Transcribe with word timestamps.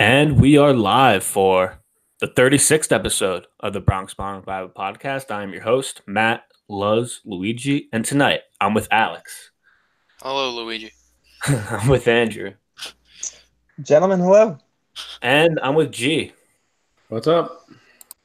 And 0.00 0.40
we 0.40 0.56
are 0.56 0.72
live 0.72 1.24
for 1.24 1.80
the 2.20 2.28
36th 2.28 2.92
episode 2.92 3.48
of 3.58 3.72
the 3.72 3.80
Bronx 3.80 4.14
Bomber 4.14 4.42
Bible 4.42 4.68
Podcast. 4.68 5.32
I 5.32 5.42
am 5.42 5.52
your 5.52 5.62
host, 5.62 6.02
Matt 6.06 6.44
Luz 6.68 7.20
Luigi, 7.24 7.88
and 7.92 8.04
tonight 8.04 8.42
I'm 8.60 8.74
with 8.74 8.86
Alex. 8.92 9.50
Hello, 10.22 10.54
Luigi. 10.54 10.92
I'm 11.48 11.88
with 11.88 12.06
Andrew. 12.06 12.52
Gentlemen, 13.82 14.20
hello. 14.20 14.58
And 15.20 15.58
I'm 15.64 15.74
with 15.74 15.90
G. 15.90 16.32
What's 17.08 17.26
up? 17.26 17.68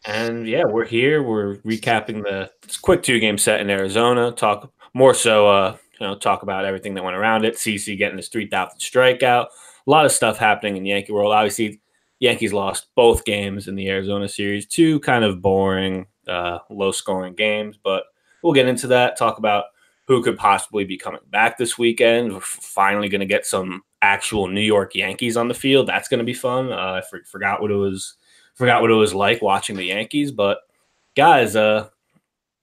And 0.05 0.48
yeah, 0.48 0.66
we're 0.66 0.86
here. 0.86 1.24
We're 1.24 1.55
recapping 1.58 2.21
the 2.21 2.52
quick 2.84 3.02
two 3.02 3.20
game 3.20 3.40
set 3.40 3.62
in 3.62 3.71
Arizona. 3.71 4.32
Talk 4.32 4.71
more 4.94 5.16
so, 5.16 5.48
uh, 5.48 5.78
you 6.00 6.05
know, 6.05 6.16
talk 6.20 6.44
about 6.44 6.66
everything 6.66 6.94
that 6.94 7.04
went 7.04 7.18
around 7.18 7.46
it. 7.46 7.55
CC 7.55 7.98
getting 7.98 8.18
his 8.18 8.30
3,000th 8.30 8.78
strikeout 8.78 9.48
a 9.86 9.90
lot 9.90 10.06
of 10.06 10.12
stuff 10.12 10.38
happening 10.38 10.78
in 10.78 10.86
Yankee 10.86 11.12
world. 11.12 11.34
Obviously, 11.34 11.82
Yankees 12.20 12.54
lost 12.54 12.88
both 12.96 13.26
games 13.26 13.68
in 13.68 13.76
the 13.76 13.90
Arizona 13.90 14.28
series, 14.28 14.66
two 14.66 15.00
kind 15.02 15.26
of 15.26 15.41
boring, 15.41 16.08
uh, 16.28 16.60
low 16.70 16.91
scoring 16.91 17.34
games, 17.34 17.78
but 17.82 18.04
we'll 18.41 18.54
get 18.54 18.68
into 18.68 18.88
that. 18.88 19.18
Talk 19.18 19.38
about 19.38 19.66
who 20.08 20.22
could 20.22 20.38
possibly 20.38 20.84
be 20.86 20.98
coming 20.98 21.22
back 21.30 21.58
this 21.58 21.77
weekend. 21.77 22.34
We're 22.34 22.40
finally 22.41 23.10
going 23.10 23.22
to 23.22 23.26
get 23.26 23.46
some 23.46 23.84
actual 24.02 24.48
New 24.48 24.62
York 24.62 24.96
Yankees 24.96 25.38
on 25.38 25.48
the 25.48 25.54
field. 25.54 25.88
That's 25.88 26.08
going 26.08 26.20
to 26.20 26.26
be 26.26 26.34
fun. 26.34 26.72
Uh, 26.72 26.76
I 26.76 27.02
for- 27.02 27.24
forgot 27.26 27.62
what 27.62 27.72
it 27.72 27.76
was, 27.76 28.16
forgot 28.55 28.82
what 28.82 28.91
it 28.91 28.96
was 28.96 29.13
like 29.13 29.41
watching 29.41 29.76
the 29.76 29.86
Yankees. 29.86 30.32
But 30.32 30.60
guys, 31.16 31.55
uh, 31.55 31.90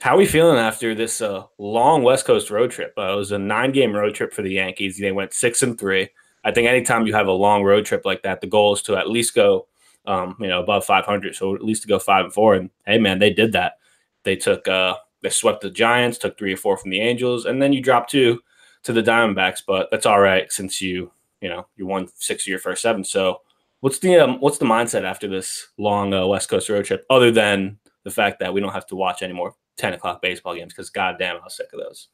how 0.00 0.14
are 0.14 0.18
we 0.18 0.26
feeling 0.26 0.58
after 0.58 0.94
this 0.94 1.20
uh, 1.20 1.44
long 1.58 2.02
West 2.02 2.24
Coast 2.24 2.50
road 2.50 2.70
trip? 2.70 2.94
Uh, 2.96 3.12
it 3.12 3.16
was 3.16 3.32
a 3.32 3.38
nine 3.38 3.72
game 3.72 3.94
road 3.94 4.14
trip 4.14 4.32
for 4.32 4.42
the 4.42 4.52
Yankees. 4.52 4.98
They 4.98 5.12
went 5.12 5.34
six 5.34 5.62
and 5.62 5.78
three. 5.78 6.08
I 6.44 6.52
think 6.52 6.68
anytime 6.68 7.06
you 7.06 7.14
have 7.14 7.26
a 7.26 7.32
long 7.32 7.62
road 7.62 7.84
trip 7.84 8.04
like 8.04 8.22
that, 8.22 8.40
the 8.40 8.46
goal 8.46 8.74
is 8.74 8.82
to 8.82 8.96
at 8.96 9.10
least 9.10 9.34
go, 9.34 9.66
um, 10.06 10.36
you 10.40 10.48
know, 10.48 10.62
above 10.62 10.84
500. 10.84 11.34
So 11.34 11.54
at 11.54 11.64
least 11.64 11.82
to 11.82 11.88
go 11.88 11.98
five 11.98 12.24
and 12.24 12.34
four. 12.34 12.54
And 12.54 12.70
hey, 12.86 12.98
man, 12.98 13.18
they 13.18 13.30
did 13.32 13.52
that. 13.52 13.74
They 14.22 14.36
took, 14.36 14.66
uh, 14.66 14.96
they 15.22 15.30
swept 15.30 15.60
the 15.60 15.70
Giants, 15.70 16.18
took 16.18 16.38
three 16.38 16.54
or 16.54 16.56
four 16.56 16.76
from 16.76 16.90
the 16.90 17.00
Angels, 17.00 17.44
and 17.44 17.60
then 17.60 17.72
you 17.72 17.82
drop 17.82 18.08
two 18.08 18.40
to 18.84 18.92
the 18.92 19.02
Diamondbacks. 19.02 19.62
But 19.66 19.88
that's 19.90 20.06
all 20.06 20.20
right 20.20 20.50
since 20.50 20.80
you, 20.80 21.10
you 21.40 21.48
know, 21.48 21.66
you 21.76 21.86
won 21.86 22.08
six 22.16 22.44
of 22.44 22.48
your 22.48 22.58
first 22.58 22.82
seven. 22.82 23.04
So 23.04 23.40
what's 23.80 23.98
the 23.98 24.18
um, 24.18 24.40
what's 24.40 24.58
the 24.58 24.64
mindset 24.64 25.04
after 25.04 25.28
this 25.28 25.68
long 25.78 26.14
uh, 26.14 26.26
West 26.26 26.48
Coast 26.48 26.68
road 26.68 26.84
trip, 26.84 27.04
other 27.10 27.30
than 27.30 27.78
the 28.04 28.10
fact 28.10 28.40
that 28.40 28.52
we 28.52 28.60
don't 28.60 28.72
have 28.72 28.86
to 28.86 28.96
watch 28.96 29.22
any 29.22 29.32
more 29.32 29.54
10 29.76 29.94
o'clock 29.94 30.22
baseball 30.22 30.54
games? 30.54 30.72
Because 30.72 30.90
goddamn, 30.90 31.36
I 31.36 31.44
was 31.44 31.56
sick 31.56 31.72
of 31.72 31.80
those. 31.80 32.08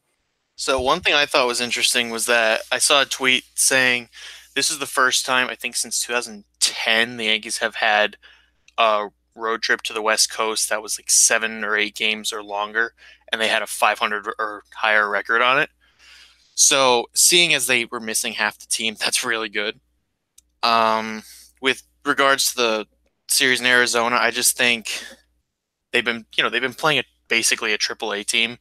So 0.56 0.80
one 0.80 1.00
thing 1.00 1.12
I 1.12 1.26
thought 1.26 1.46
was 1.46 1.60
interesting 1.60 2.08
was 2.08 2.24
that 2.26 2.62
I 2.72 2.78
saw 2.78 3.02
a 3.02 3.06
tweet 3.06 3.44
saying 3.54 4.08
this 4.54 4.70
is 4.70 4.78
the 4.78 4.86
first 4.86 5.26
time 5.26 5.48
I 5.48 5.54
think 5.54 5.76
since 5.76 6.02
2010 6.02 7.18
the 7.18 7.26
Yankees 7.26 7.58
have 7.58 7.74
had 7.76 8.16
a 8.78 9.08
road 9.34 9.60
trip 9.60 9.82
to 9.82 9.92
the 9.92 10.00
West 10.00 10.32
Coast 10.32 10.70
that 10.70 10.80
was 10.82 10.98
like 10.98 11.10
seven 11.10 11.62
or 11.62 11.76
eight 11.76 11.94
games 11.94 12.32
or 12.32 12.42
longer, 12.42 12.94
and 13.30 13.38
they 13.38 13.48
had 13.48 13.60
a 13.60 13.66
500 13.66 14.28
or 14.38 14.62
higher 14.74 15.10
record 15.10 15.42
on 15.42 15.58
it. 15.58 15.68
So 16.54 17.10
seeing 17.14 17.52
as 17.52 17.66
they 17.66 17.84
were 17.84 18.00
missing 18.00 18.32
half 18.32 18.58
the 18.58 18.66
team, 18.66 18.96
that's 18.98 19.24
really 19.24 19.50
good. 19.50 19.78
Um, 20.62 21.22
with 21.60 21.82
regards 22.06 22.52
to 22.52 22.56
the 22.56 22.86
series 23.28 23.60
in 23.60 23.66
Arizona, 23.66 24.16
I 24.16 24.30
just 24.30 24.56
think 24.56 25.02
they've 25.92 26.04
been, 26.04 26.24
you 26.34 26.42
know, 26.42 26.48
they've 26.48 26.62
been 26.62 26.72
playing 26.72 27.00
a, 27.00 27.04
basically 27.28 27.74
a 27.74 27.78
triple 27.78 28.14
A 28.14 28.24
team 28.24 28.56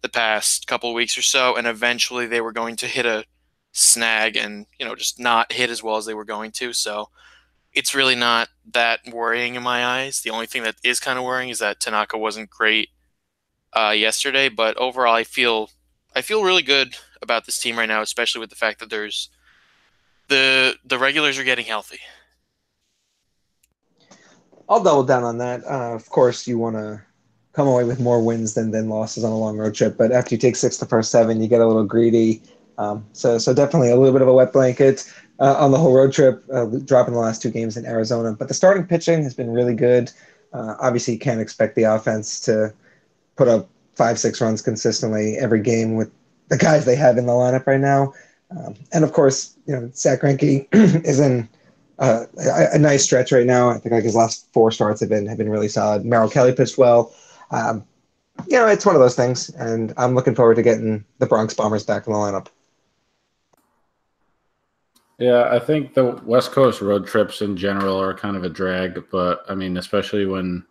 the 0.00 0.08
past 0.08 0.66
couple 0.66 0.92
weeks 0.94 1.18
or 1.18 1.22
so, 1.22 1.56
and 1.56 1.66
eventually 1.66 2.26
they 2.26 2.40
were 2.40 2.52
going 2.52 2.76
to 2.76 2.86
hit 2.86 3.06
a 3.06 3.24
snag 3.72 4.36
and 4.36 4.66
you 4.78 4.86
know 4.86 4.94
just 4.94 5.20
not 5.20 5.52
hit 5.52 5.70
as 5.70 5.82
well 5.82 5.96
as 5.96 6.06
they 6.06 6.14
were 6.14 6.24
going 6.24 6.50
to. 6.52 6.72
So 6.72 7.08
it's 7.72 7.94
really 7.94 8.14
not 8.14 8.48
that 8.72 9.00
worrying 9.10 9.54
in 9.54 9.62
my 9.62 9.84
eyes. 9.84 10.20
The 10.20 10.30
only 10.30 10.46
thing 10.46 10.62
that 10.62 10.76
is 10.82 11.00
kind 11.00 11.18
of 11.18 11.24
worrying 11.24 11.50
is 11.50 11.58
that 11.58 11.80
Tanaka 11.80 12.18
wasn't 12.18 12.50
great 12.50 12.90
uh, 13.72 13.94
yesterday, 13.96 14.48
but 14.48 14.76
overall 14.76 15.14
I 15.14 15.24
feel 15.24 15.70
I 16.14 16.22
feel 16.22 16.44
really 16.44 16.62
good 16.62 16.96
about 17.22 17.46
this 17.46 17.58
team 17.58 17.78
right 17.78 17.88
now, 17.88 18.02
especially 18.02 18.40
with 18.40 18.50
the 18.50 18.56
fact 18.56 18.80
that 18.80 18.90
there's 18.90 19.28
the 20.28 20.76
the 20.84 20.98
regulars 20.98 21.38
are 21.38 21.44
getting 21.44 21.66
healthy. 21.66 22.00
I'll 24.68 24.82
double 24.82 25.04
down 25.04 25.24
on 25.24 25.38
that. 25.38 25.64
Uh, 25.64 25.94
of 25.94 26.08
course, 26.10 26.46
you 26.46 26.58
want 26.58 26.76
to 26.76 27.02
come 27.52 27.66
away 27.66 27.84
with 27.84 28.00
more 28.00 28.22
wins 28.22 28.54
than, 28.54 28.70
than 28.70 28.88
losses 28.88 29.24
on 29.24 29.32
a 29.32 29.38
long 29.38 29.56
road 29.56 29.74
trip. 29.74 29.96
But 29.96 30.12
after 30.12 30.34
you 30.34 30.38
take 30.38 30.56
six 30.56 30.76
the 30.76 30.86
first 30.86 31.10
seven, 31.10 31.40
you 31.40 31.48
get 31.48 31.60
a 31.60 31.66
little 31.66 31.84
greedy. 31.84 32.42
Um, 32.76 33.04
so, 33.12 33.38
so 33.38 33.52
definitely 33.52 33.90
a 33.90 33.96
little 33.96 34.12
bit 34.12 34.22
of 34.22 34.28
a 34.28 34.32
wet 34.32 34.52
blanket 34.52 35.10
uh, 35.40 35.56
on 35.58 35.72
the 35.72 35.78
whole 35.78 35.94
road 35.94 36.12
trip, 36.12 36.44
uh, 36.52 36.66
dropping 36.84 37.14
the 37.14 37.20
last 37.20 37.42
two 37.42 37.50
games 37.50 37.76
in 37.76 37.84
Arizona. 37.84 38.32
But 38.32 38.48
the 38.48 38.54
starting 38.54 38.86
pitching 38.86 39.22
has 39.24 39.34
been 39.34 39.50
really 39.50 39.74
good. 39.74 40.10
Uh, 40.52 40.76
obviously, 40.80 41.14
you 41.14 41.20
can't 41.20 41.40
expect 41.40 41.74
the 41.74 41.82
offense 41.84 42.40
to 42.40 42.72
put 43.36 43.48
up 43.48 43.68
five, 43.94 44.18
six 44.18 44.40
runs 44.40 44.62
consistently 44.62 45.36
every 45.36 45.60
game 45.60 45.96
with 45.96 46.10
the 46.48 46.56
guys 46.56 46.84
they 46.84 46.96
have 46.96 47.18
in 47.18 47.26
the 47.26 47.32
lineup 47.32 47.66
right 47.66 47.80
now. 47.80 48.12
Um, 48.50 48.74
and 48.92 49.04
of 49.04 49.12
course, 49.12 49.56
you 49.66 49.74
know, 49.74 49.90
Zack 49.94 50.20
Greinke 50.20 50.66
is 51.04 51.20
in 51.20 51.48
uh, 51.98 52.24
a, 52.38 52.68
a, 52.74 52.78
nice 52.78 53.04
stretch 53.04 53.30
right 53.30 53.44
now. 53.44 53.68
I 53.68 53.78
think 53.78 53.92
like 53.92 54.04
his 54.04 54.14
last 54.14 54.50
four 54.52 54.70
starts 54.70 55.00
have 55.00 55.10
been 55.10 55.26
have 55.26 55.36
been 55.36 55.50
really 55.50 55.68
solid. 55.68 56.04
Merrill 56.04 56.30
Kelly 56.30 56.52
pitched 56.52 56.78
well 56.78 57.12
um, 57.50 57.84
you 58.46 58.56
know, 58.56 58.66
it's 58.66 58.86
one 58.86 58.94
of 58.94 59.00
those 59.00 59.16
things, 59.16 59.48
and 59.50 59.92
I'm 59.96 60.14
looking 60.14 60.34
forward 60.34 60.56
to 60.56 60.62
getting 60.62 61.04
the 61.18 61.26
Bronx 61.26 61.54
Bombers 61.54 61.84
back 61.84 62.06
in 62.06 62.12
the 62.12 62.18
lineup. 62.18 62.48
Yeah, 65.18 65.48
I 65.50 65.58
think 65.58 65.94
the 65.94 66.20
West 66.24 66.52
Coast 66.52 66.80
road 66.80 67.06
trips 67.06 67.42
in 67.42 67.56
general 67.56 68.00
are 68.00 68.14
kind 68.14 68.36
of 68.36 68.44
a 68.44 68.48
drag, 68.48 69.04
but 69.10 69.44
I 69.48 69.54
mean, 69.54 69.76
especially 69.76 70.26
when 70.26 70.64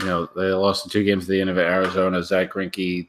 you 0.00 0.06
know 0.06 0.28
they 0.34 0.50
lost 0.50 0.82
the 0.84 0.90
two 0.90 1.04
games 1.04 1.24
at 1.24 1.28
the 1.28 1.40
end 1.40 1.50
of 1.50 1.58
Arizona. 1.58 2.22
Zack 2.24 2.52
Greinke, 2.52 3.06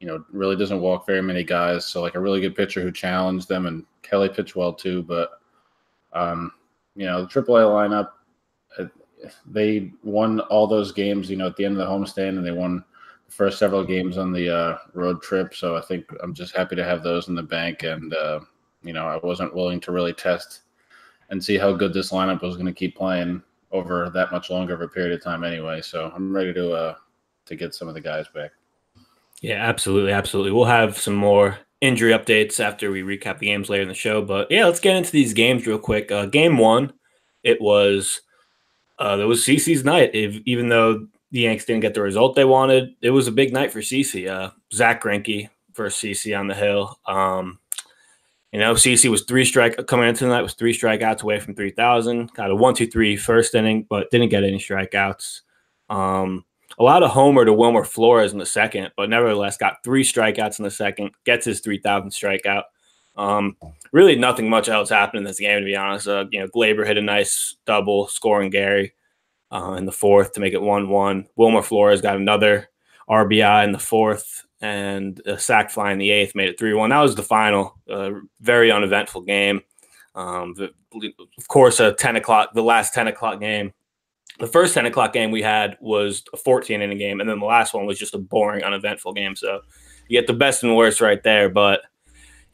you 0.00 0.06
know, 0.06 0.24
really 0.32 0.56
doesn't 0.56 0.80
walk 0.80 1.06
very 1.06 1.20
many 1.20 1.44
guys, 1.44 1.84
so 1.84 2.00
like 2.00 2.14
a 2.14 2.20
really 2.20 2.40
good 2.40 2.56
pitcher 2.56 2.80
who 2.80 2.90
challenged 2.90 3.46
them, 3.48 3.66
and 3.66 3.84
Kelly 4.00 4.30
pitched 4.30 4.56
well 4.56 4.72
too. 4.72 5.02
But 5.02 5.32
um, 6.14 6.52
you 6.96 7.04
know, 7.04 7.22
the 7.22 7.28
AAA 7.28 7.66
lineup 7.66 8.12
they 9.46 9.92
won 10.02 10.40
all 10.40 10.66
those 10.66 10.92
games, 10.92 11.30
you 11.30 11.36
know, 11.36 11.46
at 11.46 11.56
the 11.56 11.64
end 11.64 11.78
of 11.78 11.86
the 11.86 11.92
homestand, 11.92 12.30
and 12.30 12.44
they 12.44 12.52
won 12.52 12.84
the 13.26 13.32
first 13.32 13.58
several 13.58 13.84
games 13.84 14.18
on 14.18 14.32
the 14.32 14.54
uh, 14.54 14.78
road 14.92 15.22
trip. 15.22 15.54
So 15.54 15.76
I 15.76 15.80
think 15.80 16.06
I'm 16.22 16.34
just 16.34 16.56
happy 16.56 16.76
to 16.76 16.84
have 16.84 17.02
those 17.02 17.28
in 17.28 17.34
the 17.34 17.42
bank. 17.42 17.82
And 17.82 18.14
uh, 18.14 18.40
you 18.82 18.92
know, 18.92 19.06
I 19.06 19.16
wasn't 19.24 19.54
willing 19.54 19.80
to 19.80 19.92
really 19.92 20.12
test 20.12 20.62
and 21.30 21.42
see 21.42 21.58
how 21.58 21.72
good 21.72 21.92
this 21.92 22.12
lineup 22.12 22.42
was 22.42 22.56
going 22.56 22.66
to 22.66 22.72
keep 22.72 22.96
playing 22.96 23.42
over 23.72 24.10
that 24.10 24.30
much 24.30 24.50
longer 24.50 24.74
of 24.74 24.80
a 24.80 24.88
period 24.88 25.12
of 25.12 25.22
time 25.22 25.42
anyway. 25.42 25.80
So 25.80 26.12
I'm 26.14 26.34
ready 26.34 26.52
to 26.54 26.72
uh, 26.72 26.94
to 27.46 27.56
get 27.56 27.74
some 27.74 27.88
of 27.88 27.94
the 27.94 28.00
guys 28.00 28.26
back. 28.34 28.52
Yeah, 29.40 29.56
absolutely, 29.56 30.12
absolutely. 30.12 30.52
We'll 30.52 30.64
have 30.64 30.96
some 30.96 31.14
more 31.14 31.58
injury 31.80 32.12
updates 32.12 32.60
after 32.60 32.90
we 32.90 33.02
recap 33.02 33.38
the 33.38 33.46
games 33.46 33.68
later 33.68 33.82
in 33.82 33.88
the 33.88 33.94
show. 33.94 34.22
But 34.22 34.50
yeah, 34.50 34.64
let's 34.64 34.80
get 34.80 34.96
into 34.96 35.10
these 35.10 35.34
games 35.34 35.66
real 35.66 35.78
quick. 35.78 36.10
Uh, 36.10 36.26
game 36.26 36.56
one, 36.56 36.92
it 37.42 37.60
was 37.60 38.22
uh, 38.98 39.18
it 39.20 39.24
was 39.24 39.44
CC's 39.44 39.84
night. 39.84 40.10
If, 40.14 40.40
even 40.44 40.68
though 40.68 41.06
the 41.30 41.40
Yanks 41.40 41.64
didn't 41.64 41.82
get 41.82 41.94
the 41.94 42.02
result 42.02 42.36
they 42.36 42.44
wanted, 42.44 42.94
it 43.02 43.10
was 43.10 43.26
a 43.26 43.32
big 43.32 43.52
night 43.52 43.72
for 43.72 43.80
CC. 43.80 44.28
Uh, 44.28 44.50
Zack 44.72 45.02
Greinke 45.02 45.48
versus 45.74 46.00
CC 46.00 46.38
on 46.38 46.46
the 46.46 46.54
hill. 46.54 46.98
Um, 47.06 47.58
you 48.52 48.60
know, 48.60 48.74
CC 48.74 49.10
was 49.10 49.22
three 49.22 49.44
strike 49.44 49.84
coming 49.88 50.08
into 50.08 50.24
the 50.24 50.30
night 50.30 50.42
was 50.42 50.54
three 50.54 50.76
strikeouts 50.76 51.22
away 51.22 51.40
from 51.40 51.56
three 51.56 51.72
thousand. 51.72 52.32
Got 52.34 52.52
a 52.52 52.54
one, 52.54 52.74
two, 52.74 52.86
three 52.86 53.16
first 53.16 53.52
inning, 53.56 53.84
but 53.90 54.10
didn't 54.12 54.28
get 54.28 54.44
any 54.44 54.58
strikeouts. 54.58 55.40
Um, 55.90 56.44
a 56.78 56.84
lot 56.84 57.02
of 57.02 57.10
homer 57.10 57.44
to 57.44 57.52
Wilmer 57.52 57.82
Flores 57.82 58.32
in 58.32 58.38
the 58.38 58.46
second, 58.46 58.92
but 58.96 59.10
nevertheless 59.10 59.56
got 59.56 59.82
three 59.82 60.04
strikeouts 60.04 60.60
in 60.60 60.64
the 60.64 60.70
second. 60.70 61.10
Gets 61.24 61.46
his 61.46 61.60
three 61.60 61.78
thousand 61.78 62.10
strikeout. 62.10 62.62
Um, 63.16 63.56
really, 63.92 64.16
nothing 64.16 64.48
much 64.48 64.68
else 64.68 64.90
happened 64.90 65.18
in 65.18 65.24
this 65.24 65.38
game, 65.38 65.60
to 65.60 65.64
be 65.64 65.76
honest. 65.76 66.08
Uh, 66.08 66.24
you 66.30 66.40
know, 66.40 66.48
Gleyber 66.48 66.86
hit 66.86 66.98
a 66.98 67.02
nice 67.02 67.56
double, 67.64 68.08
scoring 68.08 68.50
Gary 68.50 68.92
uh, 69.52 69.74
in 69.78 69.86
the 69.86 69.92
fourth 69.92 70.32
to 70.32 70.40
make 70.40 70.52
it 70.52 70.62
one-one. 70.62 71.26
Wilmer 71.36 71.62
Flores 71.62 72.00
got 72.00 72.16
another 72.16 72.68
RBI 73.08 73.64
in 73.64 73.72
the 73.72 73.78
fourth, 73.78 74.44
and 74.60 75.20
a 75.26 75.38
sac 75.38 75.70
fly 75.70 75.92
in 75.92 75.98
the 75.98 76.10
eighth 76.10 76.34
made 76.34 76.48
it 76.48 76.58
three-one. 76.58 76.90
That 76.90 77.00
was 77.00 77.14
the 77.14 77.22
final. 77.22 77.78
Uh, 77.88 78.10
very 78.40 78.72
uneventful 78.72 79.22
game. 79.22 79.62
Um, 80.14 80.54
of 81.38 81.48
course, 81.48 81.80
a 81.80 81.92
ten 81.92 82.16
o'clock, 82.16 82.54
the 82.54 82.62
last 82.62 82.94
ten 82.94 83.08
o'clock 83.08 83.40
game. 83.40 83.72
The 84.40 84.46
first 84.46 84.74
ten 84.74 84.86
o'clock 84.86 85.12
game 85.12 85.30
we 85.30 85.42
had 85.42 85.76
was 85.80 86.24
a 86.32 86.36
fourteen 86.36 86.82
inning 86.82 86.98
game, 86.98 87.20
and 87.20 87.28
then 87.28 87.40
the 87.40 87.46
last 87.46 87.74
one 87.74 87.86
was 87.86 87.98
just 87.98 88.14
a 88.14 88.18
boring, 88.18 88.64
uneventful 88.64 89.12
game. 89.12 89.36
So 89.36 89.60
you 90.08 90.18
get 90.18 90.26
the 90.26 90.32
best 90.32 90.62
and 90.62 90.76
worst 90.76 91.00
right 91.00 91.22
there, 91.22 91.48
but 91.48 91.82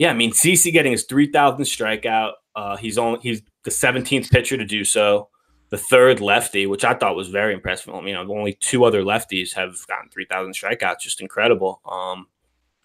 yeah, 0.00 0.10
I 0.10 0.14
mean, 0.14 0.32
CC 0.32 0.72
getting 0.72 0.92
his 0.92 1.06
3,000th 1.06 1.60
strikeout. 1.60 2.32
Uh, 2.56 2.74
he's 2.78 2.96
only 2.96 3.20
he's 3.20 3.42
the 3.64 3.70
17th 3.70 4.30
pitcher 4.30 4.56
to 4.56 4.64
do 4.64 4.82
so, 4.82 5.28
the 5.68 5.76
third 5.76 6.22
lefty, 6.22 6.66
which 6.66 6.84
I 6.84 6.94
thought 6.94 7.16
was 7.16 7.28
very 7.28 7.52
impressive. 7.52 7.94
You 8.06 8.14
know, 8.14 8.22
only 8.34 8.54
two 8.54 8.84
other 8.84 9.02
lefties 9.02 9.52
have 9.52 9.76
gotten 9.88 10.08
3,000 10.08 10.54
strikeouts, 10.54 11.00
just 11.00 11.20
incredible. 11.20 11.82
Um, 11.84 12.28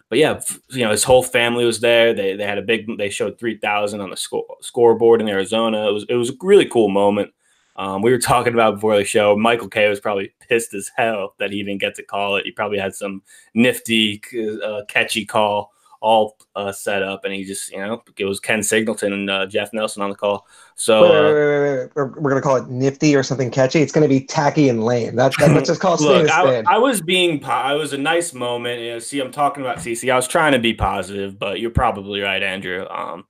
but 0.09 0.19
yeah, 0.19 0.41
you 0.71 0.83
know, 0.83 0.91
his 0.91 1.06
whole 1.06 1.23
family 1.23 1.63
was 1.63 1.79
there. 1.79 2.13
They 2.13 2.35
they 2.35 2.44
had 2.44 2.57
a 2.57 2.62
big. 2.62 2.85
They 2.97 3.09
showed 3.09 3.39
three 3.39 3.57
thousand 3.57 4.01
on 4.01 4.09
the 4.09 4.17
score, 4.17 4.45
scoreboard 4.62 5.21
in 5.21 5.29
Arizona. 5.29 5.88
It 5.88 5.94
was 5.94 6.06
it 6.09 6.15
was 6.15 6.29
a 6.29 6.35
really 6.41 6.65
cool 6.65 6.89
moment. 6.89 7.33
Um, 7.77 8.01
we 8.01 8.12
were 8.12 8.19
talking 8.19 8.53
about 8.53 8.75
before 8.75 8.97
the 8.97 9.03
show. 9.06 9.35
Michael 9.35 9.69
Kay 9.69 9.89
was 9.89 10.01
probably 10.01 10.33
pissed 10.47 10.73
as 10.73 10.91
hell 10.95 11.33
that 11.39 11.51
he 11.51 11.63
didn't 11.63 11.81
get 11.81 11.95
to 11.95 12.03
call 12.03 12.35
it. 12.35 12.45
He 12.45 12.51
probably 12.51 12.77
had 12.77 12.94
some 12.94 13.23
nifty, 13.53 14.21
uh, 14.63 14.81
catchy 14.88 15.25
call 15.25 15.71
all 16.05 16.37
uh, 16.55 16.71
set 16.71 17.01
up, 17.01 17.25
and 17.25 17.33
he 17.33 17.43
just, 17.43 17.71
you 17.71 17.79
know, 17.79 18.03
it 18.15 18.25
was 18.25 18.39
Ken 18.39 18.61
Singleton 18.61 19.11
and 19.11 19.27
uh, 19.27 19.47
Jeff 19.47 19.73
Nelson 19.73 20.03
on 20.03 20.11
the 20.11 20.15
call. 20.15 20.45
So 20.75 21.01
wait, 21.01 21.09
wait, 21.11 21.33
wait, 21.33 21.79
wait, 21.79 21.91
We're, 21.95 22.19
we're, 22.19 22.29
gonna 22.29 22.43
call 22.43 22.57
it 22.57 22.67
nifty 22.67 23.15
or 23.15 23.23
something 23.23 23.49
catchy. 23.49 23.81
It's 23.81 23.91
gonna 23.91 24.07
be 24.07 24.21
tacky 24.21 24.69
and 24.69 24.83
lame. 24.83 25.15
That's 25.15 25.35
that 25.37 25.49
let's 25.49 25.67
just 25.67 25.81
call 25.81 25.95
it. 25.95 26.01
Look, 26.01 26.29
I, 26.29 26.61
I, 26.67 26.77
was 26.77 27.01
being, 27.01 27.43
I 27.43 27.73
was 27.73 27.93
a 27.93 27.97
nice 27.97 28.35
moment. 28.35 28.81
You 28.81 28.91
know, 28.91 28.99
see, 28.99 29.19
I'm 29.19 29.31
talking 29.31 29.63
about 29.63 29.79
CC. 29.79 30.13
I 30.13 30.15
was 30.15 30.27
trying 30.27 30.51
to 30.51 30.59
be 30.59 30.75
positive, 30.75 31.39
but 31.39 31.59
you're 31.59 31.71
probably 31.71 32.21
right, 32.21 32.43
Andrew. 32.43 32.85
Um, 32.87 33.25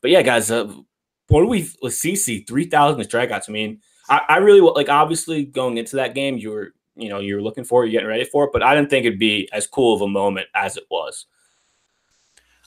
but 0.00 0.12
yeah, 0.12 0.22
guys, 0.22 0.52
uh, 0.52 0.72
what 1.26 1.40
do 1.40 1.48
we 1.48 1.68
with 1.82 1.94
CC 1.94 2.46
three 2.46 2.66
thousand 2.66 3.02
strikeouts? 3.02 3.48
I 3.48 3.52
mean, 3.52 3.80
I, 4.08 4.20
I 4.28 4.36
really 4.36 4.60
like. 4.60 4.88
Obviously, 4.88 5.46
going 5.46 5.78
into 5.78 5.96
that 5.96 6.14
game, 6.14 6.38
you 6.38 6.52
were, 6.52 6.74
you 6.94 7.08
know, 7.08 7.18
you 7.18 7.34
were 7.34 7.42
looking 7.42 7.64
for 7.64 7.82
it, 7.82 7.88
you're 7.88 8.00
getting 8.00 8.08
ready 8.08 8.24
for 8.24 8.44
it, 8.44 8.50
but 8.52 8.62
I 8.62 8.76
didn't 8.76 8.88
think 8.88 9.04
it'd 9.04 9.18
be 9.18 9.48
as 9.52 9.66
cool 9.66 9.96
of 9.96 10.02
a 10.02 10.08
moment 10.08 10.46
as 10.54 10.76
it 10.76 10.84
was. 10.92 11.26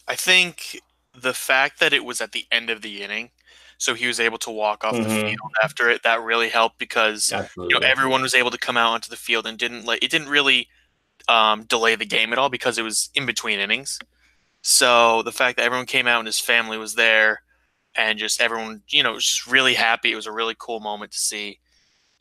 I 0.08 0.16
think 0.16 0.80
the 1.16 1.34
fact 1.34 1.80
that 1.80 1.94
it 1.94 2.04
was 2.04 2.22
at 2.22 2.32
the 2.32 2.46
end 2.52 2.70
of 2.70 2.82
the 2.82 3.04
inning, 3.04 3.32
so 3.78 3.94
he 3.94 4.08
was 4.08 4.20
able 4.20 4.38
to 4.40 4.52
walk 4.52 4.84
off 4.84 4.96
mm-hmm. 4.96 5.04
the 5.04 5.22
field 5.22 5.52
after 5.64 5.90
it, 5.90 6.04
that 6.04 6.22
really 6.22 6.50
helped 6.50 6.78
because 6.78 7.32
Absolutely. 7.32 7.74
you 7.74 7.80
know 7.80 7.86
everyone 7.86 8.22
was 8.22 8.34
able 8.34 8.52
to 8.52 8.58
come 8.58 8.78
out 8.78 8.92
onto 8.94 9.10
the 9.10 9.16
field 9.16 9.46
and 9.46 9.58
didn't 9.58 9.86
like 9.86 10.04
it 10.04 10.12
didn't 10.12 10.30
really 10.30 10.68
um, 11.28 11.64
delay 11.64 11.96
the 11.96 12.06
game 12.06 12.32
at 12.32 12.40
all 12.40 12.50
because 12.50 12.78
it 12.78 12.84
was 12.84 13.10
in 13.16 13.26
between 13.26 13.60
innings. 13.60 14.00
So 14.62 15.24
the 15.24 15.32
fact 15.32 15.58
that 15.58 15.66
everyone 15.66 15.86
came 15.86 16.08
out 16.08 16.20
and 16.20 16.28
his 16.28 16.40
family 16.40 16.78
was 16.78 16.96
there 16.96 17.42
and 17.96 18.18
just 18.18 18.42
everyone, 18.42 18.82
you 18.90 19.04
know, 19.04 19.14
was 19.14 19.26
just 19.26 19.48
really 19.48 19.74
happy. 19.74 20.12
It 20.12 20.16
was 20.16 20.26
a 20.26 20.32
really 20.32 20.56
cool 20.58 20.80
moment 20.80 21.12
to 21.12 21.18
see. 21.18 21.60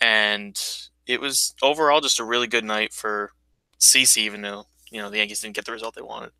And 0.00 0.60
it 1.06 1.20
was 1.20 1.54
overall 1.62 2.00
just 2.00 2.18
a 2.18 2.24
really 2.24 2.48
good 2.48 2.64
night 2.64 2.92
for 2.92 3.30
CC, 3.78 4.18
even 4.18 4.42
though, 4.42 4.64
you 4.90 5.00
know, 5.00 5.08
the 5.08 5.18
Yankees 5.18 5.40
didn't 5.40 5.54
get 5.54 5.64
the 5.64 5.72
result 5.72 5.94
they 5.94 6.02
wanted 6.02 6.32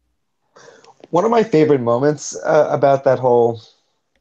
one 1.12 1.26
of 1.26 1.30
my 1.30 1.42
favorite 1.42 1.82
moments 1.82 2.34
uh, 2.42 2.68
about 2.70 3.04
that 3.04 3.18
whole, 3.18 3.60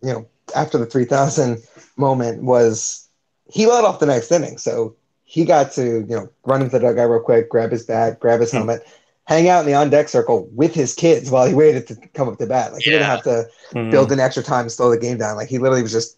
you 0.01 0.11
know, 0.11 0.27
after 0.53 0.77
the 0.77 0.85
3000 0.85 1.63
moment 1.95 2.43
was 2.43 3.07
he 3.49 3.65
led 3.65 3.85
off 3.85 4.01
the 4.01 4.05
next 4.05 4.29
inning. 4.29 4.57
So 4.57 4.93
he 5.23 5.45
got 5.45 5.71
to, 5.73 6.01
you 6.01 6.15
know, 6.15 6.29
run 6.43 6.61
into 6.61 6.77
the 6.77 6.79
dugout 6.79 7.09
real 7.09 7.21
quick, 7.21 7.47
grab 7.47 7.71
his 7.71 7.85
bat, 7.85 8.19
grab 8.19 8.41
his 8.41 8.51
hmm. 8.51 8.57
helmet, 8.57 8.85
hang 9.23 9.47
out 9.47 9.61
in 9.61 9.67
the 9.67 9.73
on 9.73 9.89
deck 9.89 10.09
circle 10.09 10.49
with 10.53 10.75
his 10.75 10.93
kids 10.93 11.31
while 11.31 11.47
he 11.47 11.53
waited 11.53 11.87
to 11.87 11.95
come 12.13 12.27
up 12.27 12.37
to 12.39 12.45
bat. 12.45 12.73
Like 12.73 12.81
he 12.81 12.89
didn't 12.89 13.05
have 13.05 13.23
to 13.23 13.47
mm-hmm. 13.71 13.89
build 13.89 14.11
an 14.11 14.19
extra 14.19 14.43
time 14.43 14.65
to 14.65 14.69
slow 14.69 14.89
the 14.89 14.99
game 14.99 15.17
down. 15.17 15.37
Like 15.37 15.47
he 15.47 15.59
literally 15.59 15.83
was 15.83 15.93
just 15.93 16.17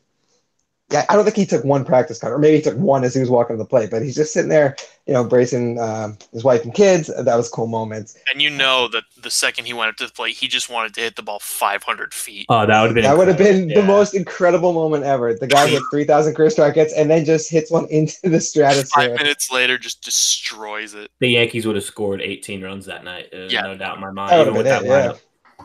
yeah, 0.92 1.06
I 1.10 1.16
don't 1.16 1.24
think 1.24 1.38
he 1.38 1.46
took 1.46 1.64
one 1.64 1.86
practice 1.86 2.20
cut, 2.20 2.32
or 2.32 2.38
maybe 2.38 2.58
he 2.58 2.62
took 2.62 2.78
one 2.78 3.04
as 3.04 3.16
he 3.16 3.20
was 3.20 3.30
walking 3.30 3.56
to 3.56 3.58
the 3.58 3.68
plate. 3.68 3.90
But 3.90 4.04
he's 4.04 4.16
just 4.16 4.32
sitting 4.32 4.50
there, 4.50 4.76
you 5.08 5.14
know, 5.14 5.22
embracing 5.22 5.80
um, 5.80 6.18
his 6.32 6.44
wife 6.44 6.64
and 6.64 6.74
kids. 6.74 7.08
That 7.08 7.36
was 7.36 7.50
cool 7.50 7.68
moments. 7.68 8.16
And 8.32 8.42
you 8.42 8.50
know 8.52 8.88
that 8.90 9.04
the 9.20 9.32
second 9.32 9.66
he 9.66 9.74
went 9.74 9.90
up 9.90 9.96
to 9.98 10.06
the 10.06 10.14
plate, 10.14 10.36
he 10.36 10.48
just 10.48 10.70
wanted 10.70 10.94
to 10.96 11.02
hit 11.02 11.16
the 11.16 11.24
ball 11.24 11.40
500 11.40 12.14
feet. 12.14 12.46
Oh, 12.50 12.68
that 12.68 12.82
would 12.82 12.90
have 12.90 12.96
been 12.96 13.04
that 13.04 13.18
would 13.18 13.28
have 13.28 13.38
been 13.38 13.70
yeah. 13.70 13.82
the 13.82 13.88
most 13.88 14.14
incredible 14.14 14.74
moment 14.74 15.04
ever. 15.04 15.34
The 15.34 15.48
guy 15.48 15.68
hit 15.68 15.82
3,000 15.90 16.36
career 16.36 16.50
strikeouts 16.50 16.92
and 16.96 17.10
then 17.10 17.26
just 17.26 17.50
hits 17.50 17.72
one 17.72 17.88
into 17.90 18.30
the 18.30 18.40
stratosphere. 18.40 19.10
Five 19.10 19.18
minutes 19.18 19.52
later, 19.52 19.80
just 19.80 20.04
destroys 20.04 20.94
it. 20.94 21.10
The 21.20 21.30
Yankees 21.30 21.66
would 21.66 21.76
have 21.76 21.86
scored 21.86 22.22
18 22.22 22.62
runs 22.62 22.86
that 22.86 23.04
night. 23.04 23.30
Yeah. 23.34 23.62
no 23.62 23.76
doubt 23.76 23.96
in 23.96 24.02
my 24.02 24.12
mind. 24.12 24.40
Even 24.40 24.54
with 24.54 24.66
that 24.66 24.84
it, 24.84 24.88
yeah. 24.88 25.14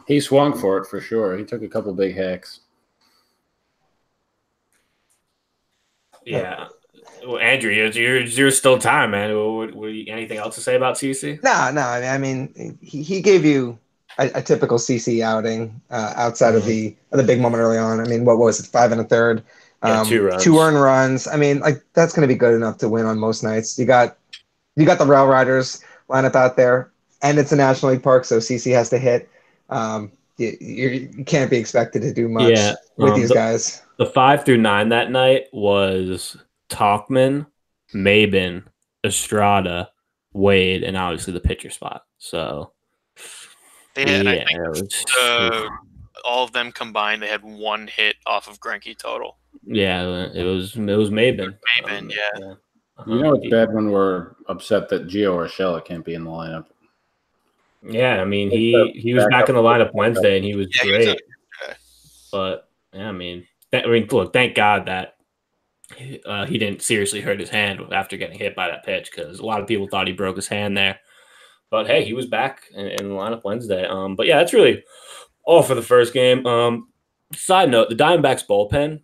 He 0.07 0.21
swung 0.21 0.57
for 0.57 0.79
it 0.79 0.87
for 0.87 1.03
sure. 1.03 1.37
He 1.37 1.45
took 1.45 1.63
a 1.63 1.69
couple 1.69 1.93
big 1.93 2.17
hacks. 2.17 2.61
Yeah. 6.29 6.69
Well, 7.27 7.39
Andrew, 7.39 7.73
you're, 7.73 8.21
you're 8.21 8.51
still 8.51 8.79
time, 8.79 9.11
man. 9.11 9.35
What, 9.35 9.75
what, 9.75 9.89
anything 9.89 10.39
else 10.39 10.55
to 10.55 10.61
say 10.61 10.77
about 10.77 10.97
CC? 10.97 11.43
No, 11.43 11.71
no. 11.73 11.83
I 11.83 12.17
mean, 12.19 12.79
he, 12.81 13.03
he 13.03 13.21
gave 13.21 13.45
you 13.45 13.79
a, 14.19 14.31
a 14.35 14.43
typical 14.43 14.79
CC 14.79 15.23
outing 15.23 15.81
uh, 15.91 16.13
outside 16.17 16.51
mm-hmm. 16.51 16.59
of 16.59 16.67
the 16.67 16.97
of 17.13 17.19
the 17.19 17.25
big 17.25 17.41
moment 17.41 17.61
early 17.61 17.79
on. 17.79 18.01
I 18.01 18.05
mean, 18.05 18.25
what 18.25 18.39
was 18.39 18.61
it? 18.61 18.67
Five 18.67 18.93
and 18.93 19.01
a 19.01 19.05
third. 19.05 19.43
Um, 19.83 19.93
yeah, 19.93 20.05
two 20.05 20.23
runs. 20.23 20.45
Two 20.45 20.59
earned 20.59 20.81
runs. 20.81 21.27
I 21.27 21.37
mean, 21.37 21.61
like 21.61 21.83
that's 21.95 22.13
going 22.13 22.27
to 22.27 22.33
be 22.33 22.39
good 22.39 22.55
enough 22.55 22.79
to 22.79 22.89
win 22.89 23.07
on 23.07 23.19
most 23.19 23.43
nights. 23.43 23.79
You 23.79 23.87
got 23.87 24.17
you 24.77 24.85
got 24.85 24.99
the 24.99 25.07
Rail 25.07 25.27
Riders 25.27 25.83
lineup 26.09 26.35
out 26.35 26.57
there, 26.57 26.91
and 27.23 27.39
it's 27.39 27.53
a 27.53 27.57
National 27.57 27.93
League 27.93 28.03
park, 28.03 28.25
so 28.25 28.39
CC 28.39 28.73
has 28.73 28.91
to 28.91 28.99
hit. 28.99 29.29
Um, 29.71 30.13
you, 30.37 30.57
you 30.61 31.25
can't 31.25 31.51
be 31.51 31.57
expected 31.57 32.03
to 32.03 32.13
do 32.13 32.29
much 32.29 32.57
yeah, 32.57 32.75
with 32.97 33.13
um, 33.13 33.21
these 33.21 33.29
the, 33.29 33.35
guys 33.35 33.83
the 33.99 34.07
five 34.07 34.45
through 34.45 34.59
nine 34.59 34.89
that 34.91 35.11
night 35.11 35.47
was 35.53 36.37
Tauchman, 36.71 37.47
Maybin, 37.95 38.65
Estrada, 39.05 39.91
Wade, 40.33 40.85
and 40.85 40.97
obviously 40.97 41.33
the 41.33 41.41
pitcher 41.41 41.71
spot. 41.71 42.05
So 42.19 42.73
they 43.95 44.11
had, 44.11 44.27
yeah, 44.27 44.45
was, 44.69 45.05
uh, 45.21 45.69
all 46.25 46.45
of 46.45 46.53
them 46.53 46.73
combined, 46.73 47.23
they 47.23 47.29
had 47.29 47.43
one 47.43 47.87
hit 47.89 48.17
off 48.27 48.49
of 48.49 48.61
Greinke 48.61 48.97
total. 48.97 49.37
Yeah, 49.65 50.29
it 50.33 50.45
was 50.45 50.77
it 50.77 50.85
was 50.85 51.11
Maybin. 51.11 51.57
Maybin, 51.83 51.99
um, 51.99 52.11
yeah. 52.11 52.17
yeah. 52.39 52.55
You 53.07 53.23
know 53.23 53.35
it's 53.35 53.49
bad 53.49 53.73
when 53.73 53.91
we're 53.91 54.33
upset 54.49 54.89
that 54.89 55.07
Gio 55.07 55.37
Urshela 55.37 55.85
can't 55.85 56.05
be 56.05 56.15
in 56.15 56.25
the 56.25 56.31
lineup. 56.31 56.67
Yeah, 57.83 58.21
I 58.21 58.25
mean 58.25 58.51
he 58.51 58.93
he 58.95 59.15
was 59.15 59.27
back 59.31 59.49
in 59.49 59.55
the 59.55 59.63
lineup 59.63 59.95
Wednesday 59.95 60.37
and 60.37 60.45
he 60.45 60.55
was 60.55 60.69
yeah, 60.77 60.91
great. 60.91 61.03
He 61.03 61.09
was 61.09 62.29
but 62.33 62.69
yeah, 62.93 63.09
I 63.09 63.13
mean 63.13 63.47
I 63.73 63.87
mean, 63.87 64.07
look, 64.11 64.33
thank 64.33 64.55
God 64.55 64.87
that 64.87 65.15
uh, 66.27 66.47
he 66.47 66.59
didn't 66.59 66.83
seriously 66.83 67.21
hurt 67.21 67.41
his 67.41 67.51
hand 67.51 67.81
after 67.93 68.17
getting 68.17 68.39
hit 68.39 68.55
by 68.55 68.69
that 68.69 68.85
pitch 68.85 69.11
because 69.11 69.39
a 69.39 69.47
lot 69.47 69.61
of 69.61 69.67
people 69.67 69.89
thought 69.89 70.07
he 70.07 70.13
broke 70.13 70.37
his 70.37 70.49
hand 70.49 70.77
there. 70.77 71.01
But 71.71 71.87
hey, 71.87 72.05
he 72.05 72.15
was 72.15 72.27
back 72.27 72.63
in, 72.75 72.87
in 72.87 73.09
the 73.09 73.15
lineup 73.15 73.43
Wednesday. 73.45 73.87
Um, 73.87 74.17
but 74.17 74.27
yeah, 74.27 74.39
that's 74.39 74.55
really 74.55 74.83
all 75.45 75.63
for 75.63 75.75
the 75.75 75.83
first 75.83 76.15
game. 76.15 76.47
Um, 76.47 76.89
side 77.35 77.71
note: 77.71 77.89
the 77.89 77.95
Diamondbacks 77.95 78.47
bullpen 78.47 79.01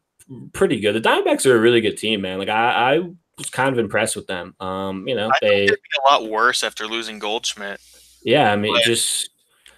pretty 0.53 0.81
good. 0.81 0.95
The 0.95 1.07
Diamondbacks 1.07 1.47
are 1.47 1.57
a 1.57 1.61
really 1.61 1.81
good 1.81 1.97
team, 1.97 2.23
man. 2.23 2.39
Like 2.39 2.49
I, 2.49 2.97
I 2.97 2.99
was 3.39 3.51
kind 3.51 3.73
of 3.73 3.79
impressed 3.79 4.17
with 4.17 4.27
them. 4.27 4.55
Um, 4.61 5.07
you 5.07 5.15
know, 5.15 5.29
I 5.29 5.39
they 5.41 5.67
be 5.67 5.73
a 5.73 6.11
lot 6.11 6.31
worse 6.31 6.63
after 6.63 6.87
losing 6.87 7.19
Goldschmidt. 7.19 7.81
Yeah, 8.23 8.53
I 8.53 8.57
mean, 8.57 8.77
just 8.85 9.31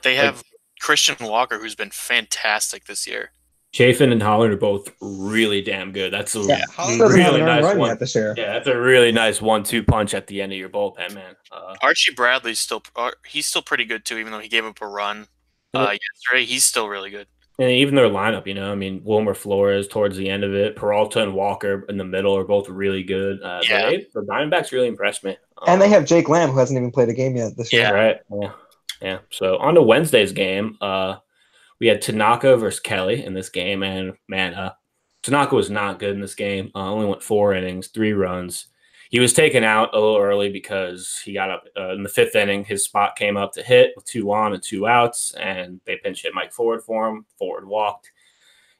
they 0.02 0.14
have 0.16 0.36
like, 0.36 0.46
Christian 0.80 1.16
Walker, 1.20 1.58
who's 1.58 1.74
been 1.74 1.90
fantastic 1.90 2.84
this 2.84 3.06
year. 3.06 3.32
Chafin 3.76 4.10
and 4.10 4.22
Holland 4.22 4.54
are 4.54 4.56
both 4.56 4.90
really 5.02 5.60
damn 5.60 5.92
good. 5.92 6.10
That's 6.10 6.34
a 6.34 6.40
yeah, 6.40 6.64
really 6.98 7.42
nice 7.42 7.76
one. 7.76 7.98
This 7.98 8.14
year. 8.14 8.32
Yeah, 8.34 8.54
that's 8.54 8.68
a 8.68 8.80
really 8.80 9.12
nice 9.12 9.42
one-two 9.42 9.82
punch 9.82 10.14
at 10.14 10.26
the 10.28 10.40
end 10.40 10.52
of 10.52 10.58
your 10.58 10.70
bullpen, 10.70 11.12
man. 11.12 11.36
Uh, 11.52 11.74
Archie 11.82 12.14
Bradley's 12.14 12.58
still 12.58 12.82
uh, 12.96 13.10
he's 13.26 13.46
still 13.46 13.60
pretty 13.60 13.84
good 13.84 14.06
too, 14.06 14.16
even 14.16 14.32
though 14.32 14.38
he 14.38 14.48
gave 14.48 14.64
up 14.64 14.80
a 14.80 14.86
run 14.86 15.26
uh, 15.74 15.90
yesterday. 15.92 16.46
He's 16.46 16.64
still 16.64 16.88
really 16.88 17.10
good. 17.10 17.26
And 17.58 17.70
even 17.70 17.94
their 17.94 18.08
lineup, 18.08 18.46
you 18.46 18.54
know, 18.54 18.72
I 18.72 18.74
mean, 18.74 19.02
Wilmer 19.04 19.34
Flores 19.34 19.88
towards 19.88 20.16
the 20.16 20.30
end 20.30 20.42
of 20.42 20.54
it, 20.54 20.74
Peralta 20.74 21.22
and 21.22 21.34
Walker 21.34 21.84
in 21.90 21.98
the 21.98 22.04
middle 22.04 22.34
are 22.34 22.44
both 22.44 22.70
really 22.70 23.02
good. 23.02 23.42
Uh, 23.42 23.60
yeah, 23.68 23.90
they, 23.90 24.06
the 24.14 24.22
Diamondbacks 24.22 24.72
really 24.72 24.88
impressed 24.88 25.22
me. 25.22 25.32
Um, 25.58 25.68
and 25.68 25.82
they 25.82 25.90
have 25.90 26.06
Jake 26.06 26.30
Lamb, 26.30 26.48
who 26.48 26.58
hasn't 26.58 26.78
even 26.78 26.90
played 26.90 27.10
a 27.10 27.14
game 27.14 27.36
yet 27.36 27.58
this 27.58 27.74
year. 27.74 27.82
Yeah, 27.82 27.90
right. 27.90 28.16
Yeah, 28.40 28.52
yeah. 29.02 29.18
So 29.28 29.58
on 29.58 29.74
to 29.74 29.82
Wednesday's 29.82 30.32
game. 30.32 30.78
Uh, 30.80 31.16
we 31.80 31.86
had 31.86 32.02
Tanaka 32.02 32.56
versus 32.56 32.80
Kelly 32.80 33.24
in 33.24 33.34
this 33.34 33.48
game, 33.48 33.82
and 33.82 34.14
man, 34.28 34.54
uh, 34.54 34.72
Tanaka 35.22 35.54
was 35.54 35.70
not 35.70 35.98
good 35.98 36.14
in 36.14 36.20
this 36.20 36.34
game. 36.34 36.70
Uh, 36.74 36.90
only 36.90 37.06
went 37.06 37.22
four 37.22 37.54
innings, 37.54 37.88
three 37.88 38.12
runs. 38.12 38.68
He 39.10 39.20
was 39.20 39.32
taken 39.32 39.62
out 39.62 39.94
a 39.94 39.98
little 39.98 40.18
early 40.18 40.50
because 40.50 41.20
he 41.24 41.32
got 41.32 41.50
up 41.50 41.64
uh, 41.76 41.92
in 41.92 42.02
the 42.02 42.08
fifth 42.08 42.34
inning. 42.34 42.64
His 42.64 42.84
spot 42.84 43.16
came 43.16 43.36
up 43.36 43.52
to 43.52 43.62
hit 43.62 43.92
with 43.94 44.04
two 44.04 44.32
on 44.32 44.52
and 44.52 44.62
two 44.62 44.86
outs, 44.86 45.32
and 45.34 45.80
they 45.84 45.96
pinch 45.96 46.22
hit 46.22 46.34
Mike 46.34 46.52
Ford 46.52 46.82
for 46.82 47.08
him. 47.08 47.26
Ford 47.38 47.66
walked. 47.66 48.10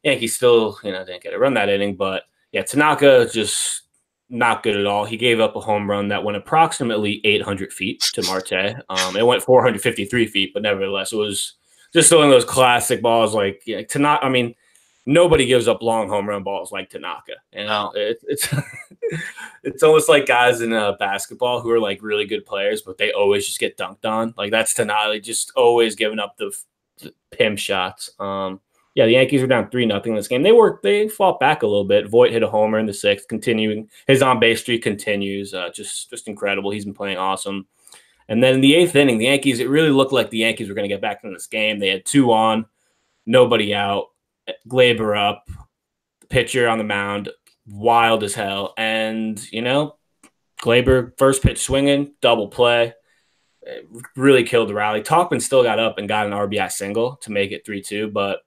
Yankees 0.03 0.37
still, 0.37 0.79
you 0.83 0.93
know, 0.93 1.05
didn't 1.05 1.23
get 1.23 1.35
a 1.35 1.39
run 1.39 1.55
that 1.55 1.69
inning, 1.69 1.97
but 1.97 2.25
yeah, 2.53 2.63
Tanaka 2.63 3.29
just 3.33 3.83
not 4.29 4.63
good 4.63 4.77
at 4.77 4.87
all. 4.87 5.05
He 5.05 5.17
gave 5.17 5.41
up 5.41 5.57
a 5.57 5.61
home 5.61 5.89
run 5.89 6.09
that 6.09 6.25
went 6.25 6.37
approximately 6.37 7.21
800 7.25 7.73
feet 7.73 8.01
to 8.15 8.23
Marte. 8.23 8.77
Um, 8.89 9.17
it 9.17 9.27
went 9.27 9.43
453 9.43 10.27
feet, 10.27 10.53
but 10.53 10.63
nevertheless, 10.63 11.13
it 11.13 11.17
was 11.17 11.55
just 11.97 12.13
one 12.13 12.25
of 12.25 12.31
those 12.31 12.45
classic 12.45 13.01
balls 13.01 13.35
like 13.35 13.63
yeah, 13.65 13.83
Tanaka. 13.83 14.25
I 14.25 14.29
mean, 14.29 14.55
nobody 15.07 15.47
gives 15.47 15.67
up 15.67 15.81
long 15.81 16.11
home 16.11 16.29
run 16.29 16.43
balls 16.43 16.71
like 16.71 16.91
Tanaka. 16.91 17.33
You 17.55 17.65
know, 17.65 17.91
it, 17.95 18.19
it's 18.25 18.55
it's 19.63 19.83
almost 19.83 20.07
like 20.07 20.27
guys 20.27 20.61
in 20.61 20.75
uh, 20.75 20.93
basketball 20.99 21.61
who 21.61 21.71
are 21.71 21.81
like 21.81 22.03
really 22.03 22.27
good 22.27 22.45
players, 22.45 22.83
but 22.83 22.99
they 22.99 23.13
always 23.13 23.47
just 23.47 23.59
get 23.59 23.79
dunked 23.79 24.05
on. 24.05 24.35
Like 24.37 24.51
that's 24.51 24.75
Tanaka, 24.75 25.19
just 25.21 25.53
always 25.57 25.97
giving 25.97 26.19
up 26.19 26.37
the, 26.37 26.55
the 26.99 27.15
pimp 27.31 27.59
shots. 27.59 28.11
Um, 28.19 28.61
yeah, 28.95 29.07
the 29.07 29.13
Yankees 29.13 29.41
were 29.41 29.47
down 29.47 29.71
three 29.71 29.87
nothing 29.87 30.13
in 30.13 30.17
this 30.17 30.29
game. 30.29 30.43
They 30.43 30.53
were 30.53 30.81
they 30.83 31.09
fought 31.09 31.41
back 31.41 31.63
a 31.63 31.67
little 31.67 31.85
bit. 31.85 32.11
Voit 32.11 32.31
hit 32.31 32.43
a 32.43 32.49
homer 32.49 32.79
in 32.79 32.85
the 32.85 32.93
sixth, 32.93 33.27
continuing 33.27 33.89
his 34.07 34.21
on 34.21 34.39
base 34.39 34.61
streak 34.61 34.83
continues. 34.83 35.55
Uh, 35.55 35.71
just 35.75 36.11
just 36.11 36.29
incredible. 36.29 36.71
He's 36.71 36.85
been 36.85 36.93
playing 36.93 37.17
awesome. 37.17 37.67
And 38.29 38.43
then 38.43 38.55
in 38.55 38.61
the 38.61 38.75
eighth 38.75 38.97
inning, 38.97 39.19
the 39.19 39.27
Yankees, 39.27 39.61
it 39.61 39.69
really 39.69 39.91
looked 39.91 40.13
like 40.13 40.31
the 40.31 40.39
Yankees 40.39 40.69
were 40.69 40.75
going 40.75 40.89
to 40.89 40.95
get 40.95 41.01
back 41.01 41.21
in 41.23 41.33
this 41.33 41.47
game. 41.47 41.79
They 41.79 41.89
had 41.89 42.05
two 42.05 42.33
on, 42.33 42.67
nobody 43.25 43.75
out, 43.75 44.07
Gleyber 44.69 45.17
up, 45.17 45.49
pitcher 46.29 46.69
on 46.69 46.79
the 46.79 46.85
mound, 46.85 47.29
wild 47.69 48.25
as 48.25 48.35
hell. 48.35 48.75
And, 48.77 49.41
you 49.53 49.63
know, 49.63 49.97
Gleyber, 50.61 51.13
first 51.19 51.43
pitch 51.43 51.63
swinging, 51.63 52.15
double 52.21 52.49
play, 52.49 52.95
it 53.63 53.87
really 54.17 54.45
killed 54.45 54.69
the 54.69 54.75
rally. 54.75 55.03
Tauchman 55.03 55.43
still 55.43 55.63
got 55.63 55.79
up 55.79 55.99
and 55.99 56.09
got 56.09 56.27
an 56.27 56.33
RBI 56.33 56.71
single 56.71 57.17
to 57.17 57.33
make 57.33 57.53
it 57.53 57.67
3 57.67 57.83
2, 57.83 58.09
but 58.11 58.41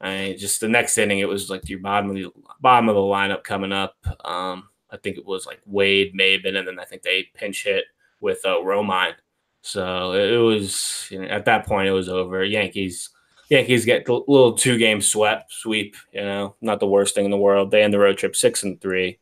I 0.00 0.16
mean, 0.16 0.38
just 0.38 0.60
the 0.60 0.68
next 0.68 0.98
inning, 0.98 1.20
it 1.20 1.28
was 1.28 1.48
like 1.48 1.68
your 1.68 1.78
bottom 1.78 2.10
of 2.10 2.16
the 2.16 2.30
bottom 2.60 2.88
of 2.88 2.94
the 2.94 3.00
lineup 3.00 3.42
coming 3.42 3.72
up. 3.72 3.96
Um, 4.22 4.68
I 4.90 4.98
think 4.98 5.16
it 5.16 5.24
was 5.24 5.46
like 5.46 5.60
Wade, 5.64 6.14
Maybin, 6.14 6.56
and 6.56 6.68
then 6.68 6.78
I 6.78 6.84
think 6.84 7.02
they 7.02 7.28
pinch 7.34 7.64
hit 7.64 7.84
with 8.24 8.40
uh, 8.44 8.56
Romine. 8.56 9.14
So 9.60 10.12
it 10.12 10.36
was 10.36 11.06
you 11.10 11.20
know, 11.20 11.26
at 11.26 11.44
that 11.44 11.66
point 11.66 11.88
it 11.88 11.92
was 11.92 12.08
over. 12.08 12.44
Yankees 12.44 13.10
Yankees 13.50 13.84
get 13.84 14.08
a 14.08 14.12
little 14.12 14.54
two 14.54 14.78
game 14.78 15.00
sweep 15.00 15.42
sweep. 15.48 15.96
You 16.12 16.22
know, 16.22 16.56
not 16.60 16.80
the 16.80 16.88
worst 16.88 17.14
thing 17.14 17.24
in 17.24 17.30
the 17.30 17.36
world. 17.36 17.70
They 17.70 17.82
end 17.82 17.94
the 17.94 17.98
road 17.98 18.18
trip 18.18 18.34
six 18.34 18.62
and 18.64 18.80
three. 18.80 19.18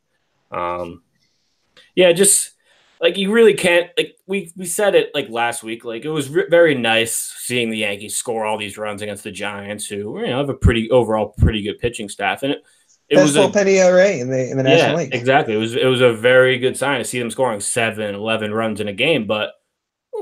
Um, 0.51 1.03
yeah, 1.95 2.11
just 2.13 2.51
like 2.99 3.17
you 3.17 3.31
really 3.31 3.53
can't 3.53 3.89
like 3.97 4.15
we 4.25 4.51
we 4.55 4.65
said 4.65 4.95
it 4.95 5.11
like 5.13 5.29
last 5.29 5.61
week. 5.63 5.83
Like 5.85 6.05
it 6.05 6.09
was 6.09 6.29
re- 6.29 6.47
very 6.49 6.73
nice 6.73 7.15
seeing 7.15 7.69
the 7.69 7.77
Yankees 7.77 8.15
score 8.15 8.45
all 8.45 8.57
these 8.57 8.77
runs 8.77 9.01
against 9.01 9.23
the 9.23 9.31
Giants, 9.31 9.85
who 9.85 10.19
you 10.19 10.27
know 10.27 10.37
have 10.37 10.49
a 10.49 10.53
pretty 10.53 10.89
overall 10.89 11.35
pretty 11.37 11.61
good 11.61 11.79
pitching 11.79 12.09
staff, 12.09 12.43
and 12.43 12.53
it, 12.53 12.63
it 13.09 13.15
Best 13.15 13.35
was 13.35 13.55
a, 13.55 13.67
ERA 13.69 14.11
in 14.11 14.29
the 14.29 14.49
in 14.49 14.57
the 14.57 14.63
National 14.63 14.91
yeah, 14.91 14.95
League. 14.95 15.13
exactly. 15.13 15.53
It 15.53 15.57
was 15.57 15.75
it 15.75 15.85
was 15.85 16.01
a 16.01 16.13
very 16.13 16.57
good 16.57 16.77
sign 16.77 16.99
to 16.99 17.05
see 17.05 17.19
them 17.19 17.29
scoring 17.29 17.59
seven, 17.59 18.15
11 18.15 18.53
runs 18.53 18.79
in 18.79 18.87
a 18.87 18.93
game. 18.93 19.27
But 19.27 19.51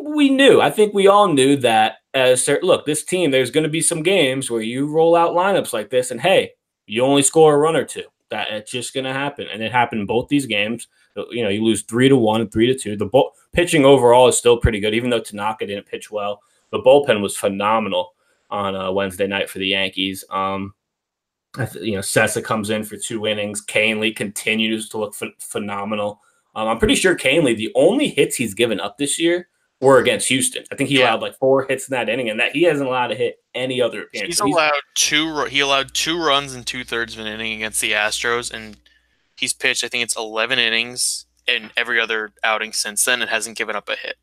we 0.03 0.29
knew, 0.29 0.61
I 0.61 0.71
think 0.71 0.93
we 0.93 1.07
all 1.07 1.31
knew 1.31 1.55
that 1.57 1.95
as 2.13 2.49
look, 2.61 2.85
this 2.85 3.03
team, 3.03 3.31
there's 3.31 3.51
going 3.51 3.63
to 3.63 3.69
be 3.69 3.81
some 3.81 4.03
games 4.03 4.49
where 4.49 4.61
you 4.61 4.87
roll 4.87 5.15
out 5.15 5.35
lineups 5.35 5.73
like 5.73 5.89
this, 5.89 6.11
and 6.11 6.19
hey, 6.19 6.51
you 6.85 7.03
only 7.03 7.21
score 7.21 7.53
a 7.53 7.57
run 7.57 7.75
or 7.75 7.85
two. 7.85 8.03
That 8.29 8.49
it's 8.49 8.71
just 8.71 8.93
going 8.93 9.03
to 9.03 9.13
happen, 9.13 9.47
and 9.51 9.61
it 9.61 9.71
happened 9.71 10.01
in 10.01 10.07
both 10.07 10.29
these 10.29 10.45
games. 10.45 10.87
You 11.15 11.43
know, 11.43 11.49
you 11.49 11.63
lose 11.63 11.83
three 11.83 12.07
to 12.09 12.15
one 12.15 12.41
and 12.41 12.51
three 12.51 12.67
to 12.67 12.75
two. 12.75 12.95
The 12.95 13.05
bull, 13.05 13.33
pitching 13.53 13.85
overall 13.85 14.27
is 14.27 14.37
still 14.37 14.57
pretty 14.57 14.79
good, 14.79 14.93
even 14.93 15.09
though 15.09 15.19
Tanaka 15.19 15.67
didn't 15.67 15.85
pitch 15.85 16.09
well. 16.09 16.41
The 16.71 16.79
bullpen 16.79 17.21
was 17.21 17.35
phenomenal 17.35 18.13
on 18.49 18.75
uh, 18.75 18.91
Wednesday 18.91 19.27
night 19.27 19.49
for 19.49 19.59
the 19.59 19.67
Yankees. 19.67 20.23
Um, 20.29 20.73
you 21.81 21.93
know, 21.93 21.99
Cessa 21.99 22.43
comes 22.43 22.69
in 22.69 22.83
for 22.83 22.97
two 22.97 23.27
innings. 23.27 23.61
Kahnle 23.65 24.15
continues 24.15 24.87
to 24.89 24.97
look 24.97 25.15
ph- 25.17 25.33
phenomenal. 25.39 26.21
Um, 26.55 26.67
I'm 26.67 26.79
pretty 26.79 26.95
sure 26.95 27.15
Kahnle, 27.15 27.55
the 27.57 27.71
only 27.75 28.07
hits 28.09 28.35
he's 28.35 28.53
given 28.53 28.79
up 28.79 28.97
this 28.97 29.19
year 29.19 29.47
were 29.81 29.97
against 29.97 30.27
Houston. 30.29 30.63
I 30.71 30.75
think 30.75 30.89
he 30.89 30.99
Yeah. 30.99 31.11
allowed 31.11 31.21
like 31.21 31.37
four 31.39 31.65
hits 31.67 31.87
in 31.87 31.93
that 31.93 32.07
inning, 32.09 32.29
and 32.29 32.39
that 32.39 32.51
he 32.53 32.63
hasn't 32.63 32.87
allowed 32.87 33.07
to 33.07 33.15
hit 33.15 33.39
any 33.55 33.81
other 33.81 34.03
appearance. 34.03 34.27
He's 34.27 34.37
So 34.37 34.45
he's- 34.45 34.55
allowed 34.55 34.81
two. 34.95 35.45
He 35.45 35.59
allowed 35.59 35.93
two 35.93 36.17
runs 36.21 36.53
in 36.55 36.63
two 36.63 36.83
thirds 36.83 37.13
of 37.15 37.19
an 37.21 37.27
inning 37.27 37.53
against 37.53 37.81
the 37.81 37.91
Astros, 37.93 38.51
and 38.51 38.77
he's 39.35 39.53
pitched. 39.53 39.83
I 39.83 39.87
think 39.87 40.03
it's 40.03 40.15
eleven 40.15 40.59
innings 40.59 41.25
in 41.47 41.71
every 41.75 41.99
other 41.99 42.31
outing 42.43 42.71
since 42.73 43.03
then, 43.03 43.21
and 43.21 43.29
hasn't 43.31 43.57
given 43.57 43.75
up 43.75 43.89
a 43.89 43.95
hit. 43.95 44.17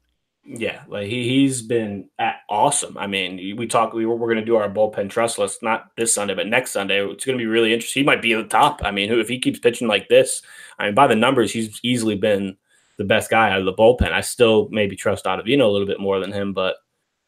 Yeah, 0.50 0.82
like 0.88 1.08
he 1.08 1.28
he's 1.28 1.60
been 1.60 2.08
at 2.18 2.36
awesome. 2.48 2.96
I 2.96 3.06
mean, 3.06 3.56
we 3.58 3.66
talk 3.66 3.92
we 3.92 4.06
were, 4.06 4.16
we're 4.16 4.32
going 4.32 4.40
to 4.40 4.46
do 4.46 4.56
our 4.56 4.70
bullpen 4.70 5.10
trust 5.10 5.36
list 5.38 5.62
not 5.62 5.90
this 5.98 6.14
Sunday 6.14 6.34
but 6.34 6.46
next 6.46 6.70
Sunday. 6.70 7.04
It's 7.04 7.26
going 7.26 7.36
to 7.36 7.42
be 7.42 7.46
really 7.46 7.74
interesting. 7.74 8.00
He 8.00 8.06
might 8.06 8.22
be 8.22 8.32
at 8.32 8.38
the 8.38 8.48
top. 8.48 8.80
I 8.82 8.90
mean, 8.90 9.10
who 9.10 9.20
if 9.20 9.28
he 9.28 9.38
keeps 9.38 9.58
pitching 9.58 9.88
like 9.88 10.08
this, 10.08 10.40
I 10.78 10.86
mean, 10.86 10.94
by 10.94 11.06
the 11.06 11.14
numbers, 11.14 11.52
he's 11.52 11.78
easily 11.82 12.14
been 12.14 12.56
the 12.96 13.04
best 13.04 13.28
guy 13.28 13.50
out 13.50 13.58
of 13.58 13.66
the 13.66 13.74
bullpen. 13.74 14.12
I 14.12 14.22
still 14.22 14.70
maybe 14.70 14.96
trust 14.96 15.26
Ottavino 15.26 15.66
a 15.66 15.70
little 15.70 15.86
bit 15.86 16.00
more 16.00 16.18
than 16.18 16.32
him, 16.32 16.54
but 16.54 16.76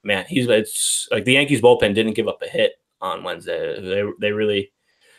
man, 0.02 0.24
he's 0.26 0.48
it's 0.48 1.06
like 1.10 1.26
the 1.26 1.34
Yankees 1.34 1.60
bullpen 1.60 1.94
didn't 1.94 2.14
give 2.14 2.26
up 2.28 2.40
a 2.40 2.48
hit 2.48 2.72
on 3.02 3.22
Wednesday. 3.22 3.78
They 3.82 4.02
they 4.18 4.32
really 4.32 4.72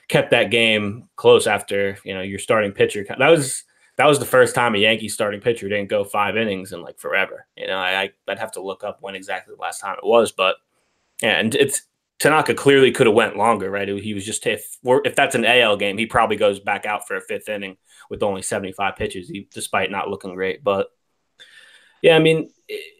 kept 0.08 0.31
that 0.31 0.50
game 0.50 1.08
close 1.17 1.46
after 1.46 2.00
you 2.03 2.15
know 2.15 2.22
your 2.22 2.39
starting 2.39 2.72
pitcher. 2.72 3.05
That 3.08 3.29
was 3.29 3.63
that 4.01 4.08
was 4.08 4.17
the 4.17 4.25
first 4.25 4.55
time 4.55 4.74
a 4.74 4.79
Yankee 4.79 5.10
starting 5.10 5.41
pitcher 5.41 5.70
didn't 5.70 5.89
go 5.89 6.03
five 6.03 6.36
innings 6.36 6.74
in 6.74 6.81
like 6.81 6.98
forever. 6.98 7.46
You 7.55 7.67
know, 7.67 7.77
I 7.77 8.10
I'd 8.27 8.39
have 8.39 8.53
to 8.53 8.62
look 8.62 8.84
up 8.84 8.98
when 9.00 9.13
exactly 9.13 9.53
the 9.53 9.62
last 9.62 9.79
time 9.79 9.96
it 9.96 10.03
was, 10.03 10.31
but 10.31 10.55
yeah, 11.22 11.39
and 11.39 11.53
it's 11.53 11.84
Tanaka 12.17 12.55
clearly 12.55 12.91
could 12.91 13.05
have 13.05 13.15
went 13.15 13.38
longer, 13.38 13.70
right? 13.70 13.88
He 13.88 14.15
was 14.15 14.25
just 14.25 14.48
if 14.48 14.79
if 14.84 15.15
that's 15.15 15.36
an 15.36 15.46
AL 15.46 15.77
game, 15.77 16.00
he 16.00 16.08
probably 16.08 16.36
goes 16.36 16.60
back 16.60 16.88
out 16.88 17.08
for 17.08 17.15
a 17.15 17.22
fifth 17.22 17.48
inning 17.48 17.77
with 18.10 18.24
only 18.24 18.41
seventy 18.41 18.72
five 18.72 18.96
pitches, 18.96 19.29
he, 19.29 19.48
despite 19.53 19.91
not 19.91 20.10
looking 20.10 20.34
great. 20.34 20.63
But 20.63 20.88
yeah, 22.01 22.15
I 22.15 22.20
mean, 22.20 22.50
it, 22.67 22.93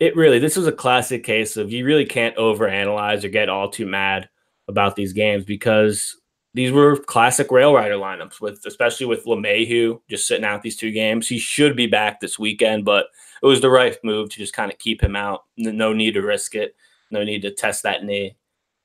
it 0.00 0.16
really 0.16 0.38
this 0.38 0.56
was 0.56 0.66
a 0.66 0.72
classic 0.72 1.22
case 1.22 1.58
of 1.58 1.70
you 1.70 1.84
really 1.84 2.06
can't 2.06 2.36
overanalyze 2.36 3.24
or 3.24 3.28
get 3.28 3.50
all 3.50 3.68
too 3.68 3.84
mad 3.84 4.30
about 4.68 4.96
these 4.96 5.12
games 5.12 5.44
because 5.44 6.16
these 6.54 6.72
were 6.72 6.96
classic 6.96 7.50
rail 7.50 7.74
rider 7.74 7.94
lineups 7.94 8.40
with 8.40 8.64
especially 8.66 9.06
with 9.06 9.24
LeMahieu 9.24 10.00
just 10.08 10.26
sitting 10.26 10.44
out 10.44 10.62
these 10.62 10.76
two 10.76 10.90
games. 10.90 11.28
He 11.28 11.38
should 11.38 11.76
be 11.76 11.86
back 11.86 12.20
this 12.20 12.38
weekend, 12.38 12.84
but 12.84 13.06
it 13.42 13.46
was 13.46 13.60
the 13.60 13.70
right 13.70 13.96
move 14.02 14.30
to 14.30 14.38
just 14.38 14.52
kind 14.52 14.72
of 14.72 14.78
keep 14.78 15.02
him 15.02 15.16
out. 15.16 15.44
No 15.56 15.92
need 15.92 16.14
to 16.14 16.22
risk 16.22 16.54
it. 16.54 16.74
No 17.10 17.22
need 17.22 17.42
to 17.42 17.52
test 17.52 17.84
that 17.84 18.04
knee. 18.04 18.36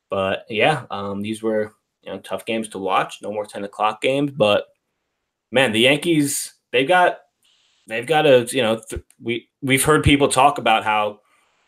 But 0.09 0.45
yeah, 0.49 0.85
um, 0.91 1.21
these 1.21 1.41
were 1.41 1.73
you 2.03 2.11
know 2.11 2.19
tough 2.19 2.45
games 2.45 2.67
to 2.69 2.79
watch. 2.79 3.19
No 3.21 3.31
more 3.31 3.45
ten 3.45 3.63
o'clock 3.63 4.01
games, 4.01 4.31
but 4.31 4.67
man, 5.51 5.71
the 5.71 5.79
Yankees 5.79 6.53
they've 6.71 6.87
got 6.87 7.19
they've 7.87 8.05
got 8.05 8.25
a 8.25 8.47
you 8.51 8.61
know 8.61 8.81
th- 8.87 9.01
we 9.21 9.49
we've 9.61 9.83
heard 9.83 10.03
people 10.03 10.27
talk 10.27 10.57
about 10.57 10.83
how 10.83 11.19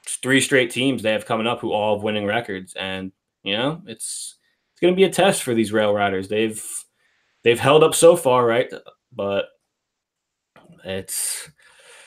three 0.05 0.41
straight 0.41 0.71
teams 0.71 1.01
they 1.01 1.11
have 1.11 1.25
coming 1.25 1.47
up 1.47 1.59
who 1.59 1.71
all 1.71 1.95
have 1.95 2.03
winning 2.03 2.25
records, 2.25 2.73
and 2.75 3.11
you 3.43 3.57
know 3.57 3.81
it's 3.87 4.35
it's 4.77 4.81
going 4.83 4.93
to 4.93 4.95
be 4.95 5.05
a 5.05 5.09
test 5.09 5.41
for 5.41 5.55
these 5.55 5.73
rail 5.73 5.91
riders. 5.91 6.27
They've 6.27 6.63
they've 7.43 7.59
held 7.59 7.83
up 7.83 7.95
so 7.95 8.15
far, 8.15 8.45
right? 8.45 8.71
But 9.11 9.45
it's 10.85 11.49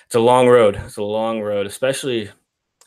it's 0.07 0.15
a 0.15 0.21
long 0.21 0.47
road. 0.47 0.81
It's 0.85 0.97
a 0.97 1.03
long 1.03 1.41
road, 1.41 1.67
especially 1.67 2.31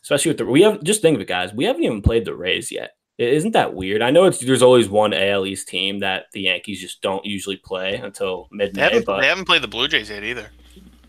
especially 0.00 0.30
with 0.30 0.38
the 0.38 0.46
we 0.46 0.62
have 0.62 0.82
just 0.82 1.02
think 1.02 1.16
of 1.16 1.20
it, 1.20 1.28
guys. 1.28 1.52
We 1.52 1.66
haven't 1.66 1.84
even 1.84 2.00
played 2.00 2.24
the 2.24 2.34
Rays 2.34 2.72
yet. 2.72 2.92
Isn't 3.18 3.52
that 3.52 3.74
weird? 3.74 4.00
I 4.00 4.10
know 4.10 4.24
it's 4.24 4.38
there's 4.38 4.62
always 4.62 4.88
one 4.88 5.12
AL 5.12 5.44
East 5.44 5.68
team 5.68 5.98
that 5.98 6.28
the 6.32 6.40
Yankees 6.40 6.80
just 6.80 7.02
don't 7.02 7.26
usually 7.26 7.58
play 7.58 7.96
until 7.96 8.48
mid 8.52 8.72
They 8.72 8.80
May, 8.80 8.84
haven't, 8.84 9.04
but 9.04 9.20
they 9.20 9.28
haven't 9.28 9.44
played 9.44 9.60
the 9.60 9.68
Blue 9.68 9.86
Jays 9.86 10.08
yet 10.08 10.24
either. 10.24 10.48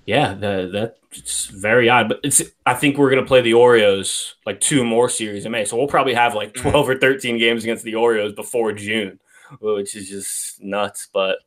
Yeah, 0.06 0.34
the, 0.34 0.94
that's 1.12 1.48
very 1.48 1.90
odd. 1.90 2.10
But 2.10 2.20
it's 2.24 2.42
I 2.66 2.74
think 2.74 2.98
we're 2.98 3.10
gonna 3.10 3.26
play 3.26 3.42
the 3.42 3.54
Orioles 3.54 4.36
like 4.46 4.60
two 4.62 4.84
more 4.84 5.10
series 5.10 5.46
in 5.46 5.52
May, 5.52 5.66
so 5.66 5.78
we'll 5.78 5.88
probably 5.88 6.14
have 6.14 6.36
like 6.36 6.54
Mhm. 6.54 6.62
twelve 6.62 6.90
or 6.90 6.98
thirteen 6.98 7.38
games 7.38 7.64
against 7.64 7.84
the 7.84 7.96
Orioles 7.96 8.34
before 8.34 8.72
June, 8.74 9.20
which 9.60 9.96
is 9.96 10.10
just 10.10 10.62
nuts. 10.64 11.08
But 11.14 11.40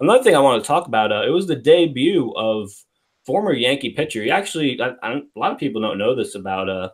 another 0.00 0.22
thing 0.22 0.36
I 0.36 0.40
want 0.40 0.62
to 0.62 0.66
talk 0.66 0.86
about, 0.86 1.12
uh, 1.12 1.24
it 1.26 1.30
was 1.30 1.46
the 1.46 1.56
debut 1.56 2.32
of 2.36 2.70
former 3.24 3.52
Yankee 3.52 3.90
pitcher. 3.90 4.22
He 4.22 4.30
actually, 4.30 4.80
I, 4.80 4.92
I, 5.02 5.12
a 5.14 5.38
lot 5.38 5.52
of 5.52 5.58
people 5.58 5.80
don't 5.80 5.98
know 5.98 6.14
this 6.14 6.34
about 6.34 6.68
uh, 6.68 6.90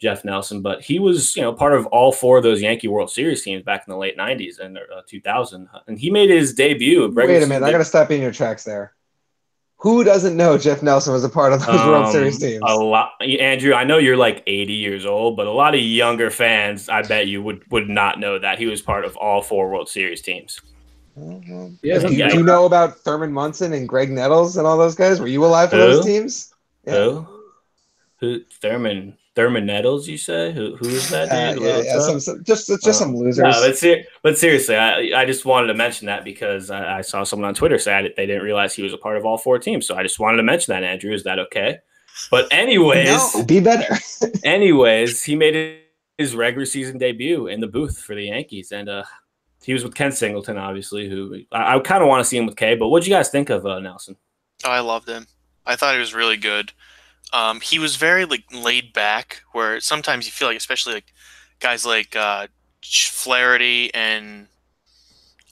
Jeff 0.00 0.24
Nelson, 0.24 0.60
but 0.60 0.82
he 0.82 0.98
was 0.98 1.34
you 1.36 1.42
know 1.42 1.52
part 1.52 1.74
of 1.74 1.86
all 1.86 2.12
four 2.12 2.36
of 2.36 2.42
those 2.42 2.60
Yankee 2.60 2.88
World 2.88 3.10
Series 3.10 3.42
teams 3.42 3.62
back 3.62 3.84
in 3.86 3.90
the 3.92 3.96
late 3.98 4.18
'90s 4.18 4.58
and 4.58 4.76
uh, 4.76 5.02
2000, 5.06 5.68
and 5.86 5.98
he 5.98 6.10
made 6.10 6.30
his 6.30 6.52
debut. 6.52 7.10
Wait 7.14 7.42
a 7.42 7.46
minute, 7.46 7.64
I 7.66 7.70
got 7.72 7.78
to 7.78 7.84
stop 7.84 8.10
in 8.10 8.20
your 8.20 8.32
tracks 8.32 8.64
there. 8.64 8.92
Who 9.80 10.02
doesn't 10.02 10.36
know 10.36 10.58
Jeff 10.58 10.82
Nelson 10.82 11.12
was 11.12 11.22
a 11.22 11.28
part 11.28 11.52
of 11.52 11.64
those 11.64 11.76
World 11.86 12.06
Um, 12.06 12.12
Series 12.12 12.38
teams? 12.38 12.60
A 12.66 12.74
lot, 12.74 13.12
Andrew. 13.20 13.74
I 13.74 13.84
know 13.84 13.98
you're 13.98 14.16
like 14.16 14.42
80 14.46 14.72
years 14.72 15.06
old, 15.06 15.36
but 15.36 15.46
a 15.46 15.52
lot 15.52 15.74
of 15.74 15.80
younger 15.80 16.30
fans, 16.30 16.88
I 16.88 17.02
bet 17.02 17.28
you 17.28 17.40
would 17.42 17.62
would 17.70 17.88
not 17.88 18.18
know 18.18 18.38
that 18.40 18.58
he 18.58 18.66
was 18.66 18.82
part 18.82 19.04
of 19.04 19.16
all 19.16 19.40
four 19.40 19.70
World 19.70 19.88
Series 19.88 20.20
teams. 20.20 20.60
Mhm. 21.16 21.78
Yeah, 21.82 21.98
do, 21.98 22.12
you, 22.12 22.18
yeah. 22.18 22.28
do 22.28 22.38
you 22.38 22.42
know 22.44 22.64
about 22.64 22.98
Thurman 22.98 23.32
Munson 23.32 23.72
and 23.72 23.88
Graig 23.88 24.10
Nettles 24.10 24.56
and 24.56 24.66
all 24.66 24.78
those 24.78 24.94
guys? 24.96 25.20
Were 25.20 25.26
you 25.28 25.44
alive 25.44 25.70
for 25.70 25.76
Who? 25.76 25.82
those 25.82 26.04
teams? 26.04 26.54
Yeah. 26.84 26.94
Who? 26.94 27.26
Who? 28.20 28.40
Thurman 28.60 29.16
Thurman 29.38 29.66
Nettles? 29.66 30.08
You 30.08 30.18
say? 30.18 30.50
Who? 30.50 30.74
Who 30.74 30.88
is 30.88 31.10
that? 31.10 31.30
Uh, 31.30 31.54
dude? 31.54 31.62
yeah, 31.62 31.80
yeah, 31.82 32.00
some, 32.00 32.18
some, 32.18 32.42
just 32.42 32.66
just 32.66 32.98
some 32.98 33.14
Uh, 33.14 33.18
losers. 33.18 33.44
No, 33.44 33.52
but, 33.52 33.78
ser- 33.78 34.02
but 34.24 34.36
seriously, 34.36 34.74
I, 34.74 35.20
I 35.20 35.24
just 35.24 35.44
wanted 35.44 35.68
to 35.68 35.74
mention 35.74 36.06
that 36.06 36.24
because 36.24 36.72
I, 36.72 36.98
I 36.98 37.00
saw 37.02 37.22
someone 37.22 37.46
on 37.46 37.54
Twitter 37.54 37.78
say 37.78 37.94
I, 37.94 38.02
they 38.02 38.26
didn't 38.26 38.42
realize 38.42 38.74
he 38.74 38.82
was 38.82 38.92
a 38.92 38.98
part 38.98 39.16
of 39.16 39.24
all 39.24 39.38
four 39.38 39.60
teams. 39.60 39.86
So 39.86 39.94
I 39.94 40.02
just 40.02 40.18
wanted 40.18 40.38
to 40.38 40.42
mention 40.42 40.72
that, 40.72 40.82
Andrew. 40.82 41.12
Is 41.12 41.22
that 41.22 41.38
okay? 41.38 41.78
But 42.32 42.52
anyways, 42.52 43.06
no, 43.36 43.44
be 43.44 43.60
better. 43.60 43.96
anyways, 44.44 45.22
he 45.22 45.36
made 45.36 45.82
his 46.18 46.34
regular 46.34 46.66
season 46.66 46.98
debut 46.98 47.46
in 47.46 47.60
the 47.60 47.68
booth 47.68 47.96
for 48.00 48.16
the 48.16 48.24
Yankees, 48.24 48.72
and 48.72 48.88
uh, 48.88 49.04
he 49.62 49.72
was 49.72 49.84
with 49.84 49.94
Ken 49.94 50.10
Singleton, 50.10 50.58
obviously. 50.58 51.08
Who 51.08 51.42
I, 51.52 51.76
I 51.76 51.78
kind 51.78 52.02
of 52.02 52.08
want 52.08 52.24
to 52.24 52.28
see 52.28 52.38
him 52.38 52.46
with 52.46 52.56
Kay. 52.56 52.74
But 52.74 52.88
what 52.88 53.04
do 53.04 53.08
you 53.08 53.14
guys 53.14 53.28
think 53.28 53.50
of 53.50 53.64
uh, 53.64 53.78
Nelson? 53.78 54.16
Oh, 54.64 54.70
I 54.70 54.80
loved 54.80 55.08
him. 55.08 55.28
I 55.64 55.76
thought 55.76 55.94
he 55.94 56.00
was 56.00 56.12
really 56.12 56.36
good. 56.38 56.72
Um, 57.32 57.60
he 57.60 57.78
was 57.78 57.96
very 57.96 58.24
like 58.24 58.44
laid 58.52 58.92
back, 58.92 59.42
where 59.52 59.80
sometimes 59.80 60.26
you 60.26 60.32
feel 60.32 60.48
like, 60.48 60.56
especially 60.56 60.94
like 60.94 61.12
guys 61.60 61.84
like 61.84 62.16
uh, 62.16 62.46
Flaherty 62.82 63.92
and 63.94 64.48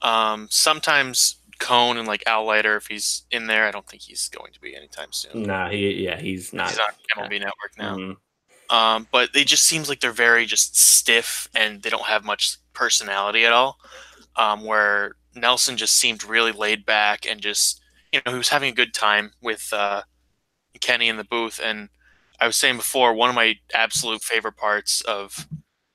um, 0.03 0.49
sometimes 0.51 1.37
Cone 1.59 1.97
and 1.97 2.07
like 2.07 2.23
Al 2.27 2.45
Leiter 2.45 2.77
if 2.77 2.87
he's 2.87 3.23
in 3.31 3.47
there. 3.47 3.67
I 3.67 3.71
don't 3.71 3.87
think 3.87 4.03
he's 4.03 4.29
going 4.29 4.53
to 4.53 4.61
be 4.61 4.75
anytime 4.77 5.13
soon. 5.13 5.43
Nah, 5.43 5.69
he 5.71 6.05
yeah, 6.05 6.19
he's 6.21 6.53
not. 6.53 6.71
He's 6.71 6.79
on 6.79 7.25
MLB 7.25 7.41
Network 7.41 7.79
now. 7.79 7.97
Mhm. 7.97 8.17
Um, 8.69 9.07
but 9.13 9.33
they 9.33 9.45
just 9.45 9.65
seems 9.65 9.89
like 9.89 10.01
they're 10.01 10.11
very 10.11 10.45
just 10.45 10.77
stiff 10.77 11.49
and 11.55 11.83
they 11.83 11.91
don't 11.91 12.07
have 12.07 12.25
much 12.25 12.57
personality 12.73 13.45
at 13.45 13.53
all. 13.53 13.79
Um, 14.35 14.65
where 14.65 15.17
Nelson 15.35 15.77
just 15.77 15.97
seemed 15.97 16.25
really 16.25 16.53
laid 16.53 16.85
back 16.85 17.27
and 17.31 17.41
just 17.41 17.81
you 18.13 18.21
know 18.25 18.33
he 18.33 18.39
was 18.39 18.49
having 18.49 18.71
a 18.71 18.75
good 18.75 18.93
time 18.93 19.33
with 19.41 19.73
uh, 19.73 20.03
Kenny 20.81 21.09
in 21.09 21.17
the 21.17 21.25
booth. 21.25 21.61
And 21.63 21.89
I 22.41 22.47
was 22.47 22.57
saying 22.57 22.77
before, 22.77 23.15
one 23.15 23.31
of 23.31 23.37
my 23.37 23.55
absolute 23.75 24.23
favorite 24.23 24.57
parts 24.57 25.01
of 25.03 25.47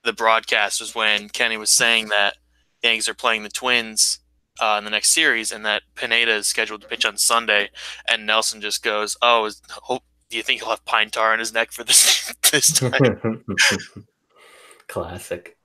the 0.04 0.14
broadcast 0.14 0.82
was 0.82 0.96
when 0.96 1.30
Kenny 1.30 1.58
was 1.58 1.72
saying 1.72 2.10
that 2.10 2.36
the 2.82 2.90
Yankees 2.90 3.10
are 3.10 3.14
playing 3.14 3.44
the 3.44 3.50
Twins 3.50 4.20
uh, 4.60 4.76
in 4.78 4.84
the 4.84 4.90
next 4.90 5.10
series, 5.10 5.52
and 5.52 5.66
that 5.66 5.84
Pineda 5.96 6.34
is 6.34 6.48
scheduled 6.48 6.82
to 6.82 6.88
pitch 6.88 7.06
on 7.06 7.18
Sunday, 7.18 7.70
and 8.10 8.26
Nelson 8.26 8.62
just 8.62 8.84
goes, 8.84 9.18
"Oh, 9.22 9.46
is, 9.46 9.62
hope, 9.70 10.04
do 10.30 10.38
you 10.38 10.44
think 10.44 10.62
he'll 10.62 10.70
have 10.70 10.86
pine 10.86 11.10
tar 11.10 11.34
on 11.34 11.40
his 11.40 11.54
neck 11.54 11.72
for 11.72 11.84
this 11.84 12.34
this 12.52 12.72
time?" 12.74 13.44
Classic. 14.88 15.58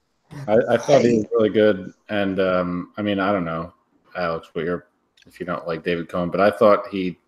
I, 0.49 0.57
I 0.71 0.77
thought 0.77 1.03
he 1.03 1.19
was 1.19 1.27
really 1.33 1.51
good, 1.51 1.93
and 2.09 2.41
um, 2.41 2.93
I 2.97 3.03
mean, 3.03 3.19
I 3.19 3.33
don't 3.33 3.45
know, 3.45 3.73
Alex, 4.17 4.49
what 4.53 4.65
you're 4.65 4.87
if 5.27 5.41
you 5.41 5.47
don't 5.47 5.67
like 5.67 5.83
David 5.83 6.09
Cone, 6.09 6.31
but 6.31 6.41
I 6.41 6.51
thought 6.51 6.87
he 6.89 7.19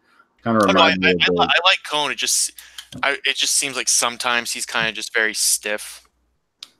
kind 0.42 0.56
of 0.56 0.62
Oh, 0.68 0.72
no, 0.72 0.80
I, 0.80 0.92
reminded 0.92 1.04
I, 1.04 1.08
me 1.08 1.14
of 1.14 1.20
I, 1.20 1.46
the- 1.46 1.52
I 1.54 1.68
like 1.68 1.78
Cone. 1.88 2.10
It 2.10 2.18
just, 2.18 2.52
I, 3.02 3.18
it 3.24 3.36
just 3.36 3.54
seems 3.54 3.76
like 3.76 3.88
sometimes 3.88 4.52
he's 4.52 4.66
kind 4.66 4.88
of 4.88 4.94
just 4.94 5.12
very 5.14 5.34
stiff. 5.34 6.04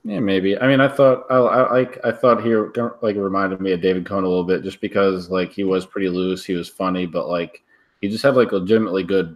Yeah, 0.03 0.19
maybe. 0.19 0.57
I 0.57 0.67
mean, 0.67 0.79
I 0.79 0.87
thought 0.87 1.25
I, 1.29 1.35
I 1.35 1.73
like 1.73 1.99
I 2.05 2.11
thought 2.11 2.41
he 2.41 2.55
like 2.55 3.17
reminded 3.17 3.59
me 3.59 3.73
of 3.73 3.81
David 3.81 4.05
Cone 4.05 4.23
a 4.23 4.27
little 4.29 4.45
bit, 4.45 4.63
just 4.63 4.79
because 4.79 5.29
like 5.29 5.51
he 5.51 5.65
was 5.65 5.85
pretty 5.85 6.07
loose, 6.07 6.45
he 6.45 6.53
was 6.53 6.69
funny, 6.69 7.05
but 7.05 7.27
like 7.27 7.61
he 7.99 8.07
just 8.07 8.23
had 8.23 8.35
like 8.37 8.53
legitimately 8.53 9.03
good 9.03 9.35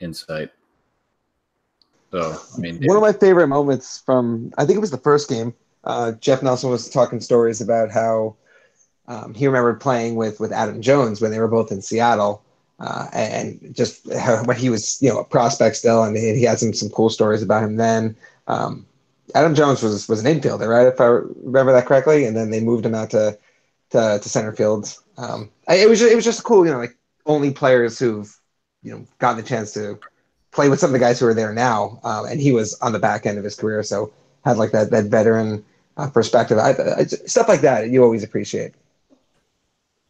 insight. 0.00 0.50
So 2.10 2.38
I 2.54 2.60
mean, 2.60 2.84
One 2.84 2.96
of 2.98 3.02
my 3.02 3.14
favorite 3.14 3.48
moments 3.48 4.02
from 4.04 4.52
I 4.58 4.66
think 4.66 4.76
it 4.76 4.80
was 4.80 4.90
the 4.90 4.98
first 4.98 5.28
game. 5.28 5.54
Uh, 5.84 6.12
Jeff 6.12 6.42
Nelson 6.42 6.70
was 6.70 6.88
talking 6.90 7.20
stories 7.20 7.60
about 7.62 7.90
how 7.90 8.36
um, 9.08 9.34
he 9.34 9.46
remembered 9.46 9.80
playing 9.80 10.16
with 10.16 10.38
with 10.38 10.52
Adam 10.52 10.82
Jones 10.82 11.22
when 11.22 11.30
they 11.30 11.40
were 11.40 11.48
both 11.48 11.72
in 11.72 11.80
Seattle, 11.80 12.42
uh, 12.84 13.08
and 13.12 13.74
just 13.74 14.12
how, 14.12 14.44
when 14.44 14.56
he 14.56 14.68
was 14.68 15.00
you 15.00 15.08
know 15.08 15.18
a 15.18 15.24
prospect 15.24 15.76
still, 15.76 16.04
and 16.04 16.16
he, 16.16 16.34
he 16.34 16.42
had 16.42 16.58
some 16.58 16.74
some 16.74 16.90
cool 16.90 17.10
stories 17.10 17.42
about 17.42 17.64
him 17.64 17.76
then. 17.76 18.14
Um, 18.46 18.86
Adam 19.34 19.54
Jones 19.54 19.82
was 19.82 20.06
was 20.08 20.24
an 20.24 20.40
infielder, 20.40 20.68
right? 20.68 20.86
If 20.86 21.00
I 21.00 21.06
remember 21.06 21.72
that 21.72 21.86
correctly, 21.86 22.26
and 22.26 22.36
then 22.36 22.50
they 22.50 22.60
moved 22.60 22.84
him 22.84 22.94
out 22.94 23.10
to 23.10 23.38
to, 23.90 24.18
to 24.22 24.28
center 24.28 24.52
field. 24.52 24.96
Um, 25.16 25.50
it 25.68 25.88
was 25.88 26.00
just, 26.00 26.12
it 26.12 26.16
was 26.16 26.24
just 26.24 26.44
cool, 26.44 26.66
you 26.66 26.72
know, 26.72 26.78
like 26.78 26.96
only 27.26 27.50
players 27.50 27.98
who've 27.98 28.38
you 28.82 28.92
know 28.92 29.06
gotten 29.18 29.38
the 29.38 29.48
chance 29.48 29.72
to 29.74 29.98
play 30.50 30.68
with 30.68 30.78
some 30.78 30.88
of 30.88 30.92
the 30.92 30.98
guys 30.98 31.18
who 31.18 31.26
are 31.26 31.34
there 31.34 31.54
now, 31.54 32.00
um, 32.04 32.26
and 32.26 32.40
he 32.40 32.52
was 32.52 32.74
on 32.80 32.92
the 32.92 32.98
back 32.98 33.24
end 33.24 33.38
of 33.38 33.44
his 33.44 33.56
career, 33.56 33.82
so 33.82 34.12
had 34.44 34.58
like 34.58 34.72
that 34.72 34.90
that 34.90 35.06
veteran 35.06 35.64
uh, 35.96 36.10
perspective. 36.10 36.58
I, 36.58 36.74
I, 36.98 37.04
stuff 37.04 37.48
like 37.48 37.62
that 37.62 37.88
you 37.88 38.02
always 38.04 38.22
appreciate. 38.22 38.74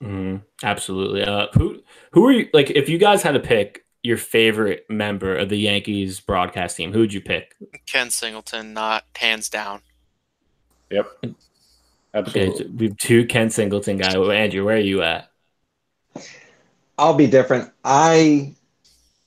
Mhm. 0.03 0.43
Absolutely. 0.63 1.23
Uh, 1.23 1.47
who 1.55 1.83
who 2.13 2.27
are 2.27 2.33
you 2.33 2.49
like? 2.53 2.71
If 2.71 2.89
you 2.89 2.99
guys 2.99 3.23
had 3.23 3.33
to 3.33 3.41
pick 3.41 3.85
your 4.03 4.17
favorite 4.19 4.85
member 4.91 5.35
of 5.37 5.49
the 5.49 5.57
Yankees 5.57 6.21
broadcast 6.21 6.77
team, 6.77 6.93
who 6.93 7.01
would 7.01 7.13
you 7.13 7.21
pick? 7.23 7.55
Ken 7.87 8.11
Singleton, 8.11 8.75
not 8.75 9.05
hands 9.17 9.49
down. 9.49 9.81
yep, 10.91 11.07
Okay, 11.23 11.35
absolutely. 12.15 12.65
so 12.65 12.71
we 12.77 12.87
have 12.89 12.97
two 12.99 13.25
Ken 13.27 13.49
Singleton 13.51 13.97
guy. 13.97 14.13
Andrew, 14.15 14.65
where 14.65 14.77
are 14.77 14.81
you 14.81 15.03
at? 15.03 15.31
I'll 16.99 17.15
be 17.15 17.27
different. 17.27 17.71
I 17.85 18.55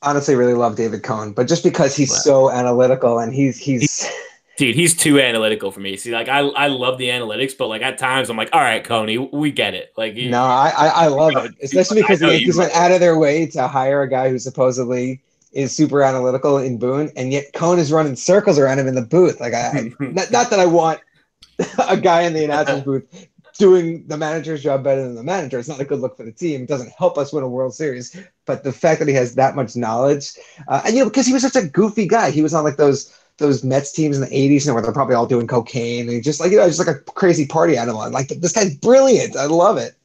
honestly 0.01 0.35
really 0.35 0.53
love 0.53 0.75
David 0.75 1.03
Cone, 1.03 1.33
but 1.33 1.47
just 1.47 1.63
because 1.63 1.95
he's 1.95 2.11
Wow. 2.11 2.17
so 2.17 2.51
analytical 2.51 3.19
and 3.19 3.33
he's 3.33 3.57
he's 3.57 4.07
Dude, 4.57 4.75
he's 4.75 4.95
too 4.95 5.19
analytical 5.19 5.71
for 5.71 5.79
me. 5.79 5.97
See, 5.97 6.11
like 6.11 6.27
I, 6.29 6.39
I 6.39 6.67
love 6.67 6.97
the 6.97 7.09
analytics, 7.09 7.55
but 7.55 7.67
like 7.67 7.83
at 7.83 7.99
times 7.99 8.29
I'm 8.29 8.37
like, 8.37 8.49
all 8.53 8.59
right, 8.59 8.83
Coney, 8.83 9.17
we 9.19 9.51
get 9.51 9.75
it. 9.75 9.93
Like, 9.95 10.15
you- 10.15 10.29
no, 10.31 10.41
I 10.43 10.73
I, 10.75 10.87
I 10.87 11.07
love 11.07 11.33
it, 11.35 11.53
especially 11.61 12.01
because 12.01 12.19
the 12.19 12.31
Yankees 12.31 12.57
went 12.57 12.73
out 12.73 12.91
of 12.91 12.99
their 12.99 13.17
way 13.19 13.45
to 13.47 13.67
hire 13.67 14.01
a 14.01 14.09
guy 14.09 14.29
who 14.29 14.39
supposedly 14.39 15.21
is 15.53 15.75
super 15.75 16.01
analytical 16.01 16.57
in 16.57 16.77
Boone, 16.79 17.11
and 17.15 17.31
yet 17.31 17.53
Cone 17.53 17.77
is 17.79 17.91
running 17.91 18.15
circles 18.15 18.57
around 18.57 18.79
him 18.79 18.87
in 18.87 18.95
the 18.95 19.01
booth. 19.03 19.39
Like 19.39 19.53
I, 19.53 19.91
not, 19.99 20.31
not 20.31 20.49
that 20.49 20.59
I 20.59 20.65
want 20.65 21.01
a 21.87 21.95
guy 21.97 22.23
in 22.23 22.33
the 22.33 22.43
announcing 22.45 22.83
booth 22.83 23.27
doing 23.59 24.05
the 24.07 24.17
manager's 24.17 24.61
job 24.63 24.83
better 24.83 25.01
than 25.01 25.15
the 25.15 25.23
manager. 25.23 25.59
It's 25.59 25.67
not 25.69 25.79
a 25.79 25.85
good 25.85 25.99
look 25.99 26.17
for 26.17 26.23
the 26.23 26.31
team. 26.31 26.61
It 26.63 26.67
doesn't 26.67 26.91
help 26.97 27.17
us 27.17 27.33
win 27.33 27.43
a 27.43 27.47
World 27.49 27.73
Series. 27.73 28.15
But 28.45 28.63
the 28.63 28.71
fact 28.71 28.99
that 28.99 29.07
he 29.07 29.13
has 29.15 29.35
that 29.35 29.55
much 29.55 29.75
knowledge, 29.75 30.31
uh, 30.67 30.81
and 30.85 30.95
you 30.95 31.03
know, 31.03 31.09
because 31.09 31.25
he 31.25 31.33
was 31.33 31.41
such 31.41 31.55
a 31.55 31.67
goofy 31.67 32.07
guy, 32.07 32.31
he 32.31 32.41
was 32.41 32.53
on 32.53 32.63
like 32.63 32.77
those 32.77 33.13
those 33.37 33.63
Mets 33.63 33.91
teams 33.91 34.17
in 34.17 34.21
the 34.21 34.29
'80s, 34.29 34.65
you 34.65 34.67
know, 34.67 34.73
where 34.73 34.83
they're 34.83 34.91
probably 34.91 35.15
all 35.15 35.27
doing 35.27 35.47
cocaine 35.47 36.09
and 36.09 36.23
just 36.23 36.39
like 36.39 36.51
you 36.51 36.57
know, 36.57 36.67
just 36.67 36.79
like 36.79 36.87
a 36.87 36.99
crazy 37.11 37.45
party 37.45 37.77
animal. 37.77 38.01
And 38.01 38.13
like 38.13 38.29
this 38.29 38.53
guy's 38.53 38.75
brilliant. 38.75 39.35
I 39.35 39.45
love 39.45 39.77
it. 39.77 39.95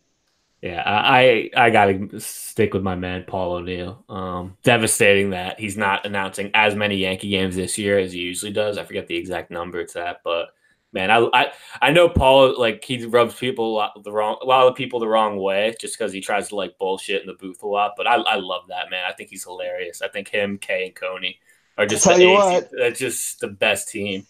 Yeah, 0.63 0.83
I 0.87 1.51
I 1.57 1.71
gotta 1.71 2.21
stick 2.21 2.73
with 2.73 2.85
my 2.85 2.95
man 2.95 3.25
Paul 3.27 3.55
O'Neill. 3.55 4.05
Um, 4.09 4.57
devastating 4.63 5.31
that 5.31 5.59
he's 5.59 5.77
not 5.77 6.07
announcing 6.07 6.53
as 6.55 6.77
many 6.77 6.97
Yankee 6.97 7.31
games 7.31 7.57
this 7.57 7.77
year 7.79 7.99
as 7.99 8.13
he 8.13 8.21
usually 8.21 8.53
does. 8.53 8.79
I 8.79 8.85
forget 8.85 9.09
the 9.09 9.17
exact 9.17 9.51
number 9.51 9.81
it's 9.81 9.97
at, 9.97 10.23
but 10.23 10.51
man, 10.93 11.11
I 11.11 11.29
I, 11.33 11.53
I 11.81 11.91
know 11.91 12.09
Paul 12.09 12.59
like 12.61 12.85
he 12.85 13.05
rubs 13.07 13.35
people 13.35 13.73
a 13.73 13.75
lot, 13.75 14.05
the 14.05 14.13
wrong 14.13 14.39
a 14.41 14.47
lot 14.47 14.69
of 14.69 14.77
people 14.77 15.01
the 15.01 15.09
wrong 15.09 15.37
way 15.37 15.75
just 15.81 15.99
because 15.99 16.13
he 16.13 16.21
tries 16.21 16.49
to 16.51 16.57
like 16.57 16.79
bullshit 16.79 17.23
in 17.23 17.27
the 17.27 17.35
booth 17.35 17.63
a 17.65 17.67
lot. 17.67 17.95
But 17.97 18.07
I 18.07 18.15
I 18.17 18.37
love 18.37 18.69
that 18.69 18.89
man. 18.91 19.05
I 19.09 19.13
think 19.13 19.31
he's 19.31 19.45
hilarious. 19.45 20.01
I 20.01 20.09
think 20.09 20.29
him, 20.29 20.59
Kay, 20.59 20.87
and 20.87 20.95
Coney 20.95 21.41
are 21.79 21.87
just 21.87 22.05
tell 22.05 22.17
the 22.17 22.25
you 22.25 22.33
what. 22.33 22.71
that's 22.77 22.99
just 22.99 23.41
the 23.41 23.49
best 23.49 23.91
team. 23.91 24.27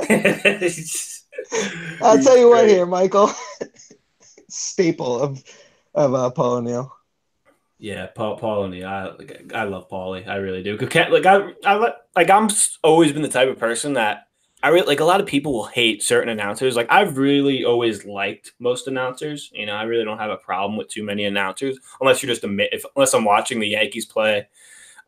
I'll 0.00 0.06
tell 2.22 2.36
you 2.36 2.48
what 2.48 2.68
here, 2.68 2.86
Michael. 2.86 3.30
Staple 4.48 5.20
of 5.20 5.42
of 5.94 6.14
uh, 6.14 6.30
Paul 6.30 6.54
O'Neill. 6.54 6.92
Yeah, 7.78 8.06
Paul, 8.06 8.38
Paul 8.38 8.64
O'Neill. 8.64 8.86
I 8.86 9.12
I 9.54 9.64
love 9.64 9.88
Paulie. 9.88 10.26
I 10.26 10.36
really 10.36 10.62
do. 10.62 10.78
Like 10.78 11.26
I 11.26 11.52
I 11.64 11.92
like 12.16 12.30
I'm 12.30 12.48
always 12.82 13.12
been 13.12 13.22
the 13.22 13.28
type 13.28 13.48
of 13.48 13.58
person 13.58 13.94
that 13.94 14.28
I 14.62 14.68
really 14.68 14.86
like. 14.86 15.00
A 15.00 15.04
lot 15.04 15.20
of 15.20 15.26
people 15.26 15.52
will 15.52 15.66
hate 15.66 16.02
certain 16.02 16.28
announcers. 16.28 16.76
Like 16.76 16.90
I've 16.90 17.18
really 17.18 17.64
always 17.64 18.06
liked 18.06 18.52
most 18.58 18.88
announcers. 18.88 19.50
You 19.52 19.66
know, 19.66 19.74
I 19.74 19.82
really 19.82 20.04
don't 20.04 20.18
have 20.18 20.30
a 20.30 20.36
problem 20.36 20.78
with 20.78 20.88
too 20.88 21.02
many 21.02 21.24
announcers, 21.24 21.78
unless 22.00 22.22
you're 22.22 22.32
just 22.32 22.44
a 22.44 22.74
if 22.74 22.84
unless 22.96 23.12
I'm 23.12 23.24
watching 23.24 23.60
the 23.60 23.68
Yankees 23.68 24.06
play. 24.06 24.48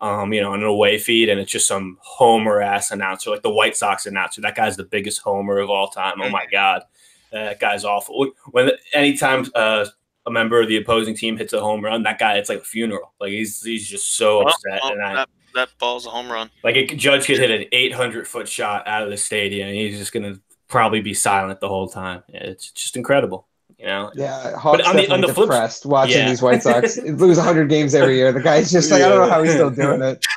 Um, 0.01 0.33
you 0.33 0.43
know, 0.43 0.53
on 0.53 0.61
an 0.61 0.67
away 0.67 0.99
feed, 0.99 1.31
and 1.31 1.41
it's 1.41 1.51
just 1.51 1.67
some 1.67 1.97
homer 2.03 2.61
ass 2.61 2.91
announcer, 2.91 3.31
like 3.31 3.43
the 3.43 3.51
White 3.51 3.77
Sox 3.77 4.05
announcer. 4.05 4.43
That 4.43 4.55
guy's 4.55 4.77
the 4.77 4.85
biggest 4.85 5.23
homer 5.23 5.59
of 5.59 5.71
all 5.71 5.89
time. 5.89 6.21
Oh 6.21 6.29
my 6.29 6.45
god, 6.53 6.83
that 7.33 7.61
guy's 7.61 7.85
awful. 7.85 8.31
When 8.51 8.73
anytime 8.93 9.47
uh, 9.55 9.87
a 10.27 10.31
member 10.31 10.61
of 10.61 10.69
the 10.69 10.77
opposing 10.77 11.15
team 11.15 11.37
hits 11.37 11.53
a 11.53 11.61
home 11.61 11.85
run, 11.85 12.03
that 12.03 12.19
guy, 12.19 12.37
it's 12.37 12.49
like 12.49 12.59
a 12.59 12.65
funeral. 12.65 13.15
Like 13.21 13.31
he's 13.31 13.63
he's 13.63 13.89
just 13.89 14.17
so 14.17 14.43
upset. 14.43 14.81
well, 14.83 14.93
and 14.93 15.03
I, 15.03 15.15
that, 15.15 15.29
that 15.55 15.69
ball's 15.79 16.07
a 16.07 16.11
home 16.11 16.31
run. 16.31 16.51
like 16.63 16.77
a 16.77 16.87
Judge 16.87 17.27
could 17.27 17.39
hit 17.39 17.51
an 17.51 17.67
800 17.73 18.27
foot 18.27 18.49
shot 18.49 18.87
out 18.87 19.05
of 19.05 19.11
the 19.11 19.17
stadium, 19.17 19.69
and 19.69 19.77
he's 19.77 19.99
just 19.99 20.13
gonna 20.13 20.39
probably 20.69 21.01
be 21.01 21.15
silent 21.15 21.61
the 21.61 21.69
whole 21.69 21.89
time. 21.89 22.23
It's 22.29 22.71
just 22.73 22.97
incredible, 22.97 23.47
you 23.79 23.87
know. 23.87 24.11
Yeah, 24.15 24.57
Hawks 24.57 24.85
on 24.87 24.97
the- 24.97 25.09
on 25.13 25.21
the 25.21 25.29
flip- 25.33 25.49
depressed 25.49 25.87
watching 25.87 26.19
Yeah. 26.19 26.29
these 26.29 26.43
White 26.43 26.63
Sox 26.63 26.97
lose 27.05 27.37
100 27.39 27.69
games 27.69 27.95
every 27.95 28.17
year. 28.17 28.33
The 28.33 28.41
guy's 28.41 28.71
just 28.73 28.91
like, 28.91 29.03
I 29.03 29.09
don't 29.09 29.19
know 29.27 29.29
how 29.33 29.43
he's 29.43 29.53
still 29.53 29.71
doing 29.71 30.03
it. 30.03 30.25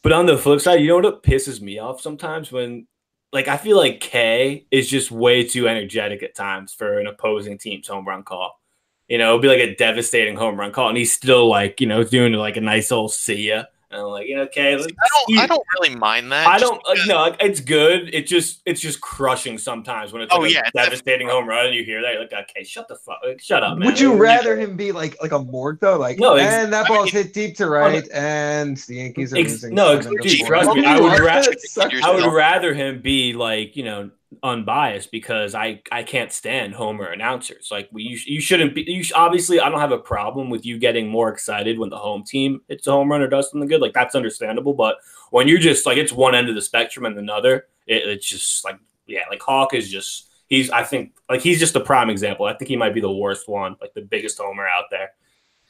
But 0.00 0.12
on 0.12 0.26
the 0.26 0.38
flip 0.38 0.60
side, 0.60 0.80
you 0.80 0.86
know 0.88 1.00
what 1.00 1.24
pisses 1.24 1.60
me 1.60 1.80
off 1.80 2.00
sometimes 2.00 2.52
when, 2.52 2.86
like, 3.32 3.48
I 3.48 3.56
feel 3.56 3.76
like 3.76 3.98
Kay 4.00 4.64
is 4.70 4.88
just 4.88 5.10
way 5.10 5.42
too 5.46 5.68
energetic 5.68 6.22
at 6.22 6.36
times 6.36 6.72
for 6.72 7.00
an 7.00 7.08
opposing 7.08 7.58
team's 7.58 7.88
home 7.88 8.06
run 8.06 8.22
call. 8.22 8.58
You 9.08 9.18
know, 9.18 9.26
it'll 9.26 9.40
be 9.40 9.48
like 9.48 9.58
a 9.58 9.74
devastating 9.74 10.36
home 10.36 10.58
run 10.58 10.70
call, 10.70 10.88
and 10.88 10.96
he's 10.96 11.12
still 11.12 11.48
like, 11.48 11.80
you 11.80 11.88
know, 11.88 12.04
doing 12.04 12.32
like 12.34 12.56
a 12.56 12.60
nice 12.60 12.92
old 12.92 13.12
see 13.12 13.48
ya. 13.48 13.64
And 13.90 14.02
I'm 14.02 14.06
like, 14.08 14.26
you 14.28 14.36
know, 14.36 14.46
Kay, 14.46 14.74
I 14.74 14.76
don't. 14.76 14.92
you- 15.28 15.40
I 15.40 15.46
don't 15.46 15.64
really 15.80 15.96
mind 15.96 16.30
that. 16.30 16.46
I 16.46 16.58
don't 16.58 16.74
like, 16.86 16.96
because- 16.96 17.06
no, 17.08 17.34
it's 17.40 17.60
good. 17.60 18.14
It 18.14 18.26
just 18.26 18.60
it's 18.66 18.82
just 18.82 19.00
crushing 19.00 19.56
sometimes 19.56 20.12
when 20.12 20.20
it's 20.20 20.34
Oh, 20.34 20.40
like 20.40 20.52
yeah, 20.52 20.60
a 20.60 20.62
it's 20.64 20.72
devastating 20.72 21.26
home 21.28 21.48
run 21.48 21.64
and 21.66 21.74
you 21.74 21.84
hear 21.84 22.02
that 22.02 22.12
you're 22.12 22.20
like, 22.20 22.32
okay, 22.34 22.64
shut 22.64 22.86
the 22.88 22.96
fuck, 22.96 23.20
like, 23.24 23.40
shut 23.40 23.62
up, 23.62 23.78
man. 23.78 23.86
Would 23.86 23.98
you 23.98 24.14
rather 24.14 24.58
him 24.58 24.76
be 24.76 24.92
like 24.92 25.16
like 25.22 25.32
a 25.32 25.38
morgue 25.38 25.80
though? 25.80 25.96
Like, 25.98 26.18
No, 26.18 26.34
ex- 26.34 26.52
and 26.52 26.72
that 26.74 26.84
I 26.84 26.88
ball's 26.88 27.14
mean- 27.14 27.24
hit 27.24 27.32
deep 27.32 27.56
to 27.56 27.66
right, 27.68 28.06
and 28.12 28.76
the 28.76 28.96
Yankees 28.96 29.32
are 29.32 29.38
Ex- 29.38 29.52
losing. 29.52 29.74
no, 29.74 29.98
seven 29.98 30.18
to 30.20 30.28
dude, 30.28 30.46
trust 30.46 30.70
me, 30.74 30.82
Oh, 30.84 30.88
I 30.90 31.00
would 31.00 31.20
rather- 31.20 31.54
I 32.04 32.10
would 32.14 32.30
rather 32.34 32.74
him 32.74 33.00
be 33.00 33.32
like 33.32 33.74
you 33.74 33.84
know 33.84 34.10
unbiased 34.42 35.10
because 35.10 35.54
I 35.54 35.80
I 35.90 36.02
can't 36.02 36.32
stand 36.32 36.74
Homer 36.74 37.06
announcers. 37.06 37.68
Like 37.70 37.88
we 37.92 38.02
you, 38.02 38.18
you 38.26 38.40
shouldn't 38.40 38.74
be. 38.74 38.82
You 38.82 39.02
sh- 39.02 39.12
obviously 39.14 39.60
I 39.60 39.68
don't 39.68 39.80
have 39.80 39.92
a 39.92 39.98
problem 39.98 40.50
with 40.50 40.66
you 40.66 40.78
getting 40.78 41.08
more 41.08 41.30
excited 41.30 41.78
when 41.78 41.90
the 41.90 41.98
home 41.98 42.24
team 42.24 42.60
hits 42.68 42.86
a 42.86 42.92
home 42.92 43.10
run 43.10 43.22
or 43.22 43.28
does 43.28 43.50
something 43.50 43.68
good. 43.68 43.80
Like 43.80 43.94
that's 43.94 44.14
understandable. 44.14 44.74
But 44.74 44.96
when 45.30 45.48
you're 45.48 45.58
just 45.58 45.86
like 45.86 45.98
it's 45.98 46.12
one 46.12 46.34
end 46.34 46.48
of 46.48 46.54
the 46.54 46.62
spectrum 46.62 47.06
and 47.06 47.18
another, 47.18 47.66
it, 47.86 48.06
it's 48.06 48.28
just 48.28 48.64
like 48.64 48.78
yeah, 49.06 49.24
like 49.30 49.40
Hawk 49.40 49.74
is 49.74 49.90
just 49.90 50.28
he's 50.48 50.70
I 50.70 50.82
think 50.82 51.14
like 51.28 51.40
he's 51.40 51.58
just 51.58 51.76
a 51.76 51.80
prime 51.80 52.10
example. 52.10 52.46
I 52.46 52.54
think 52.54 52.68
he 52.68 52.76
might 52.76 52.94
be 52.94 53.00
the 53.00 53.10
worst 53.10 53.48
one, 53.48 53.76
like 53.80 53.94
the 53.94 54.02
biggest 54.02 54.38
homer 54.38 54.66
out 54.66 54.84
there. 54.90 55.12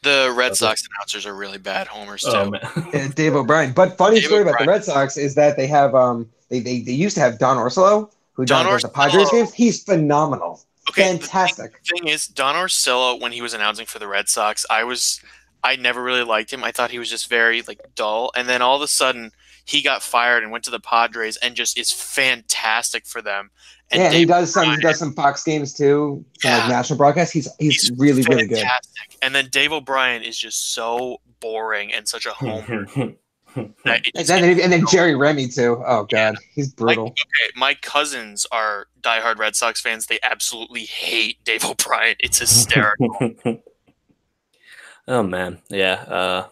The 0.03 0.33
Red 0.37 0.57
Sox 0.57 0.87
announcers 0.94 1.27
are 1.27 1.35
really 1.35 1.59
bad 1.59 1.88
homers 1.88 2.23
too. 2.23 2.31
Oh, 2.31 2.51
man. 2.51 2.61
Uh, 2.94 3.09
Dave 3.09 3.35
O'Brien. 3.35 3.73
But 3.73 3.99
funny 3.99 4.16
Dave 4.16 4.27
story 4.27 4.42
about 4.42 4.61
the 4.61 4.64
Red 4.64 4.85
Sox 4.85 5.16
is 5.16 5.35
that 5.35 5.57
they 5.57 5.66
have 5.66 5.94
um 5.94 6.29
they 6.49 6.61
they, 6.61 6.81
they 6.81 6.92
used 6.92 7.14
to 7.16 7.21
have 7.21 7.38
Don 7.38 7.57
Orsillo 7.57 8.11
who 8.38 8.46
Don 8.46 8.66
does 8.66 8.83
the 8.83 8.88
Padres 8.88 9.31
games. 9.31 9.53
He's 9.53 9.83
phenomenal, 9.83 10.61
okay, 10.88 11.12
the 11.12 11.18
fantastic. 11.18 11.81
thing 11.85 12.07
is, 12.07 12.29
Don 12.29 12.55
Orsillo, 12.55 13.20
when 13.20 13.33
he 13.33 13.42
was 13.42 13.53
announcing 13.53 13.85
for 13.85 13.98
the 13.98 14.07
Red 14.07 14.29
Sox, 14.29 14.64
I 14.70 14.85
was, 14.85 15.20
I 15.64 15.74
never 15.74 16.01
really 16.01 16.22
liked 16.22 16.53
him. 16.53 16.62
I 16.62 16.70
thought 16.70 16.92
he 16.92 17.01
was 17.01 17.11
just 17.11 17.29
very 17.29 17.62
like 17.62 17.81
dull. 17.96 18.31
And 18.37 18.48
then 18.48 18.62
all 18.62 18.77
of 18.77 18.83
a 18.83 18.87
sudden, 18.87 19.33
he 19.64 19.83
got 19.83 20.05
fired 20.05 20.44
and 20.44 20.53
went 20.53 20.62
to 20.64 20.70
the 20.70 20.79
Padres 20.79 21.37
and 21.38 21.57
just 21.57 21.77
is 21.77 21.90
fantastic 21.90 23.07
for 23.07 23.20
them. 23.20 23.51
And 23.90 24.01
yeah, 24.01 24.07
and 24.07 24.14
he 24.14 24.20
Dave 24.20 24.29
does 24.29 24.53
some 24.53 24.70
he 24.70 24.77
does 24.77 25.01
some 25.01 25.12
Fox 25.14 25.42
games 25.42 25.74
too, 25.74 26.24
some 26.38 26.53
like 26.53 26.68
national 26.68 26.96
broadcasts. 26.96 27.33
He's 27.33 27.48
he's, 27.59 27.90
really 27.96 28.22
really 28.22 28.46
good. 28.46 28.64
And 29.20 29.35
then 29.35 29.48
Dave 29.51 29.72
O'Brien 29.72 30.22
is 30.22 30.38
just 30.38 30.74
so 30.74 31.20
boring 31.40 31.92
and 31.92 32.07
such 32.07 32.24
a 32.24 32.31
homer 32.35 32.87
that 33.85 34.03
And 34.14 34.27
then, 34.27 34.61
and 34.61 34.73
then 34.73 34.85
Jerry 34.90 35.14
Remy 35.14 35.49
too. 35.49 35.83
Oh 35.87 36.05
god, 36.05 36.37
he's 36.55 36.73
brutal. 36.73 37.07
Okay, 37.07 37.53
my 37.57 37.75
cousins 37.75 38.47
are 38.53 38.87
diehard 39.01 39.38
Red 39.38 39.57
Sox 39.57 39.81
fans. 39.81 40.07
They 40.07 40.18
absolutely 40.23 40.85
hate 40.85 41.42
Dave 41.44 41.64
O'Brien. 41.64 42.16
It's 42.21 42.38
hysterical. 42.38 43.35
oh 45.09 45.23
man, 45.23 45.59
yeah, 45.68 45.94
uh, 45.94 46.47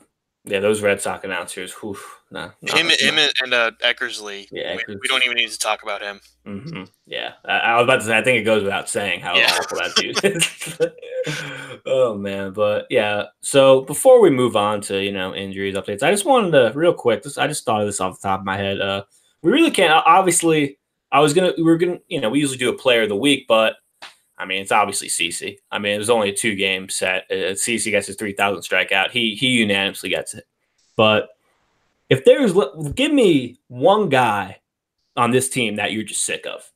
yeah. 0.45 0.61
Those 0.61 0.83
Red 0.83 1.01
Sox 1.01 1.25
announcers, 1.25 1.73
whew, 1.73 1.99
nah, 2.31 2.51
nah, 2.63 2.77
him, 2.77 2.89
him, 2.89 3.19
and 3.43 3.55
uh, 3.55 3.71
Eckersley. 3.83 4.49
Yeah, 4.51 4.77
we, 4.89 4.97
we 5.01 5.09
don't 5.09 5.25
even 5.25 5.37
need 5.37 5.51
to 5.51 5.59
talk 5.59 5.83
about 5.83 6.03
him. 6.03 6.21
hmm 6.45 6.85
Yeah, 7.07 7.33
I, 7.45 7.59
I 7.59 7.75
was 7.77 7.85
about 7.85 8.01
to 8.01 8.07
say. 8.07 8.17
I 8.17 8.23
think 8.23 8.39
it 8.39 8.45
goes 8.45 8.63
without 8.63 8.89
saying 8.89 9.21
how 9.21 9.37
Yeah. 9.37 9.53
awful 9.59 9.79
that 9.79 9.95
dude 9.97 10.25
is. 10.25 11.81
oh 11.87 12.15
man, 12.17 12.53
but 12.53 12.87
yeah. 12.91 13.25
So 13.41 13.83
before 13.83 14.21
we 14.21 14.31
move 14.31 14.57
on 14.57 14.81
to 14.83 15.03
you 15.03 15.13
know 15.13 15.35
injuries 15.35 15.75
updates, 15.77 16.03
I 16.03 16.11
just 16.11 16.25
wanted 16.25 16.51
to 16.53 16.73
real 16.79 16.95
quick. 16.95 17.23
This 17.23 17.39
I 17.39 17.47
just 17.47 17.65
thought 17.65 17.81
of 17.81 17.87
this 17.87 18.01
off 18.01 18.21
the 18.21 18.29
top 18.29 18.41
of 18.41 18.47
my 18.47 18.57
head. 18.57 18.81
Uh, 18.81 19.05
we 19.43 19.53
really 19.53 19.71
can't. 19.71 19.93
Obviously, 20.07 20.79
I 21.13 21.21
was 21.21 21.33
gonna. 21.35 21.53
We 21.57 21.63
were 21.63 21.77
gonna. 21.79 21.99
You 22.09 22.21
know, 22.21 22.31
we 22.31 22.41
usually 22.41 22.59
do 22.59 22.71
a 22.71 22.77
player 22.77 23.03
of 23.03 23.09
the 23.09 23.17
week, 23.17 23.47
but 23.49 23.75
I 24.39 24.45
mean, 24.45 24.61
it's 24.63 24.73
obviously 24.73 25.09
CC. 25.09 25.59
I 25.71 25.79
mean, 25.79 25.95
it 25.95 25.99
was 25.99 26.11
only 26.11 26.31
a 26.31 26.35
two 26.35 26.55
game 26.55 26.89
set. 26.89 27.25
Uh, 27.31 27.55
CC 27.55 27.91
gets 27.91 28.07
his 28.07 28.17
three 28.17 28.33
thousand 28.33 28.63
strikeout. 28.63 29.11
He 29.11 29.35
he 29.35 29.49
unanimously 29.49 30.09
gets 30.11 30.35
it. 30.35 30.45
But 30.97 31.29
if 32.09 32.25
there's, 32.25 32.53
give 32.95 33.13
me 33.13 33.59
one 33.69 34.09
guy 34.09 34.61
on 35.17 35.31
this 35.31 35.49
team 35.49 35.77
that 35.77 35.93
you're 35.93 36.05
just 36.05 36.25
sick 36.25 36.47
of. 36.47 36.71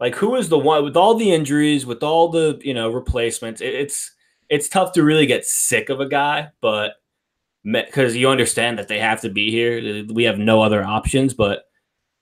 Like 0.00 0.14
who 0.14 0.36
is 0.36 0.48
the 0.48 0.58
one 0.58 0.84
with 0.84 0.96
all 0.96 1.14
the 1.14 1.32
injuries, 1.32 1.84
with 1.84 2.02
all 2.02 2.28
the 2.28 2.60
you 2.62 2.72
know 2.72 2.88
replacements? 2.90 3.60
It, 3.60 3.74
it's 3.74 4.12
it's 4.48 4.68
tough 4.68 4.92
to 4.92 5.02
really 5.02 5.26
get 5.26 5.44
sick 5.44 5.88
of 5.88 6.00
a 6.00 6.08
guy, 6.08 6.48
but 6.60 6.92
because 7.64 8.14
you 8.16 8.28
understand 8.28 8.78
that 8.78 8.88
they 8.88 8.98
have 9.00 9.20
to 9.22 9.28
be 9.28 9.50
here, 9.50 10.04
we 10.12 10.24
have 10.24 10.38
no 10.38 10.62
other 10.62 10.84
options. 10.84 11.34
But 11.34 11.64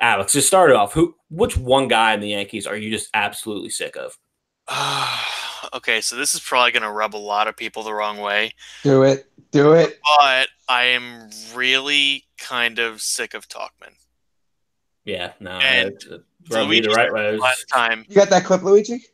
Alex, 0.00 0.32
just 0.32 0.46
start 0.46 0.70
it 0.70 0.76
off. 0.76 0.92
Who, 0.94 1.14
which 1.30 1.56
one 1.56 1.88
guy 1.88 2.14
in 2.14 2.20
the 2.20 2.30
Yankees 2.30 2.66
are 2.66 2.76
you 2.76 2.90
just 2.90 3.10
absolutely 3.14 3.70
sick 3.70 3.96
of? 3.96 4.16
okay, 5.74 6.00
so 6.00 6.16
this 6.16 6.34
is 6.34 6.40
probably 6.40 6.72
going 6.72 6.82
to 6.82 6.90
rub 6.90 7.14
a 7.14 7.18
lot 7.18 7.46
of 7.46 7.56
people 7.56 7.82
the 7.82 7.92
wrong 7.94 8.18
way, 8.18 8.52
Do 8.82 9.02
it, 9.02 9.30
do 9.52 9.72
it. 9.72 10.00
but 10.18 10.48
I 10.68 10.84
am 10.84 11.30
really 11.54 12.25
kind 12.38 12.78
of 12.78 13.00
sick 13.02 13.34
of 13.34 13.48
Tauchman. 13.48 13.94
Yeah, 15.04 15.32
no, 15.40 15.52
And 15.52 15.88
it's- 15.92 16.06
uh, 16.10 16.18
it's 16.48 16.86
the 16.86 16.94
right 16.94 17.12
way. 17.12 17.36
Last 17.36 17.64
time, 17.72 18.04
You 18.08 18.14
got 18.16 18.30
that 18.30 18.44
clip, 18.44 18.62
Luigi? 18.62 19.04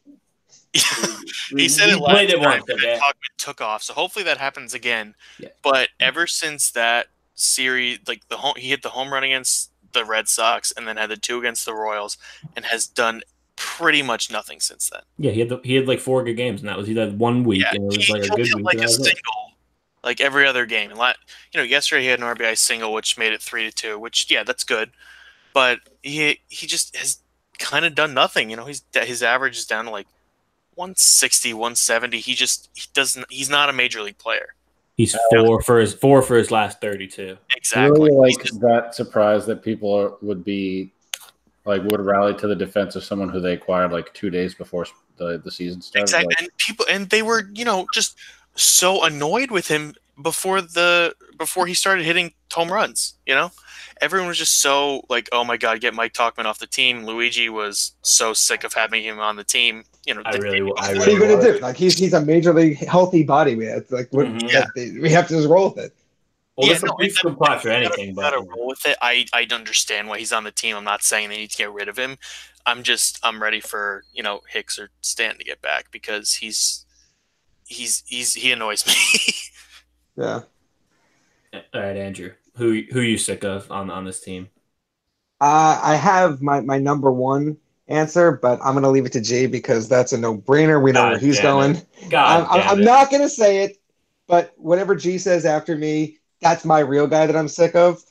he 0.72 1.68
said 1.68 1.90
it 1.90 1.96
we 1.96 2.00
last 2.00 2.12
played 2.14 2.30
it 2.30 2.36
time, 2.36 2.44
once, 2.44 2.64
and 2.68 2.78
okay? 2.78 2.86
then 2.92 2.98
Tauchman 3.00 3.36
took 3.38 3.60
off. 3.60 3.82
So 3.82 3.92
hopefully 3.92 4.24
that 4.24 4.38
happens 4.38 4.72
again. 4.74 5.14
Yeah. 5.38 5.48
But 5.62 5.90
ever 6.00 6.26
since 6.26 6.70
that 6.72 7.08
series, 7.34 7.98
like 8.06 8.26
the 8.28 8.38
home, 8.38 8.54
he 8.56 8.70
hit 8.70 8.82
the 8.82 8.88
home 8.90 9.12
run 9.12 9.22
against 9.24 9.70
the 9.92 10.04
Red 10.06 10.28
Sox, 10.28 10.72
and 10.72 10.88
then 10.88 10.96
had 10.96 11.10
the 11.10 11.16
two 11.18 11.38
against 11.38 11.66
the 11.66 11.74
Royals, 11.74 12.16
and 12.56 12.64
has 12.64 12.86
done 12.86 13.20
pretty 13.56 14.00
much 14.02 14.30
nothing 14.30 14.58
since 14.60 14.88
then. 14.88 15.02
Yeah, 15.18 15.32
he 15.32 15.40
had 15.40 15.50
the, 15.50 15.60
he 15.62 15.74
had 15.74 15.86
like 15.86 16.00
four 16.00 16.24
good 16.24 16.34
games, 16.36 16.60
and 16.62 16.68
that 16.70 16.78
was 16.78 16.86
he 16.86 16.94
had 16.96 17.18
one 17.18 17.44
week, 17.44 17.60
Yeah, 17.62 17.72
and 17.74 17.92
it 17.92 17.96
was 17.98 18.06
he, 18.06 18.12
like 18.14 18.24
a 18.24 18.28
good 18.28 18.54
week. 18.54 18.64
like 18.64 18.74
a 18.76 18.78
that 18.78 18.84
was 18.86 19.00
it. 19.00 19.04
single, 19.04 19.51
like 20.04 20.20
every 20.20 20.46
other 20.46 20.66
game. 20.66 20.90
And 20.90 20.98
la- 20.98 21.14
you 21.52 21.58
know, 21.58 21.64
yesterday 21.64 22.02
he 22.02 22.08
had 22.08 22.20
an 22.20 22.26
RBI 22.26 22.56
single, 22.58 22.92
which 22.92 23.18
made 23.18 23.32
it 23.32 23.42
three 23.42 23.64
to 23.64 23.72
two. 23.72 23.98
Which 23.98 24.30
yeah, 24.30 24.42
that's 24.42 24.64
good. 24.64 24.90
But 25.54 25.80
he 26.02 26.40
he 26.48 26.66
just 26.66 26.96
has 26.96 27.18
kind 27.58 27.84
of 27.84 27.94
done 27.94 28.14
nothing. 28.14 28.50
You 28.50 28.56
know, 28.56 28.64
he's 28.64 28.82
his 28.92 29.22
average 29.22 29.58
is 29.58 29.66
down 29.66 29.84
to 29.86 29.90
like 29.90 30.06
160, 30.74 31.52
170. 31.54 32.18
He 32.20 32.34
just 32.34 32.70
he 32.74 32.86
doesn't. 32.94 33.26
He's 33.30 33.50
not 33.50 33.68
a 33.68 33.72
major 33.72 34.02
league 34.02 34.18
player. 34.18 34.54
He's 34.96 35.14
uh, 35.14 35.18
four 35.30 35.62
for 35.62 35.78
his 35.78 35.94
four 35.94 36.22
for 36.22 36.36
his 36.36 36.50
last 36.50 36.80
thirty-two. 36.80 37.36
Exactly. 37.56 38.10
Really 38.10 38.16
like 38.16 38.44
just- 38.44 38.60
that 38.60 38.94
surprise 38.94 39.46
that 39.46 39.62
people 39.62 39.92
are, 39.94 40.14
would 40.20 40.44
be 40.44 40.92
like 41.64 41.82
would 41.84 42.00
rally 42.00 42.34
to 42.34 42.46
the 42.46 42.56
defense 42.56 42.96
of 42.96 43.04
someone 43.04 43.28
who 43.28 43.40
they 43.40 43.54
acquired 43.54 43.92
like 43.92 44.12
two 44.14 44.30
days 44.30 44.54
before 44.54 44.86
the, 45.16 45.40
the 45.44 45.50
season 45.50 45.80
started. 45.80 46.02
exactly. 46.02 46.28
Like, 46.28 46.42
and 46.42 46.58
people 46.58 46.86
and 46.90 47.08
they 47.08 47.22
were 47.22 47.48
you 47.54 47.64
know 47.64 47.86
just 47.94 48.16
so 48.54 49.04
annoyed 49.04 49.50
with 49.50 49.68
him 49.68 49.94
before 50.20 50.60
the 50.60 51.14
before 51.38 51.66
he 51.66 51.74
started 51.74 52.04
hitting 52.04 52.32
home 52.52 52.70
runs. 52.70 53.14
You 53.26 53.34
know, 53.34 53.50
everyone 54.00 54.28
was 54.28 54.38
just 54.38 54.60
so 54.60 55.04
like, 55.08 55.28
oh 55.32 55.44
my 55.44 55.56
god, 55.56 55.80
get 55.80 55.94
Mike 55.94 56.12
Tauchman 56.12 56.44
off 56.44 56.58
the 56.58 56.66
team. 56.66 57.04
Luigi 57.04 57.48
was 57.48 57.92
so 58.02 58.32
sick 58.32 58.64
of 58.64 58.74
having 58.74 59.02
him 59.02 59.18
on 59.18 59.36
the 59.36 59.44
team. 59.44 59.84
You 60.06 60.14
know, 60.14 60.22
I 60.24 60.36
really, 60.36 60.60
I 60.78 60.94
What 60.94 61.08
are 61.08 61.10
you 61.10 61.18
gonna 61.20 61.40
do? 61.42 61.58
Like 61.60 61.76
he's 61.76 61.98
he's 61.98 62.12
a 62.12 62.20
major 62.20 62.52
league 62.52 62.76
healthy 62.78 63.22
body. 63.22 63.54
Man. 63.54 63.78
It's 63.78 63.90
like 63.90 64.08
what, 64.10 64.26
Mhm. 64.26 64.50
Yeah. 64.52 64.64
we 65.00 65.10
have 65.10 65.28
to 65.28 65.34
just 65.34 65.48
roll 65.48 65.70
with 65.70 65.84
it. 65.86 65.94
Well, 66.56 66.66
Yeah, 66.68 66.74
this 66.74 66.82
no, 66.82 66.96
this 66.98 67.14
and 67.14 67.22
for 67.22 67.30
you 67.30 67.36
gotta- 67.36 67.70
anything, 67.74 68.14
but 68.14 68.22
gotta 68.22 68.40
roll 68.42 68.66
with 68.66 68.84
it. 68.84 68.96
I 69.00 69.26
I 69.32 69.46
understand 69.50 70.08
why 70.08 70.18
he's 70.18 70.32
on 70.32 70.44
the 70.44 70.50
team. 70.50 70.76
I'm 70.76 70.84
not 70.84 71.02
saying 71.02 71.30
they 71.30 71.38
need 71.38 71.50
to 71.52 71.56
get 71.56 71.72
rid 71.72 71.88
of 71.88 71.96
him. 71.98 72.18
I'm 72.66 72.82
just 72.82 73.18
I'm 73.22 73.42
ready 73.42 73.60
for 73.60 74.04
you 74.12 74.22
know 74.22 74.42
Hicks 74.50 74.78
or 74.78 74.90
Stan 75.00 75.38
to 75.38 75.44
get 75.44 75.62
back 75.62 75.86
because 75.90 76.34
he's 76.34 76.84
he's 77.72 78.02
he's 78.06 78.34
he 78.34 78.52
annoys 78.52 78.86
me. 78.86 78.94
Yeah. 80.14 80.40
all 81.54 81.62
right, 81.74 81.96
Andrew, 81.96 82.32
who 82.56 82.82
who 82.92 83.00
you 83.00 83.16
sick 83.16 83.44
of 83.44 83.70
on 83.72 83.90
on 83.90 84.04
this 84.04 84.20
team? 84.20 84.50
Uh, 85.40 85.80
I 85.82 85.96
have 85.96 86.42
my, 86.42 86.60
my 86.60 86.78
number 86.78 87.10
one 87.10 87.56
answer, 87.88 88.32
but 88.32 88.60
I'm 88.62 88.74
gonna 88.74 88.90
leave 88.90 89.06
it 89.06 89.12
to 89.12 89.20
Jay 89.20 89.46
because 89.46 89.88
that's 89.88 90.12
a 90.12 90.18
no 90.18 90.36
brainer. 90.36 90.82
We 90.82 90.92
know 90.92 91.02
God 91.02 91.10
where 91.12 91.18
he's 91.18 91.36
damn 91.36 91.44
going. 91.44 91.86
God, 92.10 92.42
I'm, 92.42 92.46
I'm, 92.50 92.60
damn 92.60 92.70
I'm 92.70 92.80
it. 92.80 92.84
not 92.84 93.10
gonna 93.10 93.28
say 93.28 93.64
it, 93.64 93.78
but 94.28 94.52
whatever 94.56 94.94
G 94.94 95.18
says 95.18 95.44
after 95.46 95.76
me, 95.76 96.18
that's 96.40 96.64
my 96.64 96.80
real 96.80 97.06
guy 97.06 97.26
that 97.26 97.36
I'm 97.36 97.48
sick 97.48 97.74
of. 97.74 98.02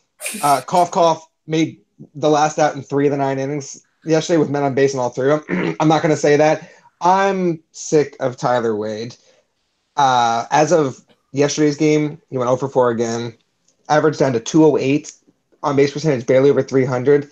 Uh, 0.42 0.62
cough 0.68 0.92
cough 0.92 1.28
made 1.46 1.82
the 2.16 2.30
last 2.30 2.58
out 2.58 2.76
in 2.76 2.82
three 2.82 3.06
of 3.06 3.12
the 3.12 3.18
nine 3.18 3.38
innings 3.38 3.86
yesterday 4.04 4.38
with 4.38 4.50
men 4.50 4.64
on 4.64 4.74
base 4.74 4.94
and 4.94 5.00
all 5.00 5.10
three 5.10 5.32
of 5.32 5.46
them. 5.46 5.76
I'm 5.80 5.88
not 5.88 6.02
gonna 6.02 6.18
say 6.18 6.36
that. 6.36 6.70
I'm 7.02 7.64
sick 7.72 8.16
of 8.20 8.38
Tyler 8.38 8.76
Wade. 8.76 9.16
Uh, 9.98 10.46
as 10.52 10.72
of 10.72 11.04
yesterday's 11.32 11.78
game, 11.78 12.22
he 12.30 12.38
went 12.38 12.48
0 12.48 12.58
for 12.58 12.70
4 12.70 12.92
again. 12.92 13.38
Average 13.90 14.18
down 14.18 14.34
to 14.34 14.40
208 14.40 15.12
on 15.64 15.76
base 15.76 15.92
percentage, 15.92 16.26
barely 16.26 16.50
over 16.50 16.62
300. 16.62 17.30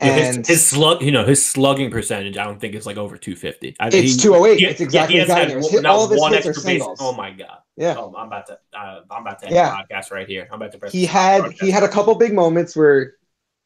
Yeah, 0.00 0.12
his, 0.12 0.36
And 0.36 0.46
his 0.46 0.64
slug, 0.66 1.02
you 1.02 1.10
know, 1.10 1.24
his 1.24 1.44
slugging 1.44 1.90
percentage, 1.90 2.36
I 2.36 2.44
don't 2.44 2.60
think 2.60 2.74
is 2.74 2.84
like 2.86 2.98
over 2.98 3.16
250. 3.16 3.76
I, 3.80 3.86
it's 3.88 4.14
he- 4.14 4.20
208. 4.20 4.58
he- 4.60 4.66
it's 4.66 4.80
exactly 4.80 5.14
he 5.14 5.20
has 5.20 5.28
had 5.28 5.48
one- 5.56 5.86
all 5.86 6.04
of 6.04 6.10
his 6.10 6.20
one 6.20 6.32
hits 6.34 6.46
are 6.46 6.50
extra 6.50 6.66
base- 6.66 6.82
Oh 7.00 7.12
my 7.14 7.30
god! 7.30 7.58
Yeah. 7.76 7.94
Oh, 7.96 8.14
I'm 8.16 8.26
about 8.26 8.46
to, 8.48 8.58
uh, 8.78 9.00
I'm 9.10 9.22
about 9.22 9.38
to 9.40 9.46
end 9.46 9.54
Yeah. 9.54 9.74
the 9.88 9.94
podcast 9.94 10.10
right 10.10 10.28
here. 10.28 10.46
I'm 10.50 10.56
about 10.60 10.72
to 10.72 10.78
press. 10.78 10.92
he 10.92 11.06
had 11.06 11.40
broadcast. 11.40 11.62
he 11.62 11.70
had 11.70 11.82
a 11.82 11.88
couple 11.88 12.14
big 12.14 12.34
moments 12.34 12.76
where, 12.76 13.14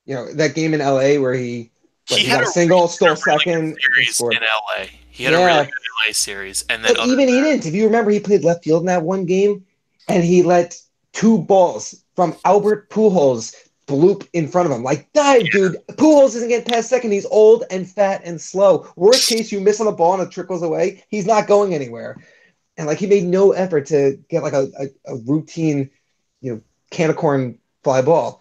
you 0.06 0.14
know, 0.14 0.32
that 0.34 0.54
game 0.54 0.72
in 0.72 0.80
LA 0.80 1.18
where 1.20 1.34
he, 1.34 1.72
what, 2.08 2.20
he, 2.20 2.28
got 2.28 2.44
a 2.44 2.46
single, 2.46 2.86
stole 2.86 3.08
he 3.08 3.10
had 3.10 3.18
a 3.18 3.40
second, 3.40 3.76
series 3.96 4.20
in 4.20 4.28
LA. 4.42 4.86
He 5.20 5.24
had 5.26 5.34
a 5.34 5.38
Yeah. 5.38 5.46
really 5.46 5.64
good 5.66 5.72
LA 6.08 6.12
series, 6.12 6.64
and 6.70 6.82
then 6.82 6.96
even 7.06 7.28
he 7.28 7.40
didn't. 7.42 7.66
If 7.66 7.74
you 7.74 7.84
remember, 7.84 8.10
he 8.10 8.20
played 8.20 8.42
left 8.42 8.64
field 8.64 8.80
in 8.82 8.86
that 8.86 9.02
one 9.02 9.26
game, 9.26 9.66
and 10.08 10.24
he 10.24 10.42
let 10.42 10.80
two 11.12 11.38
balls 11.38 11.94
from 12.16 12.34
Albert 12.46 12.88
Pujols 12.88 13.54
bloop 13.86 14.26
in 14.32 14.48
front 14.48 14.66
of 14.66 14.72
him. 14.74 14.82
Like, 14.82 15.12
dive, 15.12 15.50
dude. 15.50 15.76
Pujols 15.92 16.36
isn't 16.36 16.48
getting 16.48 16.72
past 16.72 16.88
second. 16.88 17.10
He's 17.10 17.26
old 17.26 17.64
and 17.70 17.86
fat 17.86 18.22
and 18.24 18.40
slow. 18.40 18.86
Worst 18.96 19.28
case, 19.28 19.52
you 19.52 19.60
miss 19.60 19.80
on 19.80 19.88
a 19.88 19.92
ball 19.92 20.14
and 20.14 20.22
it 20.22 20.30
trickles 20.30 20.62
away. 20.62 21.04
He's 21.08 21.26
not 21.26 21.46
going 21.46 21.74
anywhere. 21.74 22.16
And 22.78 22.86
like, 22.86 22.98
he 22.98 23.06
made 23.06 23.24
no 23.24 23.52
effort 23.52 23.86
to 23.86 24.18
get 24.30 24.42
like 24.42 24.54
a, 24.54 24.68
a, 24.78 25.12
a 25.12 25.16
routine, 25.16 25.90
you 26.40 26.54
know, 26.54 26.60
can 26.90 27.10
of 27.10 27.16
corn 27.16 27.58
fly 27.84 28.00
ball. 28.00 28.40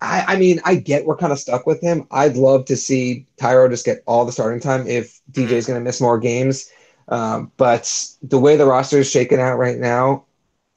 I, 0.00 0.24
I 0.28 0.36
mean, 0.36 0.60
I 0.64 0.76
get 0.76 1.06
we're 1.06 1.16
kind 1.16 1.32
of 1.32 1.38
stuck 1.38 1.66
with 1.66 1.80
him. 1.80 2.06
I'd 2.10 2.36
love 2.36 2.64
to 2.66 2.76
see 2.76 3.26
Thairo 3.38 3.68
just 3.68 3.84
get 3.84 4.02
all 4.06 4.24
the 4.24 4.32
starting 4.32 4.60
time 4.60 4.86
if 4.86 5.20
DJ's 5.32 5.66
going 5.66 5.78
to 5.78 5.84
miss 5.84 6.00
more 6.00 6.18
games. 6.18 6.70
Um, 7.08 7.50
but 7.56 7.92
the 8.22 8.38
way 8.38 8.56
the 8.56 8.66
roster 8.66 8.98
is 8.98 9.10
shaken 9.10 9.40
out 9.40 9.58
right 9.58 9.78
now, 9.78 10.24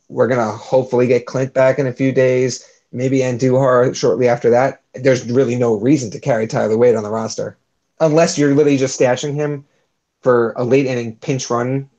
we're 0.10 0.28
going 0.28 0.40
to 0.40 0.58
hopefully 0.58 1.08
get 1.08 1.26
Clint 1.26 1.54
back 1.54 1.78
in 1.78 1.88
a 1.88 1.94
few 1.94 2.12
days, 2.12 2.66
maybe 2.92 3.20
Andujar 3.20 3.96
shortly 3.96 4.28
after 4.28 4.50
that. 4.50 4.82
There's 4.94 5.30
really 5.30 5.56
no 5.56 5.76
reason 5.76 6.10
to 6.12 6.20
carry 6.20 6.48
Tyler 6.48 6.78
Wade 6.78 6.96
on 6.96 7.04
the 7.04 7.10
roster 7.10 7.58
unless 8.00 8.38
you're 8.38 8.56
literally 8.56 8.78
just 8.78 9.00
stashing 9.00 9.36
him 9.36 9.66
for 10.22 10.54
a 10.58 10.64
late 10.64 10.86
inning 10.86 11.16
pinch 11.18 11.50
run 11.50 11.90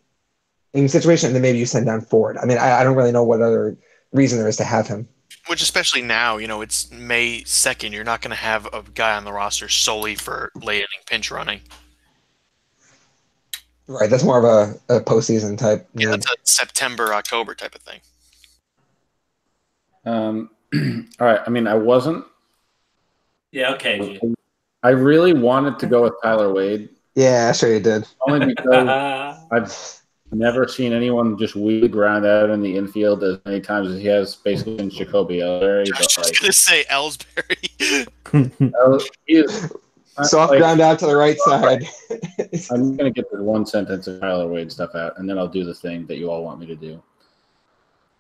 situation, 0.86 1.28
and 1.28 1.34
then 1.34 1.42
maybe 1.42 1.58
you 1.58 1.66
send 1.66 1.86
down 1.86 2.00
Ford. 2.00 2.36
I 2.38 2.44
mean, 2.46 2.58
I, 2.58 2.80
I 2.80 2.84
don't 2.84 2.96
really 2.96 3.12
know 3.12 3.24
what 3.24 3.42
other 3.42 3.76
reason 4.12 4.38
there 4.38 4.48
is 4.48 4.56
to 4.56 4.64
have 4.64 4.86
him. 4.86 5.08
Which, 5.48 5.62
especially 5.62 6.02
now, 6.02 6.36
you 6.36 6.46
know, 6.46 6.60
it's 6.62 6.90
May 6.92 7.42
2nd. 7.42 7.92
You're 7.92 8.04
not 8.04 8.22
going 8.22 8.30
to 8.30 8.36
have 8.36 8.66
a 8.72 8.84
guy 8.94 9.16
on 9.16 9.24
the 9.24 9.32
roster 9.32 9.68
solely 9.68 10.14
for 10.14 10.52
late 10.54 10.76
inning 10.76 11.04
pinch 11.06 11.30
running. 11.30 11.60
Right. 13.88 14.08
That's 14.08 14.22
more 14.22 14.38
of 14.38 14.44
a, 14.88 14.96
a 14.96 15.00
postseason 15.00 15.58
type. 15.58 15.88
Yeah, 15.94 16.06
need. 16.06 16.12
that's 16.12 16.26
a 16.26 16.34
September, 16.44 17.12
October 17.12 17.54
type 17.54 17.74
of 17.74 17.82
thing. 17.82 18.00
Um, 20.04 20.50
all 21.20 21.26
right. 21.26 21.40
I 21.44 21.50
mean, 21.50 21.66
I 21.66 21.74
wasn't. 21.74 22.24
Yeah, 23.50 23.74
okay. 23.74 24.18
I 24.82 24.90
really 24.90 25.32
wanted 25.32 25.78
to 25.80 25.86
go 25.86 26.02
with 26.02 26.14
Tyler 26.22 26.52
Wade 26.52 26.88
Yeah, 27.14 27.52
sure 27.52 27.72
you 27.72 27.80
did. 27.80 28.06
only 28.26 28.46
because 28.46 28.88
I've 29.52 30.01
never 30.32 30.66
seen 30.66 30.92
anyone 30.92 31.38
just 31.38 31.54
weed 31.54 31.80
the 31.80 31.88
ground 31.88 32.24
out 32.24 32.50
in 32.50 32.62
the 32.62 32.76
infield 32.76 33.22
as 33.22 33.38
many 33.44 33.60
times 33.60 33.90
as 33.90 33.98
he 33.98 34.06
has 34.06 34.36
basically 34.36 34.78
in 34.78 34.90
Jacoby 34.90 35.38
Ellsbury. 35.38 35.86
I 35.94 36.00
was 36.00 36.06
just 36.06 36.18
like, 36.18 36.40
going 36.40 36.46
to 36.46 36.52
say 36.52 36.84
Ellsbury. 36.90 38.08
Oh, 38.80 38.98
is, 39.28 39.70
Soft 40.22 40.50
like, 40.50 40.60
ground 40.60 40.80
out 40.80 40.98
to 40.98 41.06
the 41.06 41.16
right 41.16 41.38
side. 41.40 41.84
I'm 42.70 42.96
gonna 42.96 43.10
get 43.10 43.30
the 43.30 43.42
one 43.42 43.64
sentence 43.64 44.06
of 44.06 44.20
Tyler 44.20 44.46
Wade 44.46 44.70
stuff 44.70 44.94
out, 44.94 45.18
and 45.18 45.28
then 45.28 45.38
I'll 45.38 45.48
do 45.48 45.64
the 45.64 45.74
thing 45.74 46.06
that 46.06 46.18
you 46.18 46.30
all 46.30 46.44
want 46.44 46.60
me 46.60 46.66
to 46.66 46.76
do. 46.76 47.02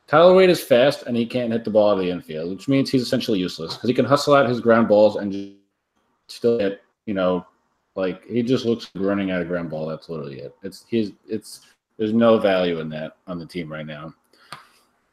Tyler 0.06 0.34
Wade 0.34 0.50
is 0.50 0.62
fast, 0.62 1.02
and 1.02 1.16
he 1.16 1.26
can't 1.26 1.52
hit 1.52 1.64
the 1.64 1.70
ball 1.70 1.90
out 1.90 1.98
of 1.98 2.04
the 2.04 2.10
infield, 2.10 2.50
which 2.50 2.68
means 2.68 2.90
he's 2.90 3.02
essentially 3.02 3.38
useless 3.38 3.74
because 3.74 3.88
he 3.88 3.94
can 3.94 4.04
hustle 4.06 4.34
out 4.34 4.48
his 4.48 4.60
ground 4.60 4.88
balls 4.88 5.16
and 5.16 5.32
just 5.32 5.52
still 6.28 6.58
hit. 6.58 6.82
You 7.04 7.14
know, 7.14 7.46
like 7.94 8.26
he 8.26 8.42
just 8.42 8.64
looks 8.64 8.90
running 8.94 9.30
out 9.30 9.42
of 9.42 9.48
ground 9.48 9.68
ball. 9.68 9.86
That's 9.86 10.08
literally 10.08 10.40
it. 10.40 10.54
It's 10.62 10.86
he's 10.88 11.12
it's 11.28 11.60
there's 11.98 12.12
no 12.12 12.38
value 12.38 12.80
in 12.80 12.88
that 12.90 13.16
on 13.26 13.38
the 13.38 13.46
team 13.46 13.70
right 13.70 13.86
now, 13.86 14.14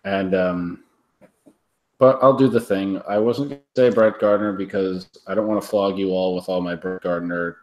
and 0.04 0.36
um. 0.36 0.84
But 1.98 2.18
I'll 2.22 2.38
do 2.38 2.48
the 2.48 2.62
thing. 2.62 3.02
I 3.10 3.18
wasn't 3.18 3.50
going 3.50 3.62
to 3.76 3.82
say 3.82 3.94
Brett 3.94 4.20
Gardner 4.22 4.54
because 4.54 5.10
I 5.28 5.36
don't 5.36 5.48
want 5.48 5.62
to 5.62 5.68
flog 5.68 6.00
you 6.00 6.12
all 6.12 6.34
with 6.34 6.48
all 6.48 6.62
my 6.62 6.74
Brett 6.74 7.02
Gardner 7.02 7.58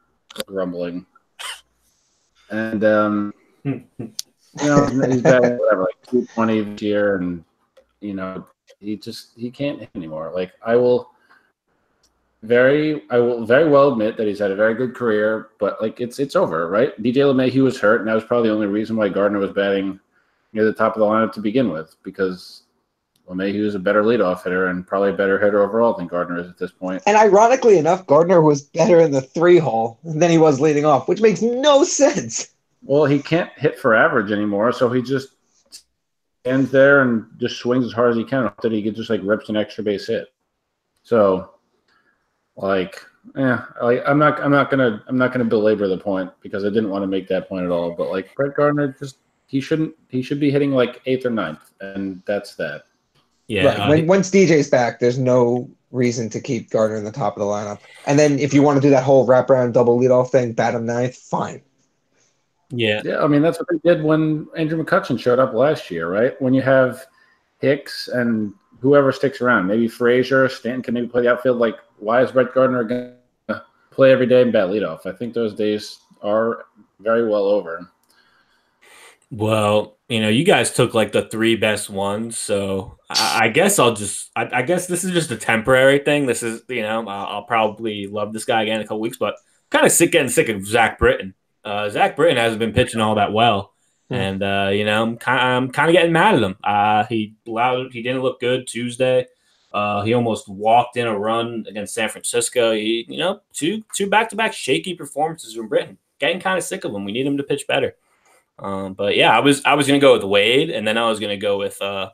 grumbling. 0.44 1.07
And 2.50 2.85
um, 2.85 3.33
you 3.64 3.83
know, 4.61 4.87
he's 4.87 5.22
batting 5.22 5.59
whatever, 5.59 5.83
like 5.83 6.11
two 6.11 6.26
twenty 6.35 6.61
this 6.61 6.83
year, 6.83 7.16
and 7.16 7.44
you 8.00 8.14
know, 8.14 8.46
he 8.79 8.96
just 8.96 9.31
he 9.37 9.50
can't 9.50 9.81
hit 9.81 9.90
anymore. 9.94 10.33
Like 10.35 10.52
I 10.64 10.76
will 10.76 11.11
very 12.42 13.03
I 13.11 13.18
will 13.18 13.44
very 13.44 13.68
well 13.68 13.92
admit 13.92 14.16
that 14.16 14.27
he's 14.27 14.38
had 14.38 14.51
a 14.51 14.57
very 14.57 14.75
good 14.75 14.94
career, 14.94 15.51
but 15.59 15.81
like 15.81 16.01
it's 16.01 16.18
it's 16.18 16.37
over, 16.37 16.68
right? 16.68 17.01
DJ 17.03 17.16
LeMahieu 17.16 17.64
was 17.64 17.81
hurt, 17.81 18.01
and 18.01 18.09
that 18.09 18.14
was 18.14 18.25
probably 18.25 18.49
the 18.49 18.55
only 18.55 18.66
reason 18.66 18.96
why 18.96 19.09
Gardner 19.09 19.38
was 19.38 19.53
batting 19.53 19.99
near 20.53 20.64
the 20.64 20.72
top 20.72 20.94
of 20.94 21.01
the 21.01 21.07
lineup 21.07 21.33
to 21.33 21.40
begin 21.40 21.70
with, 21.70 21.96
because 22.03 22.62
LeMahieu 23.29 23.64
is 23.64 23.75
a 23.75 23.79
better 23.79 24.03
leadoff 24.03 24.44
hitter 24.44 24.68
and 24.68 24.87
probably 24.87 25.11
a 25.11 25.14
better 25.14 25.38
hitter 25.38 25.62
overall 25.62 25.94
than 25.94 26.07
Gardner 26.07 26.38
is 26.38 26.49
at 26.49 26.59
this 26.59 26.70
point. 26.70 27.03
And 27.07 27.16
ironically 27.16 27.79
enough, 27.79 28.07
Gardner 28.07 28.40
was 28.40 28.62
better 28.62 29.01
in 29.01 29.11
the 29.11 29.20
three 29.20 29.59
hole 29.59 29.99
than 30.05 30.31
he 30.31 30.38
was 30.38 30.61
leading 30.61 30.85
off, 30.85 31.09
which 31.09 31.20
makes 31.20 31.42
no 31.42 31.83
sense. 31.85 32.51
Well, 32.83 33.05
he 33.05 33.20
can't 33.20 33.51
hit 33.57 33.79
for 33.79 33.94
average 33.94 34.31
anymore, 34.31 34.72
so 34.72 34.90
he 34.90 35.03
just 35.03 35.31
stands 36.44 36.70
there 36.70 37.03
and 37.03 37.27
just 37.38 37.57
swings 37.57 37.85
as 37.85 37.92
hard 37.92 38.12
as 38.12 38.16
he 38.16 38.25
can. 38.25 38.51
That 38.62 38.70
he 38.70 38.88
just 38.90 39.11
like 39.11 39.20
rips 39.25 39.49
an 39.49 39.57
extra 39.57 39.83
base 39.83 40.07
hit. 40.07 40.29
So, 41.03 41.51
like, 42.57 43.05
yeah, 43.37 43.64
like 43.83 44.03
I'm 44.07 44.19
not, 44.19 44.40
I'm 44.40 44.51
not 44.51 44.71
gonna, 44.71 45.03
I'm 45.07 45.19
not 45.19 45.33
gonna 45.33 45.45
belabor 45.45 45.88
the 45.88 45.99
point 45.99 46.31
because 46.40 46.64
I 46.64 46.69
didn't 46.69 46.90
want 46.90 47.03
to 47.03 47.07
make 47.07 47.29
that 47.29 47.49
point 47.49 47.64
at 47.64 47.71
all. 47.71 47.92
But 47.92 48.11
like 48.11 48.35
Brett 48.35 48.57
Gardner, 48.57 48.97
just 48.99 49.19
he 49.47 49.61
shouldn't, 49.61 49.95
he 50.09 50.23
should 50.23 50.40
be 50.40 50.51
hitting 50.51 50.73
like 50.73 51.03
eighth 51.07 51.27
or 51.27 51.31
ninth, 51.31 51.71
and 51.81 52.23
that's 52.27 52.55
that. 52.57 52.85
yeah, 53.49 53.66
right. 53.66 53.79
uh, 53.79 53.88
when, 53.88 54.07
once 54.07 54.31
DJ's 54.31 54.71
back, 54.71 54.99
there's 54.99 55.19
no 55.19 55.71
reason 55.90 56.29
to 56.31 56.40
keep 56.40 56.71
Gardner 56.71 56.97
in 56.97 57.05
the 57.05 57.12
top 57.12 57.37
of 57.37 57.40
the 57.40 57.47
lineup. 57.47 57.79
And 58.07 58.19
then 58.19 58.38
if 58.38 58.53
you 58.53 58.62
want 58.62 58.77
to 58.77 58.81
do 58.81 58.90
that 58.90 59.05
whole 59.05 59.27
wraparound 59.27 59.73
double 59.73 59.99
leadoff 59.99 60.31
thing, 60.31 60.53
bat 60.53 60.75
him 60.75 60.87
ninth, 60.87 61.16
fine. 61.16 61.62
yeah, 62.71 63.03
Yeah, 63.05 63.23
I 63.23 63.27
mean 63.27 63.42
that's 63.42 63.59
what 63.59 63.69
they 63.71 63.79
did 63.79 64.03
when 64.03 64.47
Andrew 64.57 64.83
McCutchen 64.83 65.19
showed 65.19 65.38
up 65.38 65.55
last 65.55 65.90
year, 65.90 66.11
right? 66.11 66.40
When 66.40 66.55
you 66.55 66.62
have 66.62 67.07
Hicks 67.59 68.09
and 68.09 68.53
whoever 68.81 69.12
sticks 69.12 69.40
around, 69.40 69.66
maybe 69.66 69.88
Frazier, 69.88 70.49
Stanton 70.49 70.83
can 70.83 70.95
maybe 70.95 71.07
play 71.07 71.23
the 71.23 71.33
outfield. 71.33 71.59
Like, 71.59 71.77
why 71.98 72.22
is 72.22 72.32
Brett 72.32 72.54
Gardner 72.54 72.85
going 72.85 73.14
to 73.48 73.62
play 73.90 74.12
every 74.12 74.26
day 74.26 74.42
and 74.42 74.52
bat 74.52 74.68
leadoff? 74.68 75.06
I 75.06 75.12
think 75.12 75.35
those 75.35 75.54
days 75.54 75.98
are 76.22 76.66
very 77.00 77.28
well 77.28 77.44
over. 77.44 77.90
Well, 79.30 79.96
you 80.09 80.20
know, 80.20 80.28
you 80.28 80.44
guys 80.44 80.72
took 80.72 80.94
like 80.94 81.11
the 81.12 81.22
three 81.28 81.56
best 81.56 81.90
ones, 81.90 82.38
so 82.38 82.98
I, 83.11 83.40
I 83.44 83.48
guess 83.48 83.78
I'll 83.78 83.94
just. 83.94 84.30
I, 84.37 84.48
I 84.52 84.62
guess 84.62 84.87
this 84.87 85.02
is 85.02 85.11
just 85.12 85.32
a 85.32 85.37
temporary 85.37 85.98
thing. 85.98 86.26
This 86.26 86.44
is, 86.44 86.62
you 86.68 86.82
know, 86.82 87.00
I'll, 87.09 87.26
I'll 87.26 87.42
probably 87.42 88.06
love 88.06 88.32
this 88.32 88.44
guy 88.44 88.62
again 88.62 88.76
in 88.76 88.82
a 88.82 88.85
couple 88.85 89.00
weeks, 89.00 89.16
but 89.16 89.35
kind 89.70 89.85
of 89.85 89.90
sick 89.90 90.12
getting 90.12 90.28
sick 90.28 90.48
of 90.48 90.64
Zach 90.64 90.98
Britton. 90.98 91.35
Uh, 91.64 91.88
Zach 91.88 92.14
Britton 92.14 92.37
hasn't 92.37 92.61
been 92.61 92.72
pitching 92.72 93.00
all 93.00 93.16
that 93.16 93.32
well, 93.32 93.72
Hmm. 94.09 94.14
and 94.14 94.42
uh, 94.44 94.70
you 94.72 94.85
know, 94.85 95.02
I'm 95.02 95.16
kind, 95.16 95.40
I'm 95.40 95.70
kind 95.72 95.90
of 95.90 95.94
getting 95.94 96.12
mad 96.12 96.37
at 96.37 96.42
him. 96.44 96.56
Uh, 96.62 97.04
he 97.06 97.35
allowed, 97.48 97.92
he 97.92 98.02
didn't 98.02 98.22
look 98.22 98.38
good 98.38 98.68
Tuesday. 98.68 99.26
Uh, 99.76 100.02
he 100.04 100.14
almost 100.14 100.48
walked 100.48 100.96
in 100.96 101.06
a 101.06 101.18
run 101.18 101.66
against 101.68 101.92
San 101.92 102.08
Francisco. 102.08 102.72
He, 102.72 103.04
you 103.08 103.18
know, 103.18 103.40
two 103.52 103.82
two 103.94 104.06
back 104.08 104.30
to 104.30 104.36
back 104.36 104.54
shaky 104.54 104.94
performances 104.94 105.54
from 105.54 105.68
Britton. 105.68 105.98
Getting 106.18 106.40
kind 106.40 106.56
of 106.56 106.64
sick 106.64 106.84
of 106.84 106.94
him. 106.94 107.04
We 107.04 107.12
need 107.12 107.26
him 107.26 107.36
to 107.36 107.42
pitch 107.42 107.66
better. 107.66 107.94
Um, 108.58 108.94
but 108.94 109.16
yeah, 109.16 109.36
I 109.36 109.40
was 109.40 109.62
I 109.66 109.74
was 109.74 109.86
gonna 109.86 109.98
go 109.98 110.14
with 110.14 110.24
Wade, 110.24 110.70
and 110.70 110.88
then 110.88 110.96
I 110.96 111.06
was 111.10 111.20
gonna 111.20 111.36
go 111.36 111.58
with 111.58 111.80
uh, 111.82 112.08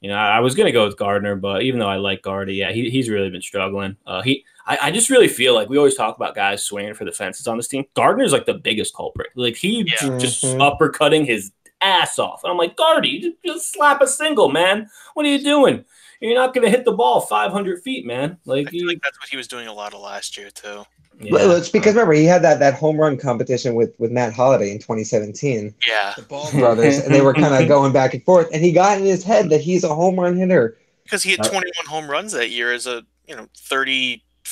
you 0.00 0.08
know, 0.10 0.16
I 0.16 0.40
was 0.40 0.56
gonna 0.56 0.72
go 0.72 0.84
with 0.84 0.96
Gardner, 0.96 1.36
but 1.36 1.62
even 1.62 1.78
though 1.78 1.88
I 1.88 1.96
like 1.98 2.22
Gardy, 2.22 2.54
yeah, 2.54 2.72
he, 2.72 2.90
he's 2.90 3.08
really 3.08 3.30
been 3.30 3.40
struggling. 3.42 3.96
Uh, 4.04 4.22
he, 4.22 4.44
I, 4.66 4.78
I 4.82 4.90
just 4.90 5.10
really 5.10 5.28
feel 5.28 5.54
like 5.54 5.68
we 5.68 5.78
always 5.78 5.94
talk 5.94 6.16
about 6.16 6.34
guys 6.34 6.64
swinging 6.64 6.94
for 6.94 7.04
the 7.04 7.12
fences 7.12 7.46
on 7.46 7.56
this 7.56 7.68
team. 7.68 7.84
Gardner's 7.94 8.32
like 8.32 8.46
the 8.46 8.54
biggest 8.54 8.96
culprit. 8.96 9.28
Like 9.36 9.54
he 9.54 9.84
Yeah. 9.86 9.94
j- 10.00 10.18
just 10.18 10.42
Mhm. 10.42 10.58
uppercutting 10.58 11.24
his 11.24 11.52
ass 11.80 12.18
off, 12.18 12.42
and 12.42 12.50
I'm 12.50 12.58
like, 12.58 12.74
Gardy, 12.76 13.20
just, 13.20 13.36
just 13.46 13.72
slap 13.72 14.00
a 14.02 14.08
single, 14.08 14.48
man. 14.48 14.88
What 15.14 15.24
are 15.24 15.28
you 15.28 15.44
doing? 15.44 15.84
You're 16.20 16.34
not 16.34 16.54
gonna 16.54 16.70
hit 16.70 16.84
the 16.84 16.92
ball 16.92 17.20
500 17.22 17.82
feet, 17.82 18.04
man. 18.06 18.36
Like, 18.44 18.68
I 18.68 18.70
feel 18.70 18.80
you, 18.82 18.88
like 18.88 19.00
that's 19.02 19.18
what 19.18 19.28
he 19.30 19.36
was 19.36 19.48
doing 19.48 19.66
a 19.68 19.72
lot 19.72 19.94
of 19.94 20.00
last 20.00 20.36
year 20.36 20.50
too. 20.50 20.84
yeah. 21.18 21.32
Well, 21.32 21.52
it's 21.52 21.68
because 21.70 21.94
remember 21.94 22.12
he 22.12 22.24
had 22.24 22.42
that 22.42 22.58
that 22.60 22.74
home 22.74 22.96
run 22.98 23.16
competition 23.16 23.74
with 23.74 23.94
with 23.98 24.10
Matt 24.10 24.32
Holliday 24.34 24.70
in 24.70 24.78
2017, 24.78 25.74
Yeah, 25.88 26.12
the 26.16 26.22
Ball 26.22 26.50
brothers, 26.52 26.98
and 26.98 27.14
they 27.14 27.22
were 27.22 27.34
kind 27.34 27.54
of 27.54 27.68
going 27.76 27.92
back 27.92 28.14
and 28.14 28.22
forth. 28.24 28.48
And 28.52 28.62
he 28.62 28.70
got 28.72 28.98
in 28.98 29.04
his 29.04 29.24
head 29.24 29.48
that 29.50 29.60
he's 29.62 29.82
a 29.84 29.94
home 29.94 30.18
run 30.20 30.36
hitter. 30.36 30.76
because 31.04 31.22
he 31.22 31.30
had 31.32 31.40
Uh, 31.40 31.48
21 31.50 31.72
home 31.86 32.10
runs 32.10 32.32
that 32.32 32.50
year 32.50 32.72
as 32.72 32.86
a 32.86 33.02
you 33.26 33.34
know 33.36 33.48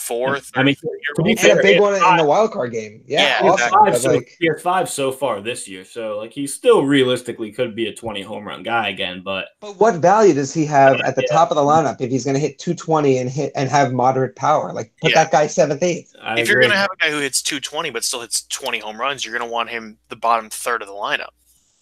34. 0.08 0.38
I 0.54 0.62
mean, 0.62 0.74
to 1.16 1.22
be 1.22 1.34
fair, 1.36 1.58
a 1.58 1.62
big 1.62 1.80
one 1.80 1.94
in 1.94 2.16
the 2.16 2.24
wild 2.24 2.52
card 2.52 2.72
game. 2.72 3.02
Yeah, 3.06 3.20
Yeah, 3.20 3.38
He 3.42 3.46
has 3.46 3.60
awesome. 3.60 3.70
five 3.84 3.98
so, 3.98 4.12
like, 4.12 4.36
he 4.40 4.46
has 4.48 4.62
five 4.62 4.88
so 4.88 5.12
far 5.12 5.40
this 5.40 5.68
year, 5.68 5.84
so 5.84 6.16
like 6.18 6.32
he 6.32 6.46
still 6.46 6.84
realistically 6.84 7.52
could 7.52 7.74
be 7.76 7.86
a 7.88 7.94
20 7.94 8.22
home 8.22 8.46
run 8.46 8.62
guy 8.62 8.88
again. 8.88 9.22
But 9.24 9.48
but 9.60 9.78
what 9.78 9.96
value 9.96 10.34
does 10.34 10.52
he 10.54 10.64
have 10.66 11.00
at 11.00 11.14
the 11.16 11.26
Yeah. 11.28 11.36
top 11.36 11.50
of 11.50 11.56
the 11.56 11.62
lineup 11.62 12.00
if 12.00 12.10
he's 12.10 12.24
going 12.24 12.34
to 12.34 12.40
hit 12.40 12.58
220 12.58 13.18
and 13.18 13.28
hit 13.30 13.52
and 13.54 13.68
have 13.68 13.92
moderate 13.92 14.34
power? 14.36 14.72
Like 14.72 14.92
put 15.00 15.10
Yeah. 15.12 15.24
that 15.24 15.32
guy 15.32 15.46
seventh, 15.46 15.82
eighth. 15.82 16.14
I 16.22 16.38
if 16.40 16.48
you're 16.48 16.60
gonna 16.60 16.76
have 16.76 16.90
a 16.92 16.96
guy 16.96 17.10
who 17.10 17.18
hits 17.18 17.42
220 17.42 17.90
but 17.90 18.04
still 18.04 18.20
hits 18.22 18.42
20 18.48 18.78
home 18.78 19.00
runs, 19.00 19.24
you're 19.24 19.36
gonna 19.38 19.50
want 19.50 19.70
him 19.70 19.98
the 20.08 20.16
bottom 20.16 20.48
third 20.50 20.82
of 20.82 20.88
the 20.88 20.94
lineup. 20.94 21.30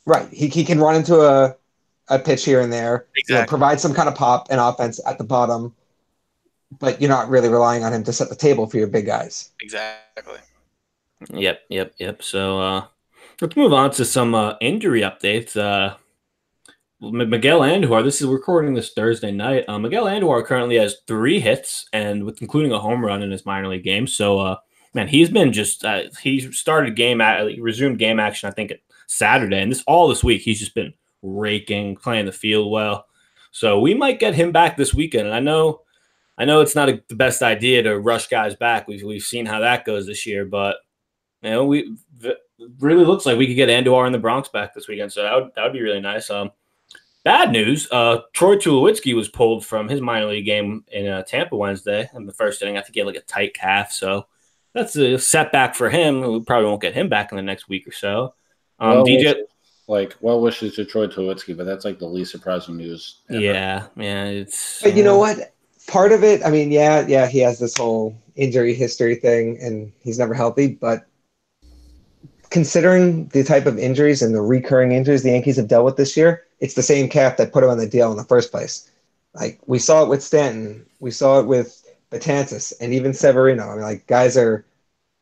Right. 0.04 0.28
He, 0.32 0.48
he 0.48 0.64
can 0.64 0.78
run 0.78 0.94
into 0.96 1.20
a, 1.22 1.56
a 2.08 2.18
pitch 2.18 2.44
here 2.44 2.60
and 2.60 2.72
there, 2.72 3.06
you 3.28 3.34
know, 3.34 3.44
provide 3.46 3.80
some 3.80 3.92
kind 3.92 4.08
of 4.08 4.14
pop 4.14 4.46
and 4.50 4.60
offense 4.60 5.00
at 5.06 5.18
the 5.18 5.24
bottom, 5.24 5.74
but 6.79 7.00
you're 7.00 7.11
not 7.11 7.29
really 7.29 7.48
relying 7.48 7.85
on 7.85 7.92
him 7.92 8.05
to 8.05 8.12
set 8.12 8.29
the 8.29 8.37
table 8.37 8.66
for 8.66 8.76
your 8.76 8.87
big 8.87 9.07
guys. 9.07 9.52
Exactly. 9.61 10.38
Yep, 11.31 11.61
yep, 11.68 11.94
yep. 11.98 12.22
So 12.22 12.61
uh, 12.61 12.87
let's 13.40 13.57
move 13.57 13.72
on 13.72 13.90
to 13.92 14.05
some 14.05 14.35
uh, 14.35 14.55
injury 14.61 15.00
updates. 15.00 15.57
Uh, 15.57 15.96
M- 17.02 17.31
Miguel 17.31 17.61
Andujar, 17.61 18.05
this 18.05 18.20
is 18.20 18.26
recording 18.26 18.74
this 18.74 18.92
Thursday 18.92 19.31
night. 19.31 19.64
Uh, 19.68 19.79
Miguel 19.79 20.07
Andujar 20.07 20.44
currently 20.44 20.76
has 20.76 20.96
three 21.07 21.40
hits 21.40 21.88
and 21.92 22.24
with 22.24 22.42
including 22.42 22.72
a 22.72 22.79
home 22.79 23.05
run 23.05 23.22
in 23.22 23.31
his 23.31 23.46
minor 23.46 23.68
league 23.68 23.85
game. 23.85 24.07
So, 24.07 24.38
uh, 24.38 24.57
man, 24.94 25.09
he's 25.09 25.31
been 25.31 25.52
just 25.52 25.85
uh, 25.85 26.05
he 26.22 26.52
started 26.52 26.96
game 26.96 27.20
at 27.20 27.48
he 27.48 27.61
resumed 27.61 27.98
game 27.98 28.20
action 28.20 28.48
I 28.48 28.52
think 28.52 28.72
Saturday, 29.07 29.61
and 29.61 29.70
this 29.70 29.85
all 29.87 30.09
this 30.09 30.24
week 30.24 30.42
he's 30.42 30.59
just 30.59 30.74
been 30.74 30.92
raking, 31.22 31.96
playing 31.96 32.26
the 32.26 32.33
field 32.33 32.70
well. 32.70 33.07
So 33.50 33.81
we 33.81 33.94
might 33.94 34.20
get 34.20 34.35
him 34.35 34.52
back 34.52 34.76
this 34.76 34.92
weekend. 34.92 35.26
And 35.26 35.35
I 35.35 35.40
know, 35.40 35.81
I 36.38 36.44
know 36.44 36.61
it's 36.61 36.75
not 36.75 36.88
a, 36.88 37.03
the 37.09 37.14
best 37.14 37.42
idea 37.42 37.83
to 37.83 37.99
rush 37.99 38.29
guys 38.29 38.55
back. 38.55 38.87
We've 38.88 39.03
we've 39.03 39.22
seen 39.22 39.46
how 39.46 39.61
that 39.61 39.85
goes 39.85 40.07
this 40.07 40.27
year, 40.27 40.44
but 40.44 40.77
you 41.42 41.51
know, 41.51 41.64
we 41.64 41.96
v- 42.16 42.35
really 42.79 43.05
looks 43.05 43.27
like 43.27 43.38
we 43.38 43.46
could 43.46 43.57
get 43.57 43.68
Andujar 43.68 44.07
in 44.07 44.12
the 44.12 44.18
Bronx 44.18 44.49
back 44.49 44.75
this 44.75 44.88
weekend. 44.88 45.12
So 45.12 45.22
that 45.22 45.35
would, 45.35 45.51
that 45.55 45.64
would 45.64 45.72
be 45.72 45.83
really 45.83 46.01
nice. 46.01 46.29
Um, 46.31 46.51
bad 47.25 47.53
news: 47.53 47.88
uh, 47.90 48.18
Troy 48.33 48.57
Tulowitzki 48.57 49.14
was 49.14 49.29
pulled 49.29 49.64
from 49.64 49.88
his 49.88 50.01
minor 50.01 50.27
league 50.27 50.44
game 50.44 50.85
in 50.92 51.07
uh, 51.07 51.22
Tampa 51.22 51.57
Wednesday 51.57 52.09
in 52.14 52.27
the 52.27 52.33
first 52.33 52.61
inning. 52.62 52.77
I 52.77 52.83
think 52.83 52.94
he 52.94 53.01
had 53.01 53.07
like 53.07 53.16
a 53.16 53.20
tight 53.20 53.55
calf, 53.55 53.92
so 53.92 54.27
that's 54.75 54.96
a 54.96 55.18
setback 55.18 55.75
for 55.75 55.88
him. 55.88 56.20
We 56.20 56.40
probably 56.40 56.66
won't 56.66 56.83
get 56.83 56.94
him 56.94 57.09
back 57.09 57.33
in 57.33 57.37
the 57.37 57.42
next 57.42 57.68
week 57.68 57.88
or 57.88 57.92
so. 57.92 58.35
Um, 58.79 58.90
Well, 58.90 59.07
DJ, 59.07 59.37
like 59.88 60.16
well 60.20 60.40
wishes 60.40 60.75
to 60.77 60.85
Troy 60.85 61.07
Tulowitzki, 61.07 61.57
but 61.57 61.64
that's 61.64 61.85
like 61.85 61.99
the 61.99 62.07
least 62.07 62.33
surprising 62.33 62.77
news. 62.77 63.22
ever. 63.31 63.40
Yeah, 63.40 63.87
yeah. 63.96 64.25
It's 64.27 64.83
But 64.83 64.96
you 64.96 65.05
know 65.05 65.16
uh, 65.16 65.35
what? 65.35 65.53
Part 65.87 66.12
of 66.12 66.25
it, 66.25 66.44
I 66.44 66.51
mean, 66.51 66.70
yeah, 66.72 67.07
yeah, 67.07 67.27
he 67.27 67.38
has 67.40 67.59
this 67.59 67.77
whole 67.77 68.14
injury 68.35 68.75
history 68.75 69.14
thing, 69.14 69.59
and 69.61 69.92
he's 70.01 70.18
never 70.18 70.35
healthy. 70.35 70.68
But 70.68 71.07
considering 72.51 73.29
the 73.29 73.44
type 73.44 73.66
of 73.66 73.79
injuries 73.79 74.22
and 74.22 74.35
the 74.35 74.40
recurring 74.40 74.92
injuries 74.92 75.22
the 75.22 75.31
Yankees 75.31 75.57
have 75.57 75.68
dealt 75.68 75.85
with 75.85 75.96
this 75.96 76.16
year, 76.16 76.42
it's 76.61 76.75
the 76.75 76.83
same 76.83 77.09
cap 77.09 77.37
that 77.37 77.53
put 77.53 77.62
him 77.64 77.70
on 77.70 77.79
the 77.79 77.88
deal 77.88 78.11
in 78.11 78.16
the 78.16 78.25
first 78.25 78.51
place. 78.51 78.90
Like 79.35 79.61
we 79.66 79.79
saw 79.79 80.03
it 80.03 80.09
with 80.09 80.22
Stanton, 80.22 80.87
we 81.01 81.11
saw 81.11 81.40
it 81.40 81.46
with 81.46 81.85
Betances, 82.11 82.72
and 82.81 82.92
even 82.94 83.12
Severino. 83.12 83.68
I 83.68 83.75
mean, 83.75 83.83
like 83.83 84.07
guys 84.07 84.37
are 84.37 84.64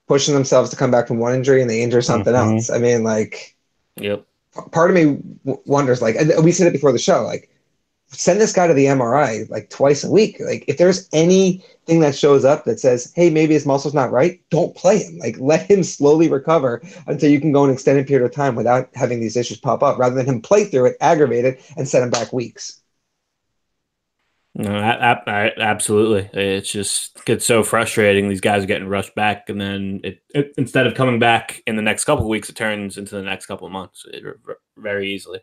pushing 0.07 0.35
themselves 0.35 0.71
to 0.71 0.77
come 0.77 0.91
back 0.91 1.09
from 1.09 1.19
one 1.19 1.35
injury 1.35 1.61
and 1.61 1.71
they 1.71 1.83
injure 1.83 2.03
something 2.03 2.33
Mhm. 2.35 2.55
else. 2.55 2.71
I 2.71 2.79
mean, 2.79 3.03
like 3.05 3.55
Yep. 3.97 4.25
part 4.71 4.91
of 4.91 4.95
me 4.97 5.19
w- 5.45 5.63
wonders 5.67 6.01
like 6.03 6.15
and 6.17 6.45
we 6.45 6.53
said 6.53 6.67
it 6.67 6.73
before 6.73 6.93
the 6.93 6.99
show 6.99 7.23
like 7.25 7.49
send 8.15 8.41
this 8.41 8.53
guy 8.53 8.67
to 8.67 8.75
the 8.75 8.87
mri 8.87 9.49
like 9.51 9.71
twice 9.71 10.05
a 10.05 10.11
week 10.11 10.39
like 10.41 10.65
if 10.69 10.79
there's 10.79 11.09
anything 11.13 12.01
that 12.01 12.15
shows 12.15 12.45
up 12.45 12.65
that 12.65 12.81
says 12.81 13.13
hey 13.15 13.31
maybe 13.31 13.55
his 13.55 13.67
muscle's 13.67 13.95
not 13.95 14.11
right 14.13 14.41
don't 14.51 14.75
play 14.77 14.99
him 14.99 15.19
like 15.19 15.37
let 15.39 15.69
him 15.71 15.83
slowly 15.83 16.29
recover 16.29 16.83
until 17.07 17.31
you 17.31 17.41
can 17.41 17.53
go 17.53 17.65
an 17.65 17.71
extended 17.71 18.07
period 18.07 18.25
of 18.25 18.33
time 18.33 18.55
without 18.55 18.89
having 18.95 19.21
these 19.21 19.37
issues 19.37 19.59
pop 19.59 19.83
up 19.83 19.99
rather 19.99 20.15
than 20.15 20.27
him 20.27 20.41
play 20.41 20.65
through 20.65 20.87
it 20.87 20.97
aggravate 21.01 21.45
it 21.45 21.61
and 21.77 21.89
send 21.89 22.05
him 22.05 22.11
back 22.11 22.33
weeks 22.33 22.81
No, 24.57 24.71
a- 24.77 24.79
a- 24.81 25.23
a- 25.27 25.61
absolutely. 25.61 26.31
It's 26.33 26.71
just 26.71 27.25
gets 27.25 27.45
so 27.45 27.65
frustrating. 27.65 28.29
These 28.29 28.41
guys 28.41 28.63
are 28.63 28.67
getting 28.69 28.87
rushed 28.89 29.15
back, 29.17 29.49
and 29.49 29.61
then 29.61 30.01
it, 30.05 30.21
it 30.33 30.53
instead 30.57 30.87
of 30.87 30.95
coming 30.95 31.19
back 31.19 31.61
in 31.67 31.75
the 31.75 31.83
next 31.83 32.05
couple 32.05 32.29
weeks, 32.29 32.49
it 32.49 32.55
turns 32.57 32.97
into 32.97 33.17
the 33.17 33.23
next 33.23 33.47
couple 33.47 33.69
months 33.69 34.05
it, 34.09 34.23
very 34.77 35.13
easily. 35.13 35.41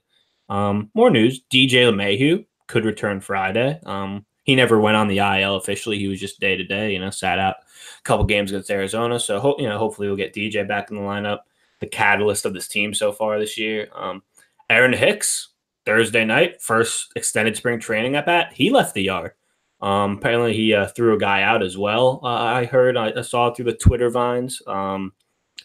Um, 0.48 0.92
more 0.94 1.10
news: 1.12 1.42
DJ 1.52 1.84
LeMahieu 1.92 2.46
could 2.72 2.86
return 2.86 3.20
Friday. 3.20 3.80
Um, 3.86 4.26
he 4.44 4.56
never 4.56 4.80
went 4.80 4.96
on 4.96 5.08
the 5.08 5.20
IL 5.20 5.58
officially. 5.58 6.00
He 6.00 6.08
was 6.08 6.20
just 6.20 6.40
day 6.40 6.56
to 6.56 6.64
day. 6.64 6.94
You 6.94 7.00
know, 7.00 7.10
sat 7.10 7.38
out 7.38 7.58
a 8.00 8.02
couple 8.04 8.26
games 8.26 8.52
against 8.52 8.72
Arizona. 8.72 9.20
So 9.20 9.40
ho- 9.40 9.58
you 9.60 9.68
know, 9.68 9.78
hopefully 9.78 10.08
we'll 10.08 10.18
get 10.18 10.34
DJ 10.34 10.68
back 10.68 10.90
in 10.90 10.96
the 10.96 11.04
lineup. 11.04 11.40
The 11.82 11.88
catalyst 11.88 12.46
of 12.46 12.54
this 12.54 12.68
team 12.68 12.94
so 12.94 13.12
far 13.12 13.40
this 13.40 13.58
year. 13.58 13.90
Um, 13.94 14.24
Aaron 14.70 14.94
Hicks 14.94 15.50
Thursday 15.86 16.24
night, 16.24 16.62
first 16.62 17.12
extended 17.16 17.58
spring 17.58 17.80
training 17.80 18.16
at 18.16 18.26
bat, 18.26 18.54
he 18.54 18.70
left 18.70 18.94
the 18.94 19.04
yard. 19.04 19.34
Um, 19.82 20.18
apparently, 20.18 20.54
he 20.54 20.74
uh, 20.74 20.88
threw 20.88 21.16
a 21.16 21.20
guy 21.20 21.42
out 21.42 21.64
as 21.64 21.78
well. 21.78 22.22
Uh, 22.24 22.28
I 22.28 22.66
heard, 22.66 22.96
I, 22.96 23.12
I 23.18 23.22
saw 23.22 23.52
through 23.52 23.66
the 23.66 23.74
Twitter 23.74 24.10
vines. 24.10 24.62
Um, 24.68 25.12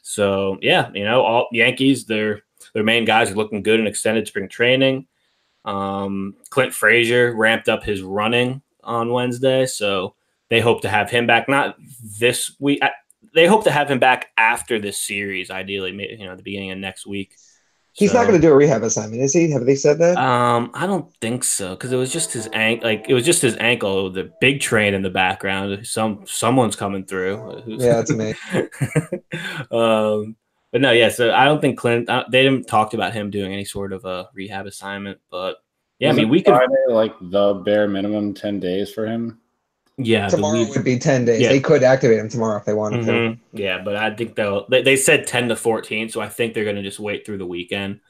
so 0.03 0.59
yeah, 0.63 0.91
you 0.95 1.05
know, 1.05 1.23
all 1.23 1.49
Yankees, 1.53 2.07
their 2.07 2.43
their 2.73 2.85
main 2.85 3.05
guys 3.05 3.31
are 3.31 3.35
looking 3.35 3.63
good 3.63 3.79
in 3.79 3.87
extended 3.87 4.27
spring 4.27 4.49
training. 4.49 5.07
Um, 5.67 6.35
Clint 6.51 6.73
Frazier 6.73 7.35
ramped 7.35 7.69
up 7.69 7.83
his 7.85 8.01
running 8.03 8.63
on 8.85 9.11
Wednesday, 9.13 9.67
so 9.67 10.15
they 10.49 10.61
hope 10.61 10.83
to 10.83 10.89
have 10.89 11.11
him 11.11 11.27
back. 11.27 11.49
Not 11.49 11.77
this 12.21 12.55
week. 12.61 12.81
They 13.35 13.47
hope 13.47 13.65
to 13.65 13.71
have 13.71 13.91
him 13.91 13.99
back 13.99 14.29
after 14.39 14.79
this 14.79 14.97
series, 14.99 15.51
ideally, 15.51 15.93
maybe 15.93 16.17
you 16.19 16.25
know, 16.25 16.31
at 16.33 16.39
the 16.39 16.43
beginning 16.43 16.71
of 16.71 16.79
next 16.79 17.07
week. 17.07 17.35
he's 17.93 18.15
not 18.15 18.27
going 18.27 18.41
to 18.41 18.47
do 18.47 18.53
a 18.53 18.57
rehab 18.57 18.83
assignment 18.83 19.23
is 19.23 19.33
he 19.33 19.51
have 19.51 19.65
they 19.67 19.75
said 19.75 19.99
that 19.99 20.17
Um, 20.19 20.71
I 20.75 20.87
don't 20.87 21.13
think 21.21 21.45
so 21.45 21.71
because 21.71 21.93
it 21.93 21.97
was 21.97 22.13
just 22.13 22.33
his 22.33 22.49
ankle. 22.53 22.89
Like 22.89 23.07
it 23.09 23.15
was 23.15 23.25
just 23.25 23.43
his 23.43 23.57
ankle. 23.57 24.11
The 24.11 24.31
big 24.41 24.61
train 24.61 24.95
in 24.95 25.03
the 25.03 25.11
background. 25.11 25.87
Some 25.87 26.23
someone's 26.27 26.77
coming 26.77 27.05
through. 27.05 27.63
yeah 27.67 27.95
that's 28.01 28.13
me 28.13 28.35
um, 29.71 30.37
but 30.77 30.83
no, 30.83 30.93
yeah. 30.93 31.09
So 31.09 31.33
I 31.33 31.47
don't 31.47 31.59
think 31.63 31.79
Clint. 31.79 32.11
Uh, 32.11 32.25
they 32.31 32.43
didn't 32.43 32.69
talked 32.69 32.93
about 32.93 33.15
him 33.15 33.31
doing 33.31 33.51
any 33.51 33.65
sort 33.65 33.95
of 33.95 34.05
a 34.05 34.29
rehab 34.35 34.67
assignment. 34.67 35.19
But 35.31 35.57
yeah, 35.99 36.09
I 36.09 36.11
Isn't 36.11 36.25
mean, 36.25 36.31
we 36.31 36.43
could. 36.43 36.53
Friday, 36.55 36.75
like 36.91 37.15
the 37.23 37.55
bare 37.55 37.89
minimum 37.89 38.35
ten 38.35 38.61
days 38.61 38.93
for 38.93 39.07
him. 39.07 39.41
Yeah, 39.97 40.29
tomorrow 40.29 40.59
believe- 40.59 40.77
would 40.77 40.85
be 40.85 40.99
10 40.99 41.25
days 41.25 41.41
Yeah. 41.41 41.49
they 41.49 41.61
could 41.61 41.83
activate 41.83 42.19
him 42.19 42.29
tomorrow 42.29 42.59
if 42.59 42.67
they 42.67 42.75
wanted 42.75 43.07
to 43.07 43.13
Mhm. 43.13 43.39
Yeah, 43.55 43.81
but 43.83 43.97
I 43.97 44.11
think 44.15 44.35
they'll. 44.35 44.67
They, 44.69 44.83
they 44.83 44.97
said 44.97 45.27
ten 45.27 45.49
to 45.49 45.57
fourteen, 45.57 46.11
so 46.11 46.21
I 46.21 46.29
think 46.29 46.53
they're 46.53 46.65
going 46.65 46.77
to 46.77 46.83
just 46.83 47.01
wait 47.01 47.25
through 47.25 47.39
the 47.39 47.47
weekend. 47.47 48.01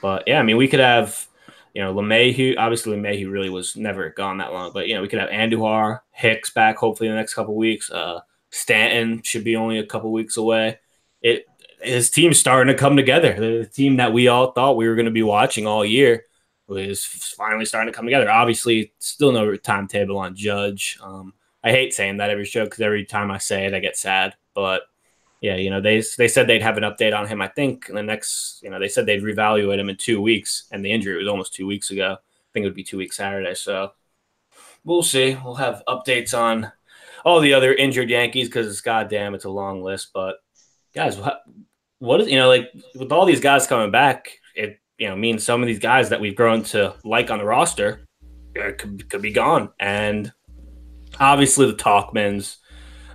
But 0.00 0.24
yeah, 0.26 0.40
I 0.40 0.42
mean, 0.42 0.56
we 0.56 0.66
could 0.66 0.80
have, 0.80 1.26
you 1.74 1.82
know, 1.82 1.92
LeMahieu. 1.92 2.54
Obviously, 2.56 2.96
LeMahieu 2.96 3.30
really 3.30 3.50
was 3.50 3.76
never 3.76 4.08
gone 4.08 4.38
that 4.38 4.54
long, 4.54 4.70
but 4.72 4.88
you 4.88 4.94
know, 4.94 5.02
we 5.02 5.08
could 5.08 5.18
have 5.18 5.28
Andujar, 5.28 6.00
Hicks 6.12 6.48
back 6.48 6.78
hopefully 6.78 7.08
in 7.08 7.12
the 7.14 7.20
next 7.20 7.34
couple 7.34 7.54
weeks. 7.54 7.90
Uh, 7.90 8.20
Stanton 8.50 9.20
should 9.22 9.44
be 9.44 9.56
only 9.56 9.78
a 9.78 9.84
couple 9.84 10.10
weeks 10.12 10.38
away. 10.38 10.78
It 11.20 11.44
his 11.80 12.10
team's 12.10 12.38
starting 12.38 12.72
to 12.72 12.78
come 12.78 12.96
together. 12.96 13.34
The 13.34 13.66
team 13.66 13.96
that 13.96 14.12
we 14.12 14.28
all 14.28 14.52
thought 14.52 14.76
we 14.76 14.88
were 14.88 14.94
going 14.94 15.06
to 15.06 15.12
be 15.12 15.22
watching 15.22 15.66
all 15.66 15.84
year 15.84 16.24
was 16.66 17.04
finally 17.04 17.64
starting 17.64 17.92
to 17.92 17.96
come 17.96 18.06
together. 18.06 18.30
Obviously, 18.30 18.92
still 18.98 19.32
no 19.32 19.56
timetable 19.56 20.18
on 20.18 20.34
Judge. 20.34 20.98
Um, 21.02 21.34
I 21.62 21.70
hate 21.70 21.94
saying 21.94 22.18
that 22.18 22.30
every 22.30 22.44
show 22.44 22.64
because 22.64 22.80
every 22.80 23.04
time 23.04 23.30
I 23.30 23.38
say 23.38 23.66
it, 23.66 23.74
I 23.74 23.80
get 23.80 23.96
sad. 23.96 24.34
But 24.54 24.82
yeah, 25.40 25.56
you 25.56 25.70
know, 25.70 25.80
they 25.80 26.02
they 26.16 26.28
said 26.28 26.46
they'd 26.46 26.62
have 26.62 26.76
an 26.76 26.84
update 26.84 27.16
on 27.16 27.26
him. 27.26 27.40
I 27.40 27.48
think 27.48 27.88
in 27.88 27.94
the 27.94 28.02
next, 28.02 28.60
you 28.62 28.70
know, 28.70 28.78
they 28.78 28.88
said 28.88 29.06
they'd 29.06 29.22
reevaluate 29.22 29.78
him 29.78 29.88
in 29.88 29.96
two 29.96 30.20
weeks, 30.20 30.66
and 30.72 30.84
the 30.84 30.92
injury 30.92 31.18
was 31.18 31.28
almost 31.28 31.54
two 31.54 31.66
weeks 31.66 31.90
ago. 31.90 32.16
I 32.20 32.48
think 32.52 32.64
it 32.64 32.68
would 32.68 32.74
be 32.74 32.84
two 32.84 32.98
weeks 32.98 33.16
Saturday. 33.16 33.54
So 33.54 33.92
we'll 34.84 35.02
see. 35.02 35.36
We'll 35.44 35.56
have 35.56 35.82
updates 35.86 36.36
on 36.36 36.72
all 37.24 37.40
the 37.40 37.54
other 37.54 37.74
injured 37.74 38.08
Yankees 38.08 38.48
because 38.48 38.68
it's 38.68 38.80
goddamn, 38.80 39.34
it's 39.34 39.44
a 39.44 39.50
long 39.50 39.82
list. 39.82 40.10
But 40.14 40.36
guys, 40.94 41.18
what, 41.98 42.20
is 42.20 42.28
you 42.28 42.36
know 42.36 42.48
like 42.48 42.70
with 42.94 43.12
all 43.12 43.26
these 43.26 43.40
guys 43.40 43.66
coming 43.66 43.90
back, 43.90 44.38
it 44.54 44.78
you 44.98 45.08
know 45.08 45.16
means 45.16 45.44
some 45.44 45.62
of 45.62 45.66
these 45.66 45.78
guys 45.78 46.10
that 46.10 46.20
we've 46.20 46.36
grown 46.36 46.62
to 46.64 46.94
like 47.04 47.30
on 47.30 47.38
the 47.38 47.44
roster 47.44 48.06
uh, 48.58 48.72
could 48.78 49.08
could 49.08 49.22
be 49.22 49.32
gone, 49.32 49.70
and 49.78 50.32
obviously 51.20 51.66
the 51.66 51.76
Tauchmans, 51.76 52.56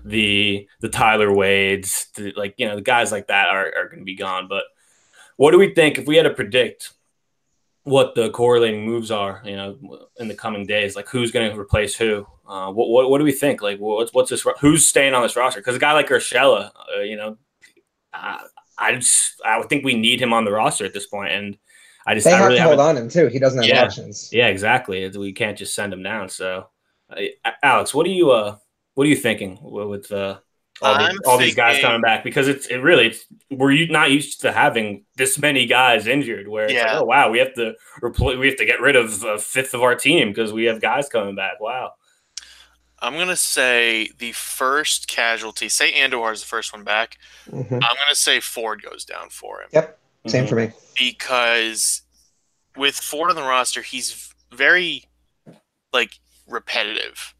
the 0.03 0.67
the 0.79 0.89
Tyler 0.89 1.33
Wades, 1.33 2.07
the, 2.15 2.33
like 2.35 2.55
you 2.57 2.67
know 2.67 2.75
the 2.75 2.81
guys 2.81 3.11
like 3.11 3.27
that 3.27 3.49
are, 3.49 3.71
are 3.75 3.87
going 3.87 3.99
to 3.99 4.05
be 4.05 4.15
gone. 4.15 4.47
But 4.47 4.63
what 5.37 5.51
do 5.51 5.59
we 5.59 5.73
think 5.73 5.97
if 5.97 6.07
we 6.07 6.17
had 6.17 6.23
to 6.23 6.33
predict 6.33 6.93
what 7.83 8.13
the 8.13 8.29
correlating 8.29 8.85
moves 8.85 9.09
are, 9.09 9.41
you 9.43 9.55
know, 9.55 10.07
in 10.19 10.27
the 10.27 10.35
coming 10.35 10.65
days? 10.65 10.95
Like 10.95 11.09
who's 11.09 11.31
going 11.31 11.51
to 11.51 11.59
replace 11.59 11.95
who? 11.95 12.25
Uh, 12.47 12.71
what, 12.71 12.89
what 12.89 13.09
what 13.09 13.17
do 13.19 13.23
we 13.23 13.31
think? 13.31 13.61
Like 13.61 13.79
what's 13.79 14.13
what's 14.13 14.29
this? 14.29 14.45
Who's 14.59 14.85
staying 14.85 15.13
on 15.13 15.23
this 15.23 15.35
roster? 15.35 15.59
Because 15.59 15.75
a 15.75 15.79
guy 15.79 15.93
like 15.93 16.09
Urshela, 16.09 16.71
uh, 16.95 17.01
you 17.01 17.15
know, 17.15 17.37
I 18.81 18.95
just 18.95 19.41
I 19.45 19.57
would 19.57 19.69
think 19.69 19.85
we 19.85 19.93
need 19.95 20.21
him 20.21 20.33
on 20.33 20.43
the 20.45 20.51
roster 20.51 20.85
at 20.85 20.93
this 20.93 21.07
point, 21.07 21.31
and 21.33 21.57
I 22.07 22.15
just 22.15 22.25
they 22.25 22.33
I 22.33 22.37
have 22.37 22.45
really 22.47 22.57
to 22.57 22.63
hold 22.63 22.79
haven't- 22.79 22.97
on 22.97 23.03
him 23.03 23.09
too 23.09 23.27
he 23.27 23.39
doesn't 23.39 23.59
have 23.61 23.69
Yeah. 23.69 23.83
options 23.83 24.29
yeah, 24.33 24.47
exactly. 24.47 25.07
We 25.09 25.33
can't 25.33 25.57
just 25.57 25.75
send 25.75 25.93
him 25.93 26.01
down. 26.03 26.29
So, 26.29 26.67
uh, 27.15 27.51
Alex, 27.61 27.93
what 27.93 28.05
are 28.07 28.09
you 28.09 28.31
uh, 28.31 28.55
what 28.95 29.05
are 29.05 29.09
you 29.09 29.15
thinking 29.15 29.59
with 29.61 29.87
with, 29.87 30.11
uh, 30.11 30.39
all, 30.81 30.97
these, 30.97 31.19
all 31.27 31.37
these 31.37 31.55
guys 31.55 31.79
coming 31.79 32.01
back? 32.01 32.23
Because 32.23 32.47
it's 32.47 32.65
it 32.67 32.77
really 32.77 33.07
it's, 33.07 33.25
we're 33.51 33.85
not 33.87 34.09
used 34.09 34.41
to 34.41 34.51
having 34.51 35.05
this 35.15 35.37
many 35.37 35.67
guys 35.67 36.07
injured. 36.07 36.47
Where 36.47 36.65
it's 36.65 36.73
like, 36.73 36.83
Yeah. 36.83 36.99
oh 36.99 37.03
wow, 37.03 37.29
we 37.29 37.37
have 37.39 37.53
to 37.53 37.75
repl- 38.01 38.39
we 38.39 38.47
have 38.47 38.57
to 38.57 38.65
get 38.65 38.81
rid 38.81 38.95
of 38.95 39.23
a 39.23 39.37
fifth 39.37 39.75
of 39.75 39.83
our 39.83 39.93
team 39.95 40.29
because 40.29 40.51
we 40.51 40.65
have 40.65 40.81
guys 40.81 41.07
coming 41.07 41.35
back. 41.35 41.59
Wow. 41.61 41.91
I'm 43.01 43.17
gonna 43.17 43.35
say 43.35 44.09
the 44.19 44.31
first 44.33 45.07
casualty. 45.07 45.69
Say 45.69 45.91
Andujar 45.93 46.33
is 46.33 46.41
the 46.41 46.47
first 46.47 46.71
one 46.71 46.83
back. 46.83 47.17
Mhm. 47.49 47.73
I'm 47.73 47.79
gonna 47.95 48.13
say 48.15 48.39
Ford 48.39 48.81
goes 48.83 49.05
down 49.05 49.29
for 49.29 49.61
him 49.61 49.69
Yep. 49.73 49.99
Same 50.27 50.45
Mhm. 50.45 50.49
for 50.49 50.55
me. 50.55 50.71
because 50.97 52.03
with 52.75 52.95
Ford 52.95 53.29
on 53.29 53.35
the 53.35 53.41
roster, 53.43 53.81
he's 53.81 54.33
very 54.51 55.05
like 55.93 56.19
repetitive. 56.47 57.33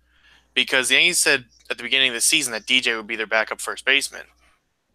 Because 0.54 0.90
the 0.90 0.96
Yankees 0.96 1.20
said 1.20 1.46
at 1.70 1.78
the 1.78 1.84
beginning 1.84 2.10
of 2.10 2.16
the 2.16 2.22
season 2.22 2.52
that 2.54 2.66
DJ 2.66 2.96
would 2.98 3.08
be 3.08 3.16
their 3.16 3.28
backup 3.28 3.62
first 3.62 3.86
baseman. 3.86 4.26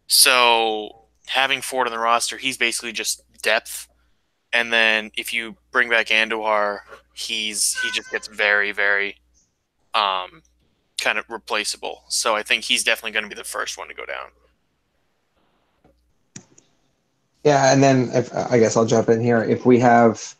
So 0.07 1.07
having 1.27 1.63
Ford 1.63 1.87
on 1.87 1.93
the 1.93 1.99
roster, 1.99 2.37
he's 2.39 2.59
basically 2.59 2.93
just 2.93 3.23
depth. 3.43 3.89
And 4.53 4.73
then 4.73 5.11
if 5.17 5.33
you 5.33 5.57
bring 5.71 5.89
back 5.89 6.09
Andujar, 6.09 6.81
he's 7.15 7.79
he 7.81 7.91
just 7.93 8.11
gets 8.11 8.27
very 8.29 8.73
very 8.73 9.21
um 9.95 10.43
kind 11.07 11.19
of 11.19 11.25
replaceable. 11.31 12.03
So 12.09 12.35
I 12.35 12.43
think 12.43 12.65
he's 12.65 12.83
definitely 12.83 13.13
going 13.13 13.23
to 13.23 13.29
be 13.29 13.37
the 13.39 13.45
first 13.45 13.79
one 13.79 13.87
to 13.87 13.95
go 13.95 14.05
down. 14.05 14.27
Yeah, 17.45 17.73
and 17.73 17.81
then 17.81 18.11
if 18.13 18.35
I 18.35 18.59
guess 18.59 18.77
I'll 18.77 18.87
jump 18.87 19.09
in 19.09 19.21
here. 19.21 19.41
If 19.45 19.65
we 19.65 19.79
have 19.79 20.35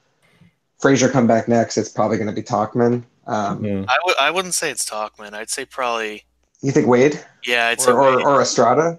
Frazier 0.81 1.09
come 1.09 1.29
back 1.29 1.47
next, 1.47 1.77
it's 1.77 1.89
probably 1.89 2.17
going 2.17 2.27
to 2.27 2.33
be 2.35 2.43
Tauchman. 2.43 3.05
Um. 3.29 3.65
I 3.65 3.97
w- 4.03 4.17
I 4.21 4.31
wouldn't 4.33 4.55
say 4.55 4.71
it's 4.71 4.89
Tauchman. 4.89 5.33
I'd 5.35 5.51
say 5.51 5.65
probably 5.65 6.25
You 6.63 6.73
think 6.73 6.89
Wade 6.89 7.25
yeah. 7.45 7.69
I'd 7.69 7.81
say 7.81 7.93
or, 7.93 8.03
or, 8.03 8.29
or 8.29 8.43
Estrada? 8.43 8.99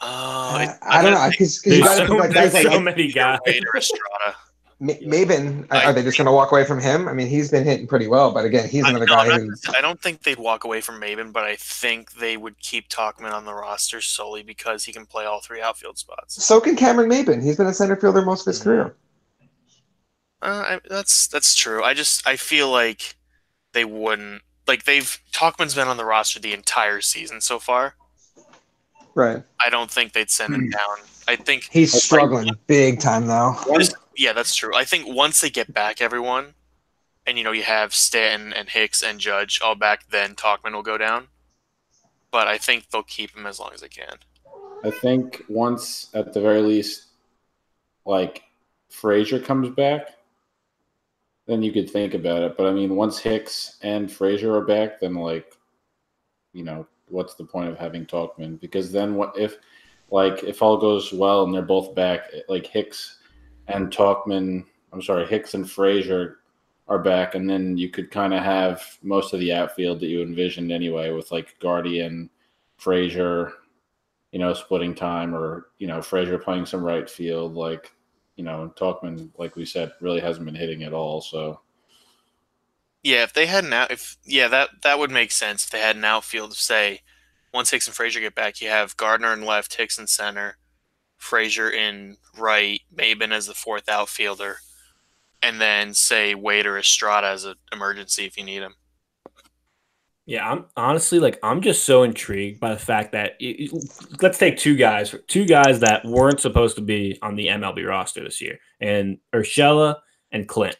Oh, 0.00 0.56
Uh, 0.56 0.58
it- 0.62 0.78
I 0.82 1.02
don't 1.02 1.12
know 1.12 1.18
I'm 1.18 1.30
because 1.30 1.64
you 1.66 1.80
got 1.82 1.98
to 1.98 2.06
so, 2.06 2.06
put 2.06 2.18
like 2.18 2.30
there's 2.30 2.54
like 2.54 2.62
so 2.66 2.78
many 2.80 3.10
guys. 3.10 3.40
Wade 3.44 3.64
or 3.66 3.76
Estrada. 3.76 4.36
Ma- 4.82 4.94
Maybin, 4.94 5.64
are 5.70 5.84
are 5.84 5.92
they 5.92 6.02
just 6.02 6.18
going 6.18 6.26
to 6.26 6.32
walk 6.32 6.50
away 6.50 6.64
from 6.64 6.80
him? 6.80 7.06
I 7.06 7.12
mean, 7.12 7.28
he's 7.28 7.52
been 7.52 7.64
hitting 7.64 7.86
pretty 7.86 8.08
well, 8.08 8.32
but 8.32 8.44
again, 8.44 8.68
he's 8.68 8.84
another 8.84 9.06
guy 9.06 9.38
who. 9.38 9.52
I 9.72 9.80
don't 9.80 10.02
think 10.02 10.24
they'd 10.24 10.40
walk 10.40 10.64
away 10.64 10.80
from 10.80 11.00
Maybin, 11.00 11.32
but 11.32 11.44
I 11.44 11.54
think 11.54 12.14
they 12.14 12.36
would 12.36 12.58
keep 12.58 12.88
Tauchman 12.88 13.32
on 13.32 13.44
the 13.44 13.54
roster 13.54 14.00
solely 14.00 14.42
because 14.42 14.82
he 14.82 14.92
can 14.92 15.06
play 15.06 15.24
all 15.24 15.40
three 15.40 15.62
outfield 15.62 15.98
spots. 15.98 16.44
So 16.44 16.60
can 16.60 16.74
Cameron 16.74 17.08
Maybin. 17.08 17.40
He's 17.44 17.56
been 17.56 17.68
a 17.68 17.72
center 17.72 17.94
fielder 17.94 18.22
most 18.22 18.40
of 18.40 18.52
his 18.52 18.60
career. 18.60 18.96
Uh, 20.42 20.64
I, 20.66 20.80
that's 20.90 21.28
that's 21.28 21.54
true. 21.54 21.84
I 21.84 21.94
just 21.94 22.26
I 22.26 22.34
feel 22.34 22.68
like 22.68 23.14
they 23.74 23.84
wouldn't 23.84 24.42
like 24.66 24.82
they've 24.82 25.16
Tauchman's 25.32 25.76
been 25.76 25.86
on 25.86 25.96
the 25.96 26.04
roster 26.04 26.40
the 26.40 26.54
entire 26.54 27.00
season 27.00 27.40
so 27.40 27.60
far. 27.60 27.94
Right. 29.14 29.44
I 29.64 29.70
don't 29.70 29.92
think 29.92 30.12
they'd 30.12 30.30
send 30.30 30.54
him 30.54 30.70
down. 30.70 30.96
I 31.28 31.36
think 31.36 31.68
He's 31.70 31.92
struggling 31.92 32.50
big 32.66 32.98
time 32.98 33.28
though. 33.28 33.54
Just- 33.78 33.94
yeah, 34.16 34.32
that's 34.32 34.54
true. 34.54 34.74
I 34.74 34.84
think 34.84 35.06
once 35.06 35.40
they 35.40 35.50
get 35.50 35.72
back 35.72 36.00
everyone, 36.00 36.54
and 37.26 37.38
you 37.38 37.44
know 37.44 37.52
you 37.52 37.62
have 37.62 37.94
Stanton 37.94 38.52
and 38.52 38.68
Hicks 38.68 39.02
and 39.02 39.18
Judge 39.18 39.60
all 39.62 39.74
back, 39.74 40.10
then 40.10 40.34
Tauchman 40.34 40.72
will 40.72 40.82
go 40.82 40.98
down. 40.98 41.28
But 42.30 42.46
I 42.48 42.58
think 42.58 42.90
they'll 42.90 43.02
keep 43.02 43.36
him 43.36 43.46
as 43.46 43.60
long 43.60 43.70
as 43.74 43.82
they 43.82 43.88
can. 43.88 44.16
I 44.84 44.90
think 44.90 45.44
once, 45.48 46.10
at 46.14 46.32
the 46.32 46.40
very 46.40 46.62
least, 46.62 47.08
like 48.04 48.42
Frazier 48.88 49.38
comes 49.38 49.70
back, 49.70 50.08
then 51.46 51.62
you 51.62 51.72
could 51.72 51.90
think 51.90 52.14
about 52.14 52.42
it. 52.42 52.56
But 52.56 52.66
I 52.66 52.72
mean, 52.72 52.96
once 52.96 53.18
Hicks 53.18 53.78
and 53.82 54.10
Frazier 54.10 54.54
are 54.54 54.64
back, 54.64 55.00
then 55.00 55.14
like, 55.14 55.56
you 56.52 56.64
know, 56.64 56.86
what's 57.08 57.34
the 57.34 57.44
point 57.44 57.68
of 57.68 57.78
having 57.78 58.06
Tauchman? 58.06 58.60
Because 58.60 58.90
then 58.90 59.14
what 59.14 59.36
if, 59.38 59.56
like, 60.10 60.42
if 60.42 60.62
all 60.62 60.76
goes 60.76 61.12
well 61.12 61.44
and 61.44 61.54
they're 61.54 61.62
both 61.62 61.94
back, 61.94 62.30
like 62.48 62.66
Hicks 62.66 63.18
and 63.68 63.90
Tauchman, 63.90 64.64
I'm 64.92 65.02
sorry, 65.02 65.26
Hicks 65.26 65.54
and 65.54 65.70
Frazier 65.70 66.38
are 66.88 66.98
back, 66.98 67.34
and 67.34 67.48
then 67.48 67.76
you 67.76 67.88
could 67.88 68.10
kind 68.10 68.34
of 68.34 68.42
have 68.42 68.98
most 69.02 69.32
of 69.32 69.40
the 69.40 69.52
outfield 69.52 70.00
that 70.00 70.08
you 70.08 70.22
envisioned 70.22 70.72
anyway, 70.72 71.10
with 71.10 71.30
like 71.32 71.58
Gardner, 71.60 72.28
Frazier, 72.76 73.52
you 74.32 74.38
know, 74.38 74.52
splitting 74.54 74.94
time, 74.94 75.34
or 75.34 75.68
you 75.78 75.86
know, 75.86 76.02
Frazier 76.02 76.38
playing 76.38 76.66
some 76.66 76.82
right 76.82 77.08
field, 77.08 77.54
like 77.54 77.92
you 78.36 78.44
know, 78.44 78.72
Tauchman, 78.76 79.30
like 79.38 79.56
we 79.56 79.64
said, 79.64 79.92
really 80.00 80.20
hasn't 80.20 80.46
been 80.46 80.54
hitting 80.54 80.82
at 80.82 80.92
all. 80.92 81.20
So 81.20 81.60
Yeah, 83.02 83.22
if 83.24 83.32
they 83.32 83.46
had 83.46 83.64
an 83.64 83.72
out, 83.72 83.90
if 83.90 84.16
yeah, 84.24 84.48
that 84.48 84.70
that 84.82 84.98
would 84.98 85.10
make 85.10 85.32
sense. 85.32 85.64
If 85.64 85.70
they 85.70 85.80
had 85.80 85.96
an 85.96 86.04
outfield 86.04 86.54
say, 86.54 87.00
once 87.52 87.70
Hicks 87.70 87.86
and 87.86 87.96
Frazier 87.96 88.20
get 88.20 88.34
back, 88.34 88.60
you 88.60 88.68
have 88.68 88.96
Gardner 88.96 89.32
in 89.32 89.44
left, 89.44 89.74
Hicks 89.74 89.98
in 89.98 90.06
center, 90.06 90.56
Frazier 91.22 91.70
in 91.70 92.16
right, 92.36 92.80
Maybin 92.94 93.30
as 93.30 93.46
the 93.46 93.54
fourth 93.54 93.88
outfielder, 93.88 94.56
and 95.40 95.60
then 95.60 95.94
say 95.94 96.34
Wade 96.34 96.66
or 96.66 96.76
Estrada 96.78 97.28
as 97.28 97.44
an 97.44 97.54
emergency 97.72 98.24
if 98.24 98.36
you 98.36 98.44
need 98.44 98.60
him. 98.60 98.74
Yeah, 100.26 100.50
I'm 100.50 100.66
honestly 100.76 101.20
like 101.20 101.38
I'm 101.42 101.62
just 101.62 101.84
so 101.84 102.02
intrigued 102.02 102.58
by 102.58 102.74
the 102.74 102.80
fact 102.80 103.12
that 103.12 103.36
y- 103.40 103.56
y- 103.72 103.78
let's 104.20 104.36
take 104.36 104.56
two 104.56 104.74
guys, 104.76 105.14
two 105.28 105.46
guys 105.46 105.78
that 105.80 106.04
weren't 106.04 106.40
supposed 106.40 106.74
to 106.76 106.82
be 106.82 107.18
on 107.22 107.36
the 107.36 107.46
MLB 107.46 107.88
roster 107.88 108.24
this 108.24 108.40
year, 108.40 108.58
and 108.80 109.18
Urshela 109.32 110.00
and 110.32 110.48
Clint. 110.48 110.76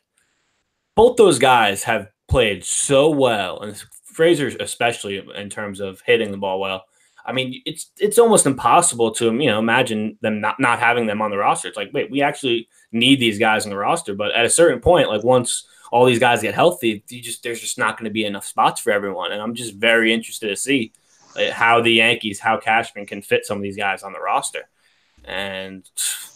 Both 0.96 1.16
those 1.16 1.38
guys 1.38 1.84
have 1.84 2.08
played 2.28 2.64
so 2.64 3.10
well, 3.10 3.60
and 3.60 3.80
Frazier 4.04 4.56
especially 4.58 5.24
in 5.36 5.50
terms 5.50 5.78
of 5.80 6.02
hitting 6.04 6.32
the 6.32 6.36
ball 6.36 6.58
well. 6.60 6.84
I 7.24 7.32
mean, 7.32 7.62
it's 7.64 7.90
it's 7.98 8.18
almost 8.18 8.46
impossible 8.46 9.12
to 9.12 9.32
you 9.32 9.46
know 9.46 9.58
imagine 9.58 10.18
them 10.20 10.40
not 10.40 10.58
not 10.58 10.78
having 10.80 11.06
them 11.06 11.22
on 11.22 11.30
the 11.30 11.36
roster. 11.36 11.68
It's 11.68 11.76
like, 11.76 11.90
wait, 11.92 12.10
we 12.10 12.22
actually 12.22 12.68
need 12.90 13.20
these 13.20 13.38
guys 13.38 13.64
on 13.64 13.70
the 13.70 13.76
roster, 13.76 14.14
but 14.14 14.32
at 14.32 14.44
a 14.44 14.50
certain 14.50 14.80
point, 14.80 15.08
like 15.08 15.22
once 15.22 15.66
all 15.92 16.06
these 16.06 16.18
guys 16.18 16.42
get 16.42 16.54
healthy, 16.54 17.04
you 17.08 17.22
just 17.22 17.42
there's 17.42 17.60
just 17.60 17.78
not 17.78 17.96
going 17.96 18.06
to 18.08 18.12
be 18.12 18.24
enough 18.24 18.46
spots 18.46 18.80
for 18.80 18.90
everyone. 18.90 19.30
And 19.32 19.40
I'm 19.40 19.54
just 19.54 19.74
very 19.74 20.12
interested 20.12 20.48
to 20.48 20.56
see 20.56 20.92
uh, 21.36 21.52
how 21.52 21.80
the 21.80 21.92
Yankees, 21.92 22.40
how 22.40 22.58
Cashman 22.58 23.06
can 23.06 23.22
fit 23.22 23.44
some 23.44 23.58
of 23.58 23.62
these 23.62 23.76
guys 23.76 24.02
on 24.02 24.12
the 24.12 24.20
roster. 24.20 24.68
And 25.24 25.88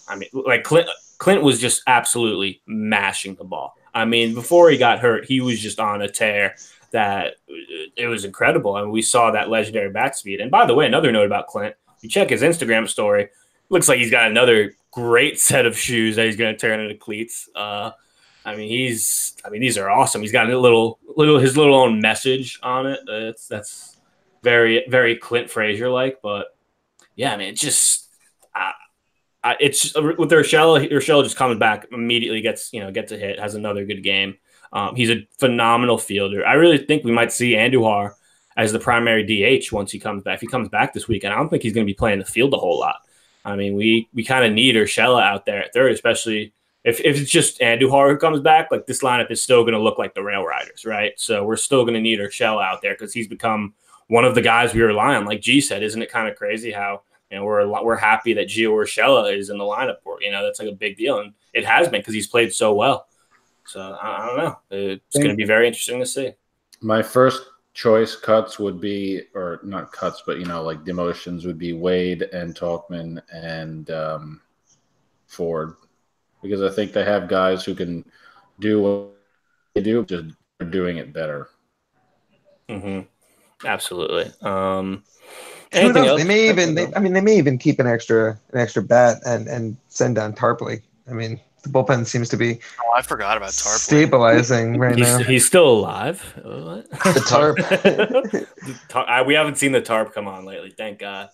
I 0.08 0.16
mean, 0.16 0.28
like 0.32 0.62
Clint, 0.62 0.88
Clint 1.18 1.42
was 1.42 1.60
just 1.60 1.82
absolutely 1.86 2.62
mashing 2.66 3.34
the 3.34 3.44
ball. 3.44 3.74
I 3.94 4.04
mean, 4.04 4.34
before 4.34 4.70
he 4.70 4.76
got 4.76 4.98
hurt, 4.98 5.24
he 5.24 5.40
was 5.40 5.58
just 5.58 5.80
on 5.80 6.02
a 6.02 6.08
tear 6.08 6.56
that 6.96 7.34
uh, 7.48 7.92
it 7.94 8.06
was 8.06 8.24
incredible. 8.24 8.78
And 8.78 8.90
we 8.90 9.02
saw 9.02 9.30
that 9.30 9.50
legendary 9.50 9.90
bat 9.90 10.16
speed. 10.16 10.40
And 10.40 10.50
by 10.50 10.64
the 10.64 10.74
way, 10.74 10.86
another 10.86 11.12
note 11.12 11.26
about 11.26 11.46
Clint, 11.46 11.74
you 12.00 12.08
check 12.08 12.30
his 12.30 12.40
Instagram 12.40 12.88
story, 12.88 13.28
looks 13.68 13.86
like 13.86 13.98
he's 13.98 14.10
got 14.10 14.30
another 14.30 14.74
great 14.90 15.38
set 15.48 15.66
of 15.66 15.78
shoes 15.78 16.16
that 16.16 16.24
he's 16.24 16.36
going 16.36 16.54
to 16.54 16.58
turn 16.58 16.80
into 16.80 16.94
cleats. 16.94 17.50
Uh, 17.54 17.90
I 18.46 18.56
mean, 18.56 18.70
he's. 18.70 19.36
I 19.44 19.50
mean, 19.50 19.60
these 19.60 19.76
are 19.76 19.90
awesome. 19.90 20.22
He's 20.22 20.32
got 20.32 20.48
a 20.48 20.58
little, 20.58 20.98
little, 21.16 21.38
his 21.38 21.56
little 21.56 21.74
own 21.74 22.00
message 22.00 22.58
on 22.62 22.86
it. 22.86 23.00
That's 23.06 23.46
that's 23.46 23.96
very, 24.42 24.86
very 24.88 25.16
Clint 25.16 25.50
Frazier 25.50 25.90
like. 25.90 26.20
But 26.22 26.56
yeah, 27.14 27.34
I 27.34 27.36
mean, 27.36 27.48
it's 27.48 27.60
just, 27.60 28.08
uh, 28.54 28.72
I, 29.44 29.56
it's 29.60 29.94
with 29.94 30.30
Urshela. 30.30 30.90
Urshela 30.90 31.24
just 31.24 31.36
comes 31.36 31.58
back 31.58 31.88
immediately, 31.92 32.40
gets 32.40 32.72
you 32.72 32.80
know, 32.80 32.90
gets 32.90 33.12
a 33.12 33.18
hit, 33.18 33.38
has 33.38 33.54
another 33.54 33.84
good 33.84 34.02
game. 34.02 34.36
Um, 34.76 34.94
he's 34.94 35.08
a 35.08 35.26
phenomenal 35.38 35.96
fielder. 35.96 36.46
I 36.46 36.52
really 36.52 36.76
think 36.76 37.02
we 37.02 37.10
might 37.10 37.32
see 37.32 37.52
Andujar 37.54 38.12
as 38.58 38.72
the 38.72 38.78
primary 38.78 39.24
DH 39.24 39.72
once 39.72 39.90
he 39.90 39.98
comes 39.98 40.22
back. 40.22 40.34
If 40.34 40.42
he 40.42 40.46
comes 40.48 40.68
back 40.68 40.92
this 40.92 41.08
week, 41.08 41.24
and 41.24 41.32
I 41.32 41.38
don't 41.38 41.48
think 41.48 41.62
he's 41.62 41.72
going 41.72 41.86
to 41.86 41.90
be 41.90 41.94
playing 41.94 42.18
the 42.18 42.26
field 42.26 42.52
a 42.52 42.58
whole 42.58 42.78
lot. 42.78 42.96
I 43.42 43.56
mean, 43.56 43.74
we 43.74 44.06
we 44.12 44.22
kind 44.22 44.44
of 44.44 44.52
need 44.52 44.74
Urshela 44.74 45.22
out 45.22 45.46
there 45.46 45.64
at 45.64 45.72
third, 45.72 45.92
especially 45.92 46.52
if, 46.84 47.00
if 47.00 47.18
it's 47.18 47.30
just 47.30 47.58
Andujar 47.60 48.10
who 48.10 48.18
comes 48.18 48.40
back, 48.40 48.70
like 48.70 48.84
this 48.84 49.02
lineup 49.02 49.30
is 49.30 49.42
still 49.42 49.62
going 49.62 49.72
to 49.72 49.80
look 49.80 49.98
like 49.98 50.14
the 50.14 50.22
Rail 50.22 50.44
Riders, 50.44 50.84
right? 50.84 51.14
So 51.16 51.42
we're 51.42 51.56
still 51.56 51.84
going 51.84 51.94
to 51.94 52.00
need 52.00 52.18
Urshela 52.18 52.62
out 52.62 52.82
there 52.82 52.92
because 52.92 53.14
he's 53.14 53.28
become 53.28 53.72
one 54.08 54.26
of 54.26 54.34
the 54.34 54.42
guys 54.42 54.74
we 54.74 54.82
rely 54.82 55.14
on. 55.14 55.24
Like 55.24 55.40
G 55.40 55.62
said, 55.62 55.82
isn't 55.82 56.02
it 56.02 56.12
kind 56.12 56.28
of 56.28 56.36
crazy 56.36 56.70
how 56.70 57.00
you 57.30 57.38
know 57.38 57.44
we're 57.44 57.66
we're 57.82 57.96
happy 57.96 58.34
that 58.34 58.48
Gio 58.48 58.72
Urshela 58.72 59.34
is 59.34 59.48
in 59.48 59.56
the 59.56 59.64
lineup 59.64 60.02
for 60.02 60.18
you 60.20 60.30
know 60.30 60.44
that's 60.44 60.58
like 60.58 60.68
a 60.68 60.72
big 60.72 60.98
deal, 60.98 61.20
and 61.20 61.32
it 61.54 61.64
has 61.64 61.88
been 61.88 62.00
because 62.00 62.12
he's 62.12 62.26
played 62.26 62.52
so 62.52 62.74
well. 62.74 63.06
So 63.66 63.80
I, 63.80 64.22
I 64.22 64.26
don't 64.26 64.38
know. 64.38 64.58
It's 64.70 65.18
going 65.18 65.30
to 65.30 65.36
be 65.36 65.44
very 65.44 65.66
interesting 65.66 66.00
to 66.00 66.06
see. 66.06 66.32
my 66.80 67.02
first 67.02 67.42
choice 67.74 68.16
cuts 68.16 68.58
would 68.58 68.80
be, 68.80 69.22
or 69.34 69.60
not 69.62 69.92
cuts, 69.92 70.22
but 70.26 70.38
you 70.38 70.46
know, 70.46 70.62
like 70.62 70.84
demotions 70.84 71.44
would 71.46 71.58
be 71.58 71.72
Wade 71.72 72.22
and 72.32 72.54
Tauchman 72.54 73.20
and 73.32 73.90
um, 73.90 74.40
Ford, 75.26 75.74
because 76.42 76.62
I 76.62 76.70
think 76.74 76.92
they 76.92 77.04
have 77.04 77.28
guys 77.28 77.64
who 77.64 77.74
can 77.74 78.04
do 78.60 78.82
what 78.82 79.10
they 79.74 79.82
do, 79.82 80.04
just 80.04 80.34
doing 80.70 80.98
it 80.98 81.12
better. 81.12 81.48
hmm 82.68 83.00
Absolutely. 83.64 84.32
Um, 84.42 85.02
Who 85.78 85.78
anything 85.78 85.92
knows? 85.92 86.08
else? 86.08 86.22
They 86.22 86.24
may 86.28 86.48
even. 86.48 86.74
They, 86.74 86.92
I 86.94 87.00
mean, 87.00 87.12
they 87.12 87.20
may 87.20 87.36
even 87.38 87.58
keep 87.58 87.80
an 87.80 87.86
extra 87.86 88.38
an 88.52 88.60
extra 88.60 88.82
bat 88.82 89.18
and 89.26 89.48
and 89.48 89.76
send 89.88 90.16
down 90.16 90.34
Tarpley. 90.34 90.82
I 91.08 91.12
mean, 91.14 91.40
the 91.66 91.72
bullpen 91.72 92.06
seems 92.06 92.28
to 92.30 92.36
be 92.36 92.58
Oh, 92.84 92.92
I 92.96 93.02
forgot 93.02 93.36
about 93.36 93.50
Tarpley. 93.50 93.78
stabilizing 93.78 94.78
right 94.78 94.96
He's, 94.96 95.06
now. 95.06 95.18
he's 95.18 95.46
still 95.46 95.68
alive. 95.68 96.20
What? 96.42 96.90
The 96.90 97.24
tarp. 97.28 97.56
The 97.56 98.46
tar- 98.88 99.08
I- 99.08 99.22
we 99.22 99.34
haven't 99.34 99.58
seen 99.58 99.72
the 99.72 99.80
tarp 99.80 100.14
come 100.14 100.28
on 100.28 100.44
lately. 100.44 100.70
Thank 100.76 100.98
God. 101.00 101.28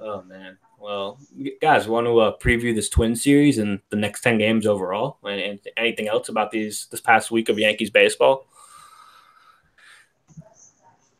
Oh 0.00 0.22
man. 0.22 0.58
Well, 0.78 1.18
guys, 1.62 1.88
want 1.88 2.06
to 2.06 2.18
uh, 2.20 2.36
preview 2.38 2.74
this 2.74 2.88
Twin 2.90 3.16
series 3.16 3.56
and 3.58 3.80
the 3.90 3.96
next 3.96 4.20
ten 4.20 4.36
games 4.38 4.66
overall, 4.66 5.16
and, 5.24 5.40
and 5.40 5.60
anything 5.76 6.06
else 6.06 6.28
about 6.28 6.50
these 6.50 6.86
this 6.90 7.00
past 7.00 7.30
week 7.30 7.48
of 7.48 7.58
Yankees 7.58 7.90
baseball? 7.90 8.46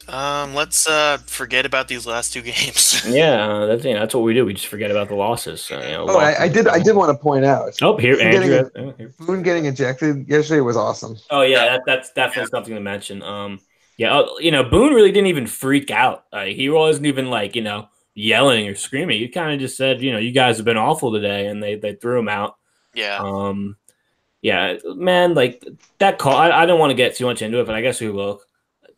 Um, 0.08 0.54
let's 0.54 0.86
uh 0.88 1.18
forget 1.26 1.66
about 1.66 1.88
these 1.88 2.06
last 2.06 2.32
two 2.32 2.42
games. 2.52 3.04
Yeah, 3.08 3.44
uh, 3.48 3.66
that's 3.66 3.84
you 3.84 3.94
know, 3.94 4.00
that's 4.00 4.14
what 4.14 4.22
we 4.22 4.34
do. 4.34 4.44
We 4.44 4.54
just 4.54 4.68
forget 4.68 4.90
about 4.90 5.08
the 5.08 5.14
losses. 5.16 5.62
So, 5.62 5.80
you 5.82 5.90
know, 5.90 6.06
Oh, 6.08 6.18
I, 6.18 6.44
I 6.44 6.48
did. 6.48 6.68
I 6.68 6.78
did 6.78 6.94
want 6.94 7.10
to 7.16 7.20
point 7.22 7.44
out. 7.44 7.72
Oh, 7.82 7.96
here, 7.96 8.16
Getting 8.16 8.52
Andrew. 8.52 8.70
oh, 8.76 8.94
here. 8.96 9.12
Boone 9.18 9.42
getting 9.42 9.66
ejected 9.66 10.28
yesterday 10.28 10.60
was 10.60 10.76
awesome. 10.76 11.16
Oh 11.30 11.42
yeah, 11.42 11.64
that, 11.66 11.82
that's 11.86 12.12
definitely 12.12 12.50
something 12.50 12.74
to 12.74 12.80
mention. 12.80 13.22
Um, 13.22 13.60
yeah, 13.96 14.16
uh, 14.18 14.28
you 14.38 14.50
know, 14.50 14.62
Boone 14.62 14.92
really 14.94 15.10
didn't 15.12 15.28
even 15.28 15.46
freak 15.46 15.90
out. 15.90 16.24
Uh, 16.32 16.44
he 16.44 16.68
wasn't 16.68 17.06
even 17.06 17.28
like 17.30 17.56
you 17.56 17.62
know 17.62 17.88
yelling 18.14 18.68
or 18.68 18.74
screaming. 18.74 19.18
He 19.18 19.28
kind 19.28 19.52
of 19.54 19.60
just 19.60 19.76
said, 19.76 20.00
you 20.02 20.12
know, 20.12 20.18
you 20.18 20.30
guys 20.32 20.56
have 20.56 20.64
been 20.64 20.76
awful 20.76 21.12
today, 21.12 21.46
and 21.48 21.62
they 21.62 21.74
they 21.74 21.94
threw 21.94 22.18
him 22.18 22.28
out. 22.28 22.56
yeah. 22.94 23.18
Um, 23.18 23.76
yeah, 24.42 24.76
man, 24.84 25.34
like 25.34 25.66
that 25.98 26.18
call. 26.18 26.36
I, 26.36 26.50
I 26.50 26.66
don't 26.66 26.78
want 26.78 26.90
to 26.90 26.94
get 26.94 27.16
too 27.16 27.24
much 27.26 27.42
into 27.42 27.58
it, 27.58 27.66
but 27.66 27.74
I 27.74 27.80
guess 27.80 28.00
we 28.00 28.10
will. 28.10 28.40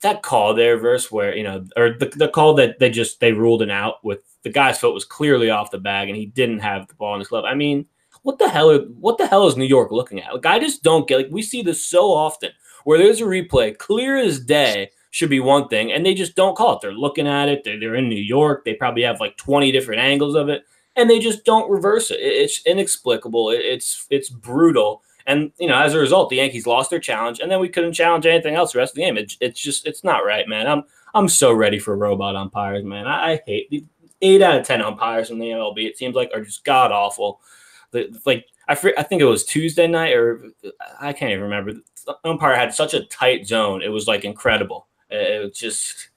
That 0.02 0.22
call 0.22 0.54
there, 0.54 0.78
verse 0.78 1.10
where 1.10 1.36
you 1.36 1.42
know, 1.42 1.64
or 1.76 1.90
the, 1.90 2.06
the 2.14 2.28
call 2.28 2.54
that 2.54 2.78
they 2.78 2.88
just 2.90 3.18
they 3.20 3.32
ruled 3.32 3.62
it 3.62 3.70
out 3.70 4.04
with 4.04 4.22
the 4.44 4.50
guy's 4.50 4.78
foot 4.78 4.94
was 4.94 5.04
clearly 5.04 5.50
off 5.50 5.72
the 5.72 5.78
bag, 5.78 6.08
and 6.08 6.16
he 6.16 6.26
didn't 6.26 6.60
have 6.60 6.86
the 6.86 6.94
ball 6.94 7.14
in 7.14 7.18
his 7.20 7.28
glove. 7.28 7.44
I 7.44 7.54
mean, 7.54 7.84
what 8.22 8.38
the 8.38 8.48
hell? 8.48 8.70
Are, 8.70 8.78
what 9.00 9.18
the 9.18 9.26
hell 9.26 9.46
is 9.48 9.56
New 9.56 9.64
York 9.64 9.90
looking 9.90 10.20
at? 10.20 10.32
Like, 10.32 10.46
I 10.46 10.60
just 10.60 10.84
don't 10.84 11.08
get. 11.08 11.16
Like, 11.16 11.28
we 11.32 11.42
see 11.42 11.62
this 11.62 11.84
so 11.84 12.12
often 12.12 12.50
where 12.84 12.96
there's 12.98 13.20
a 13.20 13.24
replay, 13.24 13.76
clear 13.76 14.16
as 14.16 14.38
day, 14.38 14.90
should 15.10 15.30
be 15.30 15.40
one 15.40 15.66
thing, 15.68 15.90
and 15.90 16.06
they 16.06 16.14
just 16.14 16.36
don't 16.36 16.56
call 16.56 16.74
it. 16.76 16.80
They're 16.80 16.92
looking 16.92 17.26
at 17.26 17.48
it. 17.48 17.62
They're, 17.64 17.80
they're 17.80 17.96
in 17.96 18.08
New 18.08 18.14
York. 18.22 18.64
They 18.64 18.74
probably 18.74 19.02
have 19.02 19.18
like 19.18 19.36
20 19.36 19.72
different 19.72 20.00
angles 20.00 20.36
of 20.36 20.48
it, 20.48 20.62
and 20.94 21.10
they 21.10 21.18
just 21.18 21.44
don't 21.44 21.68
reverse 21.68 22.12
it. 22.12 22.20
It- 22.20 22.36
It's 22.44 22.64
inexplicable. 22.66 23.50
It's 23.50 24.06
it's 24.10 24.30
brutal. 24.30 25.02
And 25.28 25.52
you 25.58 25.68
know, 25.68 25.78
as 25.78 25.92
a 25.92 25.98
result, 25.98 26.30
the 26.30 26.36
Yankees 26.36 26.66
lost 26.66 26.88
their 26.88 26.98
challenge, 26.98 27.38
and 27.38 27.52
then 27.52 27.60
we 27.60 27.68
couldn't 27.68 27.92
challenge 27.92 28.24
anything 28.24 28.54
else 28.54 28.72
the 28.72 28.78
rest 28.78 28.92
of 28.92 28.96
the 28.96 29.02
game. 29.02 29.18
It, 29.18 29.34
it's 29.40 29.60
just 29.60 29.86
it's 29.86 30.02
not 30.02 30.24
right, 30.24 30.48
man. 30.48 30.66
I'm 30.66 30.84
I'm 31.14 31.28
so 31.28 31.52
ready 31.52 31.78
for 31.78 31.96
robot 31.96 32.34
umpires, 32.34 32.82
man. 32.82 33.06
I, 33.06 33.32
I 33.32 33.42
hate 33.46 33.68
the 33.70 33.84
eight 34.22 34.40
out 34.40 34.58
of 34.58 34.66
ten 34.66 34.80
umpires 34.80 35.30
in 35.30 35.38
the 35.38 35.50
MLB. 35.50 35.84
It 35.86 35.98
seems 35.98 36.16
like 36.16 36.30
are 36.34 36.42
just 36.42 36.64
god 36.64 36.92
awful. 36.92 37.42
Like 38.24 38.46
I 38.68 38.72
I 38.72 39.02
think 39.02 39.20
it 39.20 39.26
was 39.26 39.44
Tuesday 39.44 39.86
night 39.86 40.14
or 40.14 40.44
I 40.98 41.12
can't 41.12 41.30
even 41.30 41.44
remember. 41.44 41.74
The 42.06 42.16
umpire 42.24 42.56
had 42.56 42.72
such 42.72 42.94
a 42.94 43.04
tight 43.04 43.46
zone. 43.46 43.82
It 43.82 43.90
was 43.90 44.08
like 44.08 44.24
incredible. 44.24 44.86
It 45.10 45.44
was 45.44 45.58
just 45.58 46.08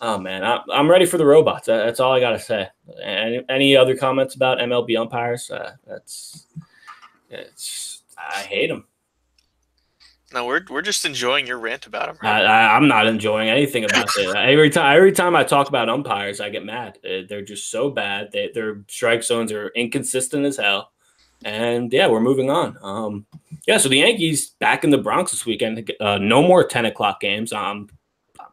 oh 0.00 0.16
man, 0.16 0.44
I, 0.44 0.60
am 0.72 0.88
ready 0.88 1.06
for 1.06 1.18
the 1.18 1.26
robots. 1.26 1.66
That's 1.66 1.98
all 1.98 2.12
I 2.12 2.20
gotta 2.20 2.38
say. 2.38 2.68
Any, 3.02 3.42
any 3.48 3.76
other 3.76 3.96
comments 3.96 4.36
about 4.36 4.58
MLB 4.58 4.96
umpires? 4.96 5.50
Uh, 5.50 5.72
that's 5.88 6.46
it's 7.30 7.93
I 8.18 8.42
hate 8.42 8.68
them. 8.68 8.86
No, 10.34 10.46
we're 10.46 10.64
we're 10.68 10.82
just 10.82 11.04
enjoying 11.04 11.46
your 11.46 11.58
rant 11.58 11.86
about 11.86 12.06
them. 12.06 12.18
Right? 12.20 12.44
I, 12.44 12.76
am 12.76 12.88
not 12.88 13.06
enjoying 13.06 13.50
anything 13.50 13.84
about 13.84 14.08
it. 14.16 14.34
every 14.36 14.68
time 14.68 14.96
every 14.96 15.12
time 15.12 15.36
I 15.36 15.44
talk 15.44 15.68
about 15.68 15.88
umpires, 15.88 16.40
I 16.40 16.50
get 16.50 16.64
mad. 16.64 16.98
Uh, 17.04 17.22
they're 17.28 17.44
just 17.44 17.70
so 17.70 17.88
bad. 17.88 18.32
They, 18.32 18.50
their 18.52 18.82
strike 18.88 19.22
zones 19.22 19.52
are 19.52 19.68
inconsistent 19.76 20.44
as 20.44 20.56
hell. 20.56 20.90
And 21.44 21.92
yeah, 21.92 22.08
we're 22.08 22.20
moving 22.20 22.50
on. 22.50 22.76
Um, 22.82 23.26
yeah, 23.66 23.78
so 23.78 23.88
the 23.88 23.98
Yankees 23.98 24.50
back 24.58 24.82
in 24.82 24.90
the 24.90 24.98
Bronx 24.98 25.30
this 25.30 25.46
weekend. 25.46 25.92
Uh, 26.00 26.18
no 26.18 26.42
more 26.42 26.66
ten 26.66 26.86
o'clock 26.86 27.20
games. 27.20 27.52
I'm, 27.52 27.88
I'm 28.40 28.46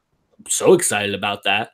so 0.48 0.74
excited 0.74 1.16
about 1.16 1.44
that. 1.46 1.72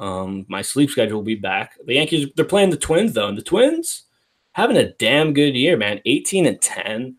Um, 0.00 0.46
my 0.48 0.62
sleep 0.62 0.90
schedule 0.90 1.18
will 1.18 1.24
be 1.24 1.36
back. 1.36 1.78
The 1.84 1.94
Yankees 1.94 2.28
they're 2.34 2.44
playing 2.44 2.70
the 2.70 2.76
Twins 2.76 3.12
though, 3.12 3.28
and 3.28 3.38
the 3.38 3.42
Twins 3.42 4.04
having 4.52 4.76
a 4.76 4.92
damn 4.94 5.32
good 5.32 5.54
year, 5.54 5.76
man. 5.76 6.00
18 6.06 6.46
and 6.46 6.60
10. 6.60 7.16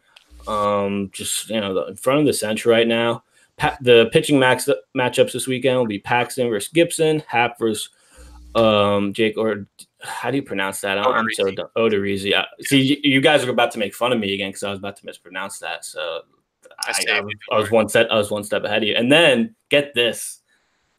Um, 0.48 1.10
just 1.14 1.50
you 1.50 1.60
know, 1.60 1.86
in 1.86 1.96
front 1.96 2.20
of 2.20 2.26
the 2.26 2.34
century 2.34 2.72
right 2.72 2.88
now. 2.88 3.24
Pa- 3.58 3.78
the 3.80 4.10
pitching 4.12 4.38
max 4.38 4.68
matchups 4.98 5.32
this 5.32 5.48
weekend 5.48 5.78
will 5.78 5.88
be 5.88 6.00
Paxton 6.00 6.50
versus 6.50 6.70
Gibson, 6.74 7.24
Happ 7.28 7.58
versus 7.58 7.90
um, 8.54 9.14
Jake 9.14 9.38
or 9.38 9.68
how 10.02 10.32
do 10.32 10.38
you 10.38 10.44
pronounce 10.44 10.82
that? 10.82 10.98
I'm 10.98 11.28
so 11.32 11.52
dumb. 11.52 11.68
Odorizzi. 11.76 12.44
See, 12.62 12.82
you, 12.82 12.98
you, 13.04 13.22
guys 13.22 13.44
are 13.44 13.50
about 13.50 13.72
to 13.72 13.80
make 13.80 13.94
fun 13.94 14.12
of 14.12 14.20
me 14.20 14.34
again 14.34 14.50
because 14.50 14.64
I 14.64 14.70
was 14.70 14.80
about 14.80 14.98
to 14.98 15.06
mispronounce 15.06 15.60
that. 15.60 15.84
So 15.84 16.22
I, 16.80 16.94
I, 17.10 17.22
I, 17.52 17.60
was 17.60 17.72
one 17.72 17.90
step. 17.90 18.08
I 18.10 18.16
was 18.16 18.32
one 18.32 18.44
step 18.44 18.64
ahead 18.64 18.84
of 18.84 18.88
you. 18.88 18.96
And 18.96 19.12
then 19.12 19.56
get 19.70 19.94
this, 19.94 20.42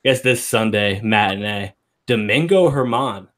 guess 0.05 0.21
this 0.21 0.47
Sunday 0.47 1.01
matinee, 1.03 1.75
Domingo 2.07 2.71
Germán 2.71 3.29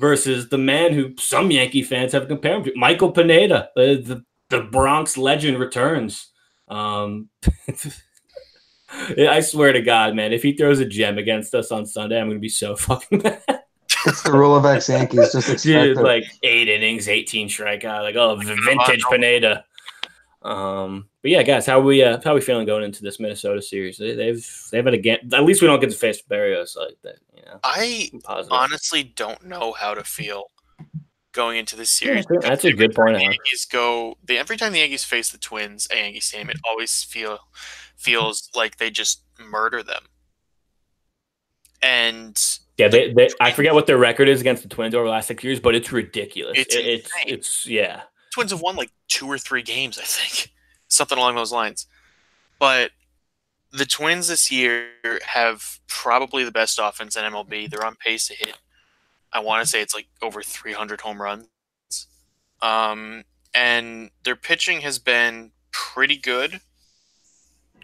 versus 0.00 0.48
the 0.48 0.58
man 0.58 0.92
who 0.92 1.14
some 1.18 1.50
Yankee 1.50 1.82
fans 1.82 2.12
have 2.12 2.28
compared 2.28 2.58
him 2.58 2.64
to, 2.64 2.72
Michael 2.76 3.12
Pineda, 3.12 3.70
the, 3.76 4.02
the, 4.04 4.24
the 4.52 4.60
Bronx 4.60 5.16
legend 5.16 5.58
returns. 5.58 6.28
Um, 6.68 7.30
I 8.90 9.40
swear 9.40 9.72
to 9.72 9.80
God, 9.80 10.14
man, 10.14 10.32
if 10.32 10.42
he 10.42 10.52
throws 10.52 10.78
a 10.78 10.84
gem 10.84 11.16
against 11.16 11.54
us 11.54 11.72
on 11.72 11.86
Sunday, 11.86 12.20
I'm 12.20 12.26
going 12.26 12.36
to 12.36 12.40
be 12.40 12.50
so 12.50 12.76
fucking 12.76 13.22
mad. 13.22 13.42
It's 14.04 14.22
the 14.22 14.32
rule 14.32 14.54
of 14.54 14.66
X 14.66 14.88
Yankees. 14.88 15.32
Just 15.32 15.48
expect 15.48 15.62
Dude, 15.62 15.96
it. 15.96 16.02
like 16.02 16.24
eight 16.42 16.68
innings, 16.68 17.08
18 17.08 17.48
strikeout. 17.48 18.02
Like, 18.02 18.16
oh, 18.16 18.36
vintage 18.36 19.02
Pineda. 19.10 19.64
Um, 20.42 21.08
but 21.22 21.30
yeah, 21.30 21.42
guys, 21.42 21.66
how 21.66 21.78
are 21.78 21.84
we 21.84 22.02
uh, 22.02 22.20
how 22.22 22.32
are 22.32 22.34
we 22.34 22.40
feeling 22.40 22.66
going 22.66 22.82
into 22.82 23.02
this 23.02 23.20
Minnesota 23.20 23.62
series? 23.62 23.96
They, 23.96 24.14
they've 24.16 24.68
they've 24.72 24.84
had 24.84 24.94
a 24.94 24.98
game. 24.98 25.18
At 25.32 25.44
least 25.44 25.62
we 25.62 25.68
don't 25.68 25.78
get 25.78 25.90
to 25.90 25.96
face 25.96 26.20
Berrios 26.28 26.76
like 26.76 26.96
that. 27.02 27.18
You 27.36 27.42
know, 27.44 27.60
I 27.62 28.10
honestly 28.50 29.04
don't 29.14 29.44
know 29.46 29.72
how 29.72 29.94
to 29.94 30.02
feel 30.02 30.46
going 31.32 31.58
into 31.58 31.76
this 31.76 31.90
series. 31.90 32.26
Yeah, 32.30 32.38
that's 32.40 32.64
a 32.64 32.72
good 32.72 32.94
point. 32.94 33.16
The 33.16 33.22
Yankees 33.22 33.64
go. 33.64 34.16
They, 34.22 34.38
every 34.38 34.56
time 34.56 34.72
the 34.72 34.78
Yankees 34.78 35.04
face 35.04 35.30
the 35.30 35.38
Twins, 35.38 35.88
a 35.90 35.96
Yankees 35.96 36.30
team, 36.30 36.50
it 36.50 36.58
always 36.68 37.02
feel 37.02 37.40
feels 37.96 38.48
like 38.54 38.76
they 38.76 38.90
just 38.90 39.22
murder 39.38 39.82
them. 39.82 40.04
And 41.82 42.40
yeah, 42.78 42.88
they, 42.88 43.12
they, 43.12 43.28
I 43.40 43.52
forget 43.52 43.74
what 43.74 43.86
their 43.86 43.98
record 43.98 44.28
is 44.28 44.40
against 44.40 44.62
the 44.62 44.68
Twins 44.68 44.94
over 44.94 45.04
the 45.04 45.10
last 45.10 45.28
six 45.28 45.42
years, 45.42 45.60
but 45.60 45.74
it's 45.74 45.90
ridiculous. 45.90 46.58
It's 46.58 46.74
it, 46.74 46.86
it's, 46.86 47.10
it's 47.26 47.66
yeah. 47.66 48.02
Twins 48.32 48.50
have 48.50 48.60
won 48.60 48.76
like 48.76 48.90
two 49.08 49.26
or 49.26 49.38
three 49.38 49.62
games, 49.62 49.98
I 49.98 50.02
think, 50.02 50.52
something 50.88 51.18
along 51.18 51.34
those 51.34 51.52
lines. 51.52 51.86
But 52.58 52.92
the 53.72 53.86
Twins 53.86 54.28
this 54.28 54.50
year 54.50 54.88
have 55.26 55.80
probably 55.88 56.44
the 56.44 56.52
best 56.52 56.78
offense 56.80 57.16
in 57.16 57.24
MLB. 57.24 57.68
They're 57.68 57.84
on 57.84 57.96
pace 57.96 58.28
to 58.28 58.34
hit. 58.34 58.56
I 59.32 59.40
want 59.40 59.62
to 59.62 59.68
say 59.68 59.80
it's 59.80 59.94
like 59.94 60.08
over 60.20 60.42
300 60.42 61.00
home 61.00 61.20
runs. 61.20 61.48
Um, 62.60 63.24
and 63.54 64.10
their 64.24 64.36
pitching 64.36 64.82
has 64.82 64.98
been 64.98 65.52
pretty 65.72 66.16
good, 66.16 66.60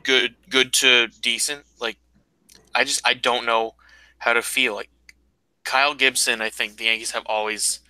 good, 0.02 0.34
good 0.48 0.72
to 0.74 1.08
decent. 1.20 1.64
Like, 1.80 1.96
I 2.74 2.84
just 2.84 3.00
I 3.06 3.14
don't 3.14 3.46
know 3.46 3.74
how 4.18 4.32
to 4.32 4.42
feel. 4.42 4.74
Like 4.74 4.90
Kyle 5.64 5.94
Gibson, 5.94 6.40
I 6.40 6.50
think 6.50 6.76
the 6.76 6.84
Yankees 6.84 7.10
have 7.12 7.26
always 7.26 7.80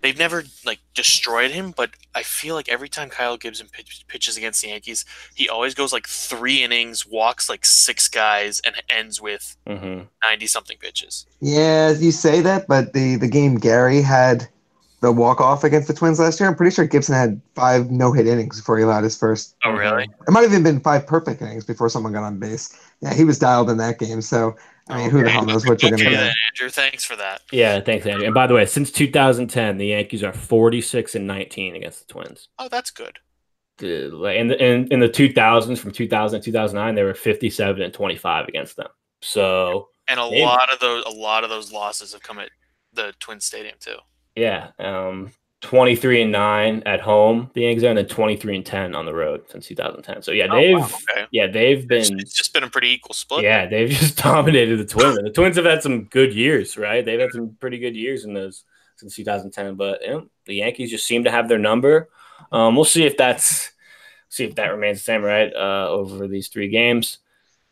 they've 0.00 0.18
never 0.18 0.44
like 0.64 0.80
destroyed 0.94 1.50
him, 1.50 1.72
but 1.76 1.90
I 2.14 2.22
feel 2.22 2.54
like 2.54 2.68
every 2.68 2.88
time 2.88 3.10
Kyle 3.10 3.36
Gibson 3.36 3.68
pitch, 3.70 4.04
pitches 4.08 4.36
against 4.36 4.62
the 4.62 4.68
Yankees, 4.68 5.04
he 5.34 5.48
always 5.48 5.74
goes 5.74 5.92
like 5.92 6.06
three 6.06 6.62
innings, 6.62 7.06
walks 7.06 7.48
like 7.48 7.64
six 7.64 8.08
guys, 8.08 8.60
and 8.64 8.74
ends 8.88 9.20
with 9.20 9.56
90 9.66 9.80
mm-hmm. 9.80 10.44
something 10.46 10.78
pitches. 10.78 11.26
Yeah, 11.40 11.90
you 11.90 12.12
say 12.12 12.40
that, 12.40 12.66
but 12.68 12.92
the 12.92 13.16
the 13.16 13.28
game 13.28 13.56
Gary 13.56 14.02
had 14.02 14.48
the 15.00 15.12
walk 15.12 15.40
off 15.40 15.62
against 15.62 15.86
the 15.86 15.94
Twins 15.94 16.18
last 16.18 16.40
year, 16.40 16.48
I'm 16.48 16.56
pretty 16.56 16.74
sure 16.74 16.84
Gibson 16.84 17.14
had 17.14 17.40
five 17.54 17.90
no 17.90 18.12
hit 18.12 18.26
innings 18.26 18.58
before 18.58 18.78
he 18.78 18.84
allowed 18.84 19.04
his 19.04 19.16
first. 19.16 19.54
Oh, 19.64 19.70
really? 19.70 20.04
It 20.04 20.30
might 20.30 20.42
have 20.42 20.50
even 20.50 20.64
been 20.64 20.80
five 20.80 21.06
perfect 21.06 21.40
innings 21.40 21.64
before 21.64 21.88
someone 21.88 22.12
got 22.12 22.24
on 22.24 22.38
base. 22.38 22.76
Yeah, 23.00 23.14
he 23.14 23.22
was 23.24 23.38
dialed 23.38 23.70
in 23.70 23.76
that 23.78 23.98
game. 23.98 24.20
So 24.20 24.56
I 24.88 24.98
mean, 24.98 25.10
who 25.10 25.22
the 25.22 25.30
hell 25.30 25.44
knows 25.44 25.66
what 25.66 25.82
you're 25.82 25.90
going 25.90 26.04
to 26.04 26.10
get? 26.10 26.32
Andrew, 26.50 26.70
thanks 26.70 27.04
for 27.04 27.16
that. 27.16 27.42
Yeah, 27.52 27.80
thanks, 27.80 28.06
Andrew. 28.06 28.24
And 28.24 28.34
by 28.34 28.46
the 28.46 28.54
way, 28.54 28.64
since 28.66 28.90
2010, 28.90 29.76
the 29.76 29.86
Yankees 29.86 30.22
are 30.22 30.32
46 30.32 31.14
and 31.14 31.26
19 31.26 31.76
against 31.76 32.06
the 32.06 32.12
Twins. 32.12 32.48
Oh, 32.58 32.68
that's 32.68 32.90
good. 32.90 33.18
In 33.80 34.48
the, 34.48 34.64
in, 34.64 34.88
in 34.90 34.98
the 35.00 35.08
2000s, 35.08 35.78
from 35.78 35.92
2000 35.92 36.40
to 36.40 36.44
2009, 36.44 36.94
they 36.94 37.02
were 37.02 37.14
57 37.14 37.82
and 37.82 37.94
25 37.94 38.48
against 38.48 38.76
them. 38.76 38.88
So, 39.22 39.90
and 40.08 40.18
a 40.18 40.24
lot 40.24 40.72
of 40.72 40.80
those, 40.80 41.04
a 41.04 41.10
lot 41.10 41.44
of 41.44 41.50
those 41.50 41.72
losses 41.72 42.12
have 42.12 42.22
come 42.22 42.38
at 42.38 42.50
the 42.92 43.12
Twin 43.20 43.40
Stadium 43.40 43.76
too. 43.78 43.96
Yeah, 44.34 44.70
um, 44.78 45.32
23 45.60 46.22
and 46.22 46.32
9 46.32 46.82
at 46.86 47.00
home 47.00 47.50
the 47.54 47.62
Yankees 47.62 47.82
are 47.82 47.88
and 47.88 47.98
then 47.98 48.06
23 48.06 48.56
and 48.56 48.66
10 48.66 48.94
on 48.94 49.06
the 49.06 49.14
road 49.14 49.42
since 49.48 49.66
2010 49.66 50.22
so 50.22 50.30
yeah 50.30 50.46
they've 50.46 50.76
oh, 50.76 50.80
wow, 50.80 50.86
okay. 51.10 51.26
yeah 51.32 51.48
they've 51.48 51.88
been 51.88 52.20
it's 52.20 52.32
just 52.32 52.52
been 52.52 52.62
a 52.62 52.70
pretty 52.70 52.90
equal 52.90 53.14
split. 53.14 53.42
Yeah 53.42 53.66
they've 53.66 53.88
just 53.90 54.18
dominated 54.18 54.76
the 54.76 54.84
twins. 54.84 55.18
The 55.20 55.30
twins 55.30 55.56
have 55.56 55.64
had 55.64 55.82
some 55.82 56.04
good 56.04 56.32
years 56.32 56.76
right? 56.76 57.04
They've 57.04 57.18
had 57.18 57.32
some 57.32 57.56
pretty 57.60 57.78
good 57.78 57.96
years 57.96 58.24
in 58.24 58.34
those 58.34 58.64
since 58.96 59.16
2010 59.16 59.74
but 59.74 60.00
you 60.02 60.08
know, 60.08 60.26
the 60.46 60.54
yankees 60.54 60.90
just 60.90 61.06
seem 61.06 61.24
to 61.24 61.30
have 61.30 61.48
their 61.48 61.58
number. 61.58 62.08
Um, 62.52 62.76
we'll 62.76 62.84
see 62.84 63.04
if 63.04 63.16
that's 63.16 63.72
see 64.28 64.44
if 64.44 64.54
that 64.54 64.66
remains 64.66 64.98
the 64.98 65.04
same 65.04 65.22
right 65.22 65.52
uh, 65.54 65.88
over 65.88 66.28
these 66.28 66.48
three 66.48 66.68
games. 66.68 67.18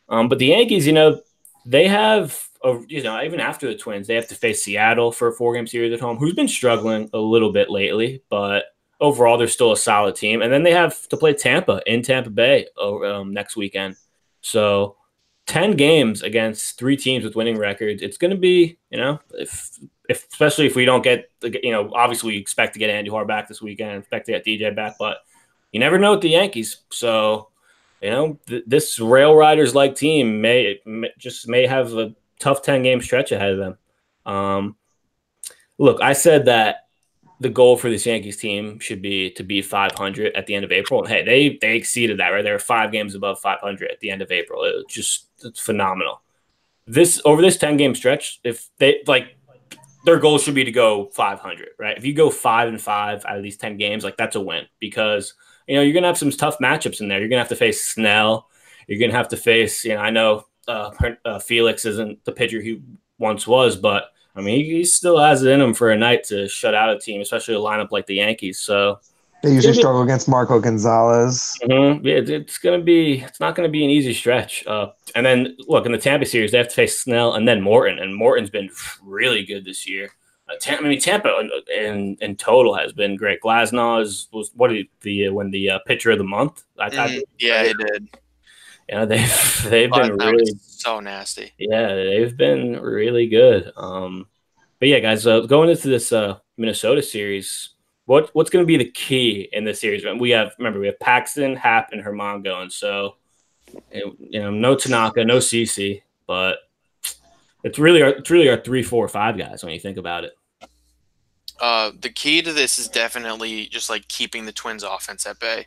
Um, 0.09 0.27
but 0.27 0.39
the 0.39 0.47
yankees 0.47 0.85
you 0.85 0.93
know 0.93 1.21
they 1.65 1.87
have 1.87 2.46
you 2.87 3.03
know, 3.03 3.21
even 3.21 3.39
after 3.39 3.67
the 3.67 3.75
Twins, 3.77 4.07
they 4.07 4.15
have 4.15 4.27
to 4.27 4.35
face 4.35 4.63
Seattle 4.63 5.11
for 5.11 5.27
a 5.27 5.33
four 5.33 5.53
game 5.53 5.67
series 5.67 5.93
at 5.93 5.99
home, 5.99 6.17
who's 6.17 6.33
been 6.33 6.47
struggling 6.47 7.09
a 7.13 7.17
little 7.19 7.51
bit 7.51 7.69
lately, 7.69 8.23
but 8.29 8.65
overall, 8.99 9.37
they're 9.37 9.47
still 9.47 9.71
a 9.71 9.77
solid 9.77 10.15
team. 10.15 10.41
And 10.41 10.51
then 10.51 10.63
they 10.63 10.71
have 10.71 11.07
to 11.09 11.17
play 11.17 11.33
Tampa 11.33 11.81
in 11.85 12.01
Tampa 12.01 12.29
Bay 12.29 12.67
um, 12.81 13.33
next 13.33 13.55
weekend. 13.55 13.95
So, 14.41 14.97
10 15.47 15.71
games 15.77 16.23
against 16.23 16.77
three 16.77 16.97
teams 16.97 17.23
with 17.23 17.35
winning 17.35 17.57
records. 17.57 18.01
It's 18.01 18.17
going 18.17 18.31
to 18.31 18.37
be, 18.37 18.77
you 18.89 18.97
know, 18.97 19.19
if, 19.31 19.79
if 20.09 20.27
especially 20.29 20.67
if 20.67 20.75
we 20.75 20.83
don't 20.83 21.03
get, 21.03 21.29
you 21.41 21.71
know, 21.71 21.89
obviously 21.93 22.33
we 22.33 22.37
expect 22.37 22.73
to 22.73 22.79
get 22.79 22.89
Andy 22.89 23.09
Andujar 23.09 23.25
back 23.25 23.47
this 23.47 23.61
weekend, 23.61 23.97
expect 23.99 24.25
to 24.25 24.33
get 24.33 24.45
DJ 24.45 24.75
back, 24.75 24.95
but 24.99 25.19
you 25.71 25.79
never 25.79 25.97
know 25.97 26.11
with 26.11 26.21
the 26.21 26.29
Yankees. 26.29 26.81
So, 26.91 27.49
you 28.01 28.09
know, 28.09 28.39
th- 28.47 28.63
this 28.67 28.99
Rail 28.99 29.35
Riders 29.35 29.73
like 29.73 29.95
team 29.95 30.41
may, 30.41 30.81
may 30.85 31.11
just 31.17 31.47
may 31.47 31.65
have 31.65 31.93
a 31.93 32.13
tough 32.39 32.61
10 32.61 32.83
game 32.83 33.01
stretch 33.01 33.31
ahead 33.31 33.51
of 33.51 33.57
them. 33.57 33.77
Um, 34.25 34.75
look, 35.77 36.01
I 36.01 36.13
said 36.13 36.45
that 36.45 36.87
the 37.39 37.49
goal 37.49 37.77
for 37.77 37.89
this 37.89 38.05
Yankees 38.05 38.37
team 38.37 38.79
should 38.79 39.01
be 39.01 39.29
to 39.31 39.43
be 39.43 39.61
500 39.61 40.35
at 40.35 40.47
the 40.47 40.55
end 40.55 40.65
of 40.65 40.71
April. 40.71 41.01
And 41.01 41.09
hey, 41.09 41.23
they 41.23 41.57
they 41.61 41.75
exceeded 41.75 42.19
that, 42.19 42.29
right? 42.29 42.43
They 42.43 42.51
were 42.51 42.59
five 42.59 42.91
games 42.91 43.15
above 43.15 43.39
500 43.39 43.91
at 43.91 43.99
the 43.99 44.09
end 44.09 44.21
of 44.21 44.31
April. 44.31 44.63
It 44.63 44.75
was 44.75 44.85
just 44.89 45.27
it's 45.43 45.59
phenomenal. 45.59 46.21
This 46.87 47.21
over 47.25 47.41
this 47.41 47.57
10 47.57 47.77
game 47.77 47.93
stretch, 47.93 48.39
if 48.43 48.69
they 48.79 49.03
like 49.05 49.37
their 50.05 50.17
goal 50.17 50.37
should 50.39 50.55
be 50.55 50.63
to 50.63 50.71
go 50.71 51.07
500, 51.07 51.69
right? 51.77 51.97
If 51.97 52.05
you 52.05 52.13
go 52.13 52.29
five 52.29 52.69
and 52.69 52.81
five 52.81 53.25
out 53.25 53.37
of 53.37 53.43
these 53.43 53.57
10 53.57 53.77
games, 53.77 54.03
like 54.03 54.17
that's 54.17 54.35
a 54.35 54.41
win 54.41 54.65
because 54.79 55.33
you 55.67 55.75
know 55.75 55.81
you're 55.81 55.93
gonna 55.93 56.07
have 56.07 56.17
some 56.17 56.31
tough 56.31 56.57
matchups 56.59 57.01
in 57.01 57.07
there. 57.07 57.19
You're 57.19 57.29
gonna 57.29 57.41
have 57.41 57.49
to 57.49 57.55
face 57.55 57.85
Snell. 57.85 58.47
You're 58.87 58.99
gonna 58.99 59.17
have 59.17 59.27
to 59.29 59.37
face, 59.37 59.83
you 59.83 59.93
know, 59.93 59.99
I 59.99 60.09
know 60.09 60.46
uh, 60.67 60.91
uh, 61.25 61.39
Felix 61.39 61.85
isn't 61.85 62.23
the 62.25 62.31
pitcher 62.31 62.61
he 62.61 62.81
once 63.19 63.47
was, 63.47 63.75
but 63.75 64.11
I 64.35 64.41
mean, 64.41 64.63
he, 64.63 64.71
he, 64.77 64.83
still 64.83 65.17
has 65.17 65.41
it 65.43 65.49
in 65.51 65.59
him 65.59 65.73
for 65.73 65.91
a 65.91 65.97
night 65.97 66.23
to 66.25 66.47
shut 66.47 66.75
out 66.75 66.95
a 66.95 66.99
team, 66.99 67.21
especially 67.21 67.55
a 67.55 67.59
lineup 67.59 67.91
like 67.91 68.05
the 68.05 68.15
Yankees. 68.15 68.59
So, 68.59 68.99
They 69.41 69.51
usually 69.51 69.73
struggle 69.73 70.03
against 70.03 70.29
Marco 70.29 70.59
Gonzalez. 70.59 71.57
Mm-hmm. 71.63 72.05
Yeah, 72.05 72.21
it's 72.37 72.59
gonna 72.59 72.81
be. 72.81 73.21
It's 73.21 73.39
not 73.39 73.55
gonna 73.55 73.69
be 73.69 73.83
an 73.83 73.89
easy 73.89 74.13
stretch. 74.13 74.65
Uh, 74.67 74.89
and 75.15 75.25
then 75.25 75.57
look 75.67 75.85
in 75.85 75.91
the 75.91 75.97
Tampa 75.97 76.25
series, 76.25 76.51
they 76.51 76.59
have 76.59 76.67
to 76.67 76.75
face 76.75 76.99
Snell 76.99 77.33
and 77.33 77.47
then 77.47 77.61
Morton, 77.61 77.99
and 77.99 78.15
Morton's 78.15 78.49
been 78.49 78.69
really 79.01 79.43
good 79.43 79.65
this 79.65 79.87
year. 79.89 80.09
Uh, 80.49 80.53
Tampa, 80.61 80.85
I 80.85 80.89
mean, 80.89 80.99
Tampa 80.99 81.39
in, 81.39 81.85
in, 81.85 82.17
in 82.21 82.35
total 82.35 82.75
has 82.75 82.93
been 82.93 83.17
great. 83.17 83.41
Glasnow 83.41 84.01
is 84.01 84.27
was 84.31 84.51
what 84.55 84.71
the 85.01 85.27
uh, 85.27 85.33
when 85.33 85.49
the 85.49 85.71
uh, 85.71 85.79
pitcher 85.87 86.11
of 86.11 86.19
the 86.19 86.23
month. 86.23 86.63
I, 86.79 86.89
mm, 86.89 87.21
yeah, 87.39 87.63
he 87.63 87.73
did. 87.73 88.07
Yeah, 88.89 89.05
they've 89.05 89.65
they've 89.69 89.91
been 89.91 90.17
really 90.17 90.53
so 90.61 90.99
nasty. 90.99 91.51
Yeah, 91.57 91.95
they've 91.95 92.35
been 92.35 92.79
really 92.79 93.27
good. 93.27 93.71
Um, 93.75 94.27
but 94.79 94.87
yeah, 94.87 94.99
guys, 94.99 95.27
uh, 95.27 95.41
going 95.41 95.69
into 95.69 95.89
this 95.89 96.13
uh, 96.13 96.37
Minnesota 96.57 97.01
series, 97.01 97.69
what 98.05 98.29
what's 98.33 98.49
going 98.49 98.63
to 98.63 98.67
be 98.67 98.77
the 98.77 98.91
key 98.91 99.49
in 99.51 99.65
this 99.65 99.81
series? 99.81 100.05
We 100.19 100.29
have 100.31 100.53
remember 100.57 100.79
we 100.79 100.87
have 100.87 100.99
Paxton, 100.99 101.55
Happ, 101.55 101.89
and 101.91 102.03
Germán 102.03 102.43
going. 102.43 102.69
So 102.69 103.15
you 103.91 104.39
know, 104.39 104.51
no 104.51 104.75
Tanaka, 104.75 105.25
no 105.25 105.37
CC, 105.37 106.01
but 106.25 106.59
it's 107.63 107.79
really 107.79 108.01
our, 108.01 108.09
it's 108.09 108.29
really 108.29 108.49
our 108.49 108.57
three, 108.57 108.83
four, 108.83 109.07
five 109.07 109.37
guys 109.37 109.63
when 109.63 109.73
you 109.73 109.79
think 109.79 109.97
about 109.97 110.23
it. 110.23 110.37
Uh, 111.59 111.91
the 111.99 112.09
key 112.09 112.41
to 112.41 112.53
this 112.53 112.77
is 112.77 112.87
definitely 112.87 113.65
just 113.65 113.89
like 113.89 114.07
keeping 114.07 114.45
the 114.45 114.51
Twins' 114.51 114.83
offense 114.83 115.25
at 115.25 115.39
bay, 115.39 115.65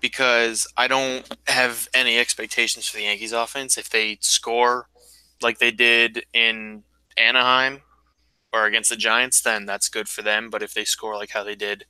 because 0.00 0.66
I 0.76 0.88
don't 0.88 1.26
have 1.46 1.88
any 1.94 2.18
expectations 2.18 2.88
for 2.88 2.96
the 2.96 3.04
Yankees' 3.04 3.32
offense. 3.32 3.76
If 3.78 3.90
they 3.90 4.18
score 4.20 4.88
like 5.42 5.58
they 5.58 5.70
did 5.70 6.24
in 6.32 6.84
Anaheim, 7.16 7.82
or 8.52 8.66
against 8.66 8.90
the 8.90 8.96
Giants, 8.96 9.40
then 9.40 9.66
that's 9.66 9.88
good 9.88 10.08
for 10.08 10.22
them. 10.22 10.50
But 10.50 10.62
if 10.62 10.74
they 10.74 10.84
score 10.84 11.16
like 11.16 11.30
how 11.30 11.44
they 11.44 11.54
did 11.54 11.84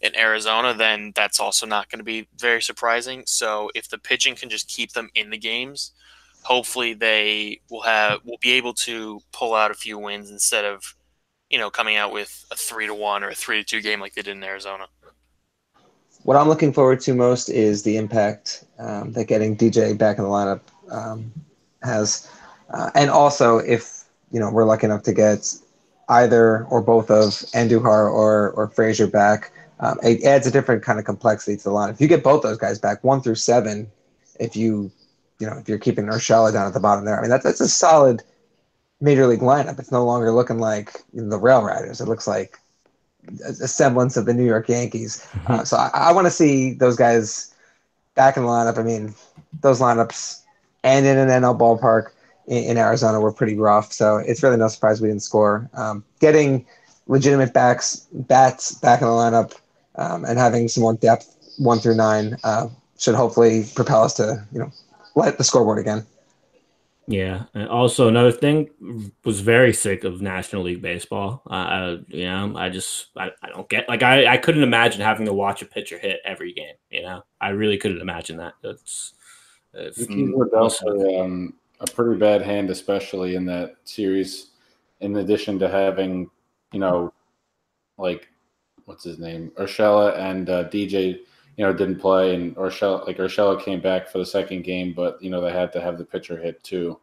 in 0.00 0.16
Arizona, 0.16 0.74
then 0.74 1.12
that's 1.14 1.40
also 1.40 1.66
not 1.66 1.90
going 1.90 1.98
to 1.98 2.04
be 2.04 2.28
very 2.38 2.62
surprising. 2.62 3.24
So 3.26 3.70
if 3.74 3.88
the 3.88 3.98
pitching 3.98 4.34
can 4.34 4.48
just 4.48 4.68
keep 4.68 4.92
them 4.92 5.10
in 5.14 5.30
the 5.30 5.38
games, 5.38 5.92
hopefully 6.42 6.94
they 6.94 7.60
will 7.70 7.82
have 7.82 8.20
will 8.24 8.38
be 8.40 8.52
able 8.52 8.74
to 8.74 9.20
pull 9.32 9.54
out 9.54 9.70
a 9.70 9.74
few 9.74 9.98
wins 9.98 10.30
instead 10.30 10.64
of 10.64 10.94
you 11.50 11.58
know 11.58 11.70
coming 11.70 11.96
out 11.96 12.12
with 12.12 12.44
a 12.50 12.56
three 12.56 12.86
to 12.86 12.94
one 12.94 13.24
or 13.24 13.30
a 13.30 13.34
three 13.34 13.58
to 13.58 13.64
two 13.64 13.80
game 13.80 14.00
like 14.00 14.14
they 14.14 14.22
did 14.22 14.36
in 14.36 14.44
Arizona. 14.44 14.86
What 16.26 16.36
I'm 16.36 16.48
looking 16.48 16.72
forward 16.72 16.98
to 17.02 17.14
most 17.14 17.48
is 17.48 17.84
the 17.84 17.96
impact 17.96 18.64
um, 18.80 19.12
that 19.12 19.28
getting 19.28 19.56
DJ 19.56 19.96
back 19.96 20.18
in 20.18 20.24
the 20.24 20.28
lineup 20.28 20.60
um, 20.90 21.32
has, 21.84 22.28
uh, 22.70 22.90
and 22.96 23.10
also 23.10 23.58
if 23.58 24.02
you 24.32 24.40
know 24.40 24.50
we're 24.50 24.64
lucky 24.64 24.86
enough 24.86 25.04
to 25.04 25.12
get 25.12 25.54
either 26.08 26.64
or 26.64 26.82
both 26.82 27.12
of 27.12 27.28
Andujar 27.54 28.10
or 28.12 28.50
or 28.50 28.66
Frazier 28.66 29.06
back, 29.06 29.52
um, 29.78 30.00
it 30.02 30.24
adds 30.24 30.48
a 30.48 30.50
different 30.50 30.82
kind 30.82 30.98
of 30.98 31.04
complexity 31.04 31.56
to 31.58 31.62
the 31.62 31.70
line. 31.70 31.90
If 31.90 32.00
you 32.00 32.08
get 32.08 32.24
both 32.24 32.42
those 32.42 32.58
guys 32.58 32.80
back, 32.80 33.04
one 33.04 33.20
through 33.20 33.36
seven, 33.36 33.88
if 34.40 34.56
you 34.56 34.90
you 35.38 35.46
know 35.46 35.56
if 35.58 35.68
you're 35.68 35.78
keeping 35.78 36.06
Urshela 36.06 36.52
down 36.52 36.66
at 36.66 36.74
the 36.74 36.80
bottom 36.80 37.04
there, 37.04 37.16
I 37.16 37.20
mean 37.20 37.30
that's 37.30 37.44
that's 37.44 37.60
a 37.60 37.68
solid 37.68 38.24
major 39.00 39.28
league 39.28 39.42
lineup. 39.42 39.78
It's 39.78 39.92
no 39.92 40.04
longer 40.04 40.32
looking 40.32 40.58
like 40.58 41.04
the 41.14 41.38
Rail 41.38 41.62
Riders. 41.62 42.00
It 42.00 42.08
looks 42.08 42.26
like 42.26 42.58
a, 43.44 43.50
a 43.50 43.68
semblance 43.68 44.16
of 44.16 44.26
the 44.26 44.34
New 44.34 44.44
York 44.44 44.68
Yankees. 44.68 45.26
Mm-hmm. 45.32 45.52
Uh, 45.52 45.64
so 45.64 45.76
I, 45.76 45.90
I 45.92 46.12
want 46.12 46.26
to 46.26 46.30
see 46.30 46.72
those 46.72 46.96
guys 46.96 47.54
back 48.14 48.36
in 48.36 48.42
the 48.42 48.48
lineup. 48.48 48.78
I 48.78 48.82
mean, 48.82 49.14
those 49.60 49.80
lineups 49.80 50.42
and 50.84 51.06
in 51.06 51.18
an 51.18 51.28
NL 51.28 51.58
ballpark 51.58 52.10
in, 52.46 52.64
in, 52.64 52.78
Arizona 52.78 53.20
were 53.20 53.32
pretty 53.32 53.56
rough. 53.56 53.92
So 53.92 54.16
it's 54.16 54.42
really 54.42 54.56
no 54.56 54.68
surprise 54.68 55.00
we 55.00 55.08
didn't 55.08 55.22
score. 55.22 55.68
Um, 55.74 56.04
getting 56.20 56.66
legitimate 57.08 57.52
backs 57.52 58.06
bats 58.12 58.74
back 58.74 59.00
in 59.00 59.06
the 59.06 59.12
lineup 59.12 59.54
um, 59.96 60.24
and 60.24 60.38
having 60.38 60.68
some 60.68 60.82
more 60.82 60.94
depth 60.94 61.36
one 61.58 61.78
through 61.78 61.96
nine 61.96 62.36
uh, 62.44 62.68
should 62.98 63.14
hopefully 63.14 63.64
propel 63.74 64.02
us 64.02 64.14
to 64.14 64.44
you 64.52 64.58
know 64.58 64.70
light 65.14 65.38
the 65.38 65.44
scoreboard 65.44 65.78
again. 65.78 66.04
Yeah. 67.08 67.44
And 67.54 67.68
also 67.68 68.08
another 68.08 68.32
thing 68.32 69.12
was 69.24 69.40
very 69.40 69.72
sick 69.72 70.04
of 70.04 70.20
National 70.20 70.62
League 70.62 70.82
baseball. 70.82 71.42
Uh, 71.48 71.98
you 72.08 72.24
know, 72.24 72.54
I 72.56 72.68
just 72.68 73.08
I, 73.16 73.30
I 73.42 73.48
don't 73.48 73.68
get 73.68 73.88
like 73.88 74.02
I, 74.02 74.26
I 74.26 74.36
couldn't 74.36 74.64
imagine 74.64 75.00
having 75.00 75.26
to 75.26 75.32
watch 75.32 75.62
a 75.62 75.66
pitcher 75.66 75.98
hit 75.98 76.20
every 76.24 76.52
game. 76.52 76.74
You 76.90 77.02
know, 77.02 77.22
I 77.40 77.50
really 77.50 77.78
couldn't 77.78 78.00
imagine 78.00 78.36
that. 78.38 78.54
It's, 78.64 79.14
it's 79.72 80.06
also 80.54 81.20
um, 81.20 81.54
a 81.80 81.86
pretty 81.86 82.18
bad 82.18 82.42
hand, 82.42 82.70
especially 82.70 83.36
in 83.36 83.44
that 83.46 83.76
series. 83.84 84.48
In 85.00 85.16
addition 85.16 85.58
to 85.58 85.68
having, 85.68 86.30
you 86.72 86.80
know, 86.80 87.12
like 87.98 88.28
what's 88.86 89.04
his 89.04 89.18
name, 89.18 89.52
Urshela 89.58 90.16
and 90.18 90.48
uh, 90.48 90.64
DJ, 90.68 91.20
you 91.56 91.64
know, 91.64 91.72
didn't 91.72 91.98
play, 91.98 92.34
and 92.34 92.54
Urshela 92.56 93.06
like 93.06 93.18
Urshela 93.18 93.62
came 93.62 93.80
back 93.80 94.08
for 94.08 94.18
the 94.18 94.26
second 94.26 94.62
game, 94.62 94.92
but 94.92 95.20
you 95.22 95.30
know 95.30 95.40
they 95.40 95.52
had 95.52 95.72
to 95.72 95.80
have 95.80 95.98
the 95.98 96.04
pitcher 96.04 96.36
hit 96.36 96.62
too, 96.62 96.98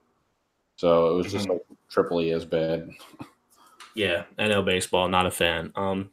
so 0.75 1.09
it 1.09 1.17
was 1.17 1.31
just 1.31 1.47
mm-hmm. 1.47 1.53
like 1.53 1.79
triply 1.89 2.31
as 2.31 2.45
bad. 2.45 2.89
yeah, 3.95 4.23
NL 4.37 4.65
baseball, 4.65 5.07
not 5.07 5.25
a 5.25 5.31
fan. 5.31 5.71
Um, 5.75 6.11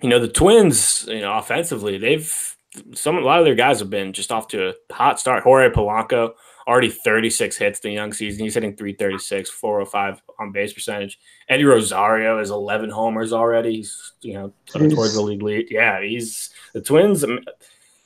you 0.00 0.08
know 0.08 0.18
the 0.18 0.28
Twins, 0.28 1.04
you 1.08 1.20
know, 1.20 1.36
offensively, 1.36 1.98
they've 1.98 2.56
some 2.92 3.16
a 3.16 3.20
lot 3.20 3.38
of 3.38 3.44
their 3.44 3.54
guys 3.54 3.80
have 3.80 3.90
been 3.90 4.12
just 4.12 4.32
off 4.32 4.48
to 4.48 4.68
a 4.70 4.74
hot 4.92 5.18
start. 5.20 5.42
Jorge 5.42 5.74
Polanco 5.74 6.32
already 6.66 6.90
36 6.90 7.56
hits 7.56 7.80
the 7.80 7.90
young 7.90 8.12
season. 8.12 8.44
He's 8.44 8.54
hitting 8.54 8.76
336, 8.76 9.50
405 9.50 10.22
on 10.38 10.52
base 10.52 10.72
percentage. 10.72 11.18
Eddie 11.48 11.64
Rosario 11.64 12.38
is 12.38 12.50
11 12.50 12.90
homers 12.90 13.32
already. 13.32 13.76
He's, 13.76 14.12
you 14.20 14.34
know, 14.34 14.52
towards 14.66 15.14
the 15.14 15.20
league 15.20 15.42
lead. 15.42 15.66
Yeah, 15.70 16.00
he's 16.00 16.50
the 16.72 16.80
Twins. 16.80 17.24
Um, 17.24 17.40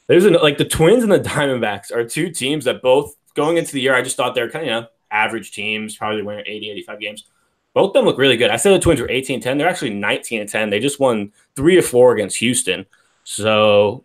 there's 0.07 0.25
an, 0.25 0.35
like 0.35 0.59
the 0.59 0.65
Twins 0.65 1.03
and 1.03 1.13
the 1.13 1.21
Diamondbacks 1.21 1.93
are 1.93 2.05
two 2.05 2.31
teams 2.31 2.65
that 2.67 2.83
both 2.83 3.15
going 3.35 3.57
into 3.57 3.73
the 3.73 3.81
year, 3.81 3.95
I 3.95 4.03
just 4.03 4.17
thought 4.17 4.35
they're 4.35 4.51
kind 4.51 4.65
of, 4.65 4.67
you 4.67 4.81
know, 4.81 4.87
average 5.11 5.53
teams, 5.53 5.97
probably 5.97 6.23
winning 6.23 6.45
80, 6.47 6.71
85 6.71 7.01
games. 7.01 7.25
Both 7.73 7.89
of 7.89 7.95
them 7.95 8.05
look 8.05 8.19
really 8.19 8.37
good. 8.37 8.51
I 8.51 8.57
said 8.57 8.73
the 8.73 8.79
Twins 8.79 9.01
were 9.01 9.11
18 9.11 9.41
10. 9.41 9.59
They're 9.59 9.69
actually 9.69 9.91
19 9.91 10.41
and 10.41 10.49
10. 10.49 10.71
They 10.71 10.79
just 10.79 11.01
won 11.01 11.33
three 11.57 11.75
to 11.75 11.83
four 11.83 12.13
against 12.15 12.37
Houston. 12.37 12.87
So 13.25 14.05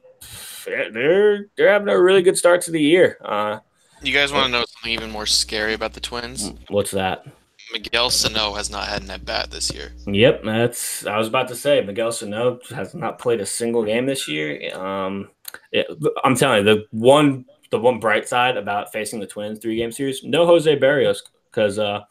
they're 0.66 1.48
they're 1.56 1.72
having 1.72 1.90
a 1.90 2.02
really 2.02 2.22
good 2.22 2.38
start 2.38 2.62
to 2.62 2.72
the 2.72 2.82
year. 2.82 3.18
Uh, 3.24 3.60
you 4.02 4.14
guys 4.14 4.32
want 4.32 4.46
to 4.46 4.52
know 4.52 4.66
something 4.68 4.92
even 4.92 5.12
more 5.12 5.26
scary 5.26 5.74
about 5.74 5.94
the 5.94 6.00
Twins? 6.00 6.54
What's 6.70 6.92
that? 6.92 7.26
Miguel 7.72 8.10
Sano 8.10 8.54
has 8.54 8.70
not 8.70 8.88
had 8.88 9.04
an 9.04 9.12
at 9.12 9.26
bat 9.26 9.52
this 9.52 9.74
year. 9.74 9.92
Yep, 10.08 10.44
that's 10.44 11.06
I 11.06 11.18
was 11.18 11.28
about 11.28 11.48
to 11.50 11.56
say. 11.56 11.82
Miguel 11.82 12.12
Sano 12.12 12.60
has 12.70 12.94
not 12.94 13.20
played 13.20 13.42
a 13.42 13.46
single 13.46 13.84
game 13.84 14.06
this 14.06 14.28
year. 14.28 14.76
Um, 14.76 15.30
it, 15.72 15.88
I'm 16.24 16.36
telling 16.36 16.66
you, 16.66 16.76
the 16.76 16.86
one 16.92 17.46
the 17.72 17.80
one 17.80 18.00
bright 18.00 18.28
side 18.28 18.58
about 18.58 18.92
facing 18.92 19.20
the 19.20 19.28
Twins 19.28 19.60
three 19.60 19.76
game 19.76 19.92
series, 19.92 20.24
no 20.24 20.46
Jose 20.46 20.78
Berrios 20.78 21.20
because 21.52 21.80
uh, 21.80 22.04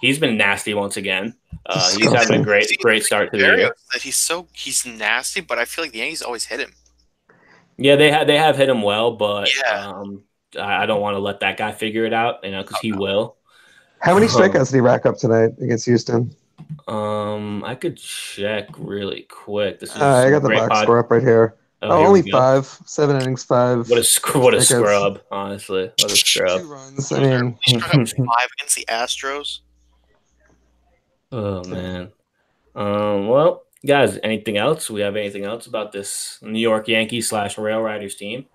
he's 0.00 0.18
been 0.18 0.36
nasty 0.36 0.74
once 0.74 0.96
again. 0.96 1.34
Uh, 1.66 1.90
he's 1.96 2.12
having 2.12 2.40
a 2.40 2.44
great 2.44 2.70
great 2.80 3.04
start 3.04 3.32
to 3.32 3.38
the 3.38 3.44
year. 3.44 3.74
That 3.92 4.02
he's 4.02 4.16
so 4.16 4.48
he's 4.52 4.86
nasty, 4.86 5.40
but 5.40 5.58
I 5.58 5.64
feel 5.64 5.84
like 5.84 5.92
the 5.92 5.98
Yankees 5.98 6.22
always 6.22 6.46
hit 6.46 6.60
him. 6.60 6.72
Yeah, 7.76 7.96
they 7.96 8.10
have 8.10 8.26
they 8.26 8.36
have 8.36 8.56
hit 8.56 8.68
him 8.68 8.82
well, 8.82 9.12
but 9.12 9.48
yeah. 9.56 9.86
um, 9.86 10.24
I, 10.58 10.86
don't 10.86 11.00
want 11.00 11.14
to 11.14 11.20
let 11.20 11.40
that 11.40 11.56
guy 11.56 11.72
figure 11.72 12.04
it 12.04 12.12
out, 12.12 12.42
you 12.42 12.50
know, 12.50 12.62
because 12.62 12.78
he 12.80 12.92
will. 12.92 13.36
How 14.00 14.14
many 14.14 14.26
strikeouts 14.26 14.70
did 14.70 14.76
he 14.76 14.80
rack 14.80 15.06
up 15.06 15.16
tonight 15.16 15.52
against 15.60 15.84
Houston? 15.86 16.34
Um, 16.86 17.64
I 17.64 17.74
could 17.74 17.96
check 17.96 18.68
really 18.76 19.22
quick. 19.22 19.80
This 19.80 19.94
is 19.94 20.00
uh, 20.00 20.24
I 20.26 20.30
got 20.30 20.42
the 20.42 20.50
box 20.50 20.68
pod. 20.68 20.82
score 20.82 20.98
up 20.98 21.10
right 21.10 21.22
here. 21.22 21.56
Oh, 21.82 21.90
oh 21.90 22.06
only 22.06 22.28
five, 22.30 22.66
seven 22.86 23.20
innings, 23.20 23.44
five. 23.44 23.88
What 23.88 23.98
a 23.98 24.04
sc- 24.04 24.34
what 24.34 24.54
a 24.54 24.60
scrub, 24.60 25.20
honestly. 25.30 25.92
What 26.00 26.12
a 26.12 26.16
scrub. 26.16 26.60
Two 26.60 26.72
runs. 26.72 27.12
I 27.12 27.20
mean, 27.20 27.58
five 27.66 28.48
against 28.58 28.76
the 28.76 28.84
Astros. 28.88 29.60
Oh 31.30 31.62
man. 31.64 32.10
Um. 32.74 33.28
Well, 33.28 33.64
guys, 33.86 34.18
anything 34.22 34.56
else? 34.56 34.90
We 34.90 35.00
have 35.02 35.16
anything 35.16 35.44
else 35.44 35.66
about 35.66 35.92
this 35.92 36.38
New 36.42 36.58
York 36.58 36.88
Yankees 36.88 37.28
slash 37.28 37.58
Rail 37.58 37.80
Riders 37.80 38.14
team? 38.16 38.46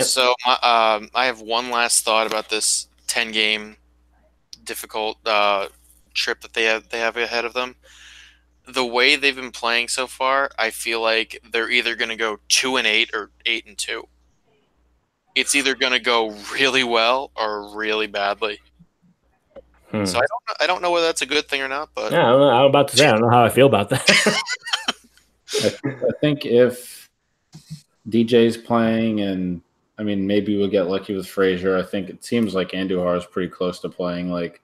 So 0.00 0.34
my, 0.46 0.52
um, 0.54 1.10
I 1.14 1.26
have 1.26 1.42
one 1.42 1.70
last 1.70 2.04
thought 2.04 2.26
about 2.26 2.48
this 2.48 2.88
ten 3.06 3.32
game 3.32 3.76
difficult 4.64 5.18
uh, 5.26 5.68
trip 6.14 6.40
that 6.42 6.52
they 6.52 6.64
have 6.64 6.88
they 6.88 6.98
have 6.98 7.16
ahead 7.16 7.44
of 7.44 7.52
them. 7.52 7.76
The 8.66 8.84
way 8.84 9.16
they've 9.16 9.34
been 9.34 9.50
playing 9.50 9.88
so 9.88 10.06
far, 10.06 10.50
I 10.58 10.70
feel 10.70 11.00
like 11.00 11.42
they're 11.50 11.70
either 11.70 11.96
going 11.96 12.10
to 12.10 12.16
go 12.16 12.38
two 12.48 12.76
and 12.76 12.86
eight 12.86 13.10
or 13.12 13.30
eight 13.46 13.66
and 13.66 13.76
two. 13.76 14.06
It's 15.34 15.54
either 15.54 15.74
going 15.74 15.92
to 15.92 16.00
go 16.00 16.34
really 16.52 16.84
well 16.84 17.30
or 17.36 17.76
really 17.76 18.06
badly. 18.06 18.60
Hmm. 19.90 20.04
So 20.04 20.18
I 20.18 20.20
don't 20.20 20.62
I 20.62 20.66
don't 20.66 20.82
know 20.82 20.90
whether 20.90 21.06
that's 21.06 21.22
a 21.22 21.26
good 21.26 21.48
thing 21.48 21.62
or 21.62 21.68
not. 21.68 21.90
But 21.94 22.12
yeah, 22.12 22.26
I 22.26 22.30
don't 22.30 22.40
know. 22.40 22.50
I'm 22.50 22.66
about 22.66 22.88
to 22.88 22.96
say 22.96 23.06
I 23.06 23.12
don't 23.12 23.22
know 23.22 23.30
how 23.30 23.44
I 23.44 23.48
feel 23.48 23.66
about 23.66 23.88
that. 23.90 24.08
I, 25.54 25.66
I 25.88 26.12
think 26.20 26.46
if 26.46 27.08
DJ's 28.08 28.56
playing 28.56 29.20
and 29.20 29.62
I 30.00 30.02
mean, 30.02 30.26
maybe 30.26 30.56
we'll 30.56 30.66
get 30.66 30.88
lucky 30.88 31.14
with 31.14 31.26
Frazier. 31.26 31.76
I 31.76 31.82
think 31.82 32.08
it 32.08 32.24
seems 32.24 32.54
like 32.54 32.70
Andujar 32.70 33.18
is 33.18 33.26
pretty 33.26 33.50
close 33.50 33.80
to 33.80 33.90
playing. 33.90 34.32
Like, 34.32 34.62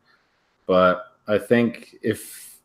but 0.64 1.12
I 1.28 1.36
think 1.36 1.94
if 2.00 2.58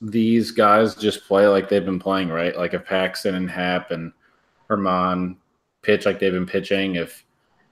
these 0.00 0.52
guys 0.52 0.94
just 0.94 1.26
play 1.26 1.48
like 1.48 1.68
they've 1.68 1.84
been 1.84 1.98
playing, 1.98 2.28
right? 2.28 2.56
Like 2.56 2.72
if 2.72 2.84
Paxton 2.84 3.34
and 3.34 3.50
Happ 3.50 3.90
and 3.90 4.12
Germán 4.70 5.38
pitch 5.82 6.06
like 6.06 6.20
they've 6.20 6.32
been 6.32 6.46
pitching, 6.46 6.94
if 6.94 7.24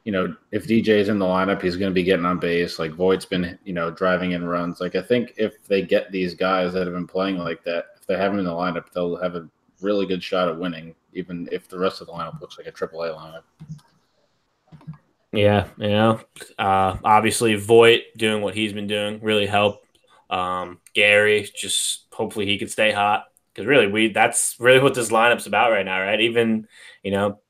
you 0.02 0.10
know 0.10 0.34
if 0.50 0.66
DJ's 0.66 1.08
in 1.08 1.20
the 1.20 1.24
lineup, 1.24 1.62
he's 1.62 1.76
going 1.76 1.92
to 1.92 1.94
be 1.94 2.02
getting 2.02 2.26
on 2.26 2.40
base. 2.40 2.80
Like 2.80 2.90
Voit's 2.94 3.24
been 3.24 3.56
you 3.64 3.72
know 3.72 3.92
driving 3.92 4.32
in 4.32 4.44
runs. 4.44 4.80
Like 4.80 4.96
I 4.96 5.02
think 5.02 5.34
if 5.36 5.64
they 5.68 5.82
get 5.82 6.10
these 6.10 6.34
guys 6.34 6.72
that 6.72 6.88
have 6.88 6.96
been 6.96 7.06
playing 7.06 7.38
like 7.38 7.62
that, 7.62 7.84
if 7.96 8.08
they 8.08 8.16
have 8.16 8.32
them 8.32 8.40
in 8.40 8.44
the 8.44 8.50
lineup, 8.50 8.90
they'll 8.92 9.22
have 9.22 9.36
a 9.36 9.48
really 9.80 10.04
good 10.04 10.22
shot 10.22 10.48
at 10.48 10.58
winning, 10.58 10.96
even 11.12 11.48
if 11.52 11.68
the 11.68 11.78
rest 11.78 12.00
of 12.00 12.08
the 12.08 12.12
lineup 12.12 12.40
looks 12.40 12.58
like 12.58 12.66
a 12.66 12.72
AAA 12.72 13.16
lineup. 13.16 13.42
Yeah, 15.32 15.68
you 15.78 15.88
know, 15.88 16.20
uh, 16.58 16.98
obviously 17.02 17.54
Voit 17.54 18.02
doing 18.16 18.42
what 18.42 18.54
he's 18.54 18.72
been 18.74 18.86
doing 18.86 19.20
really 19.22 19.46
helped. 19.46 19.86
Um, 20.28 20.78
Gary, 20.94 21.48
just 21.54 22.06
hopefully 22.12 22.46
he 22.46 22.58
can 22.58 22.68
stay 22.68 22.92
hot 22.92 23.24
because 23.52 23.66
really 23.66 23.86
we 23.86 24.08
that's 24.12 24.56
really 24.58 24.80
what 24.80 24.94
this 24.94 25.10
lineup's 25.10 25.46
about 25.46 25.70
right 25.70 25.84
now, 25.86 26.00
right? 26.02 26.20
Even 26.20 26.68
you 27.02 27.12
know, 27.12 27.40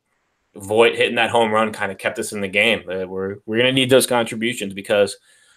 Voit 0.54 0.94
hitting 0.94 1.16
that 1.16 1.30
home 1.30 1.50
run 1.50 1.72
kind 1.72 1.90
of 1.90 1.98
kept 1.98 2.18
us 2.20 2.32
in 2.32 2.40
the 2.40 2.48
game. 2.48 2.88
Uh, 2.88 3.06
we're 3.06 3.36
we're 3.46 3.58
gonna 3.58 3.72
need 3.72 3.90
those 3.90 4.06
contributions 4.06 4.74
because 4.74 5.16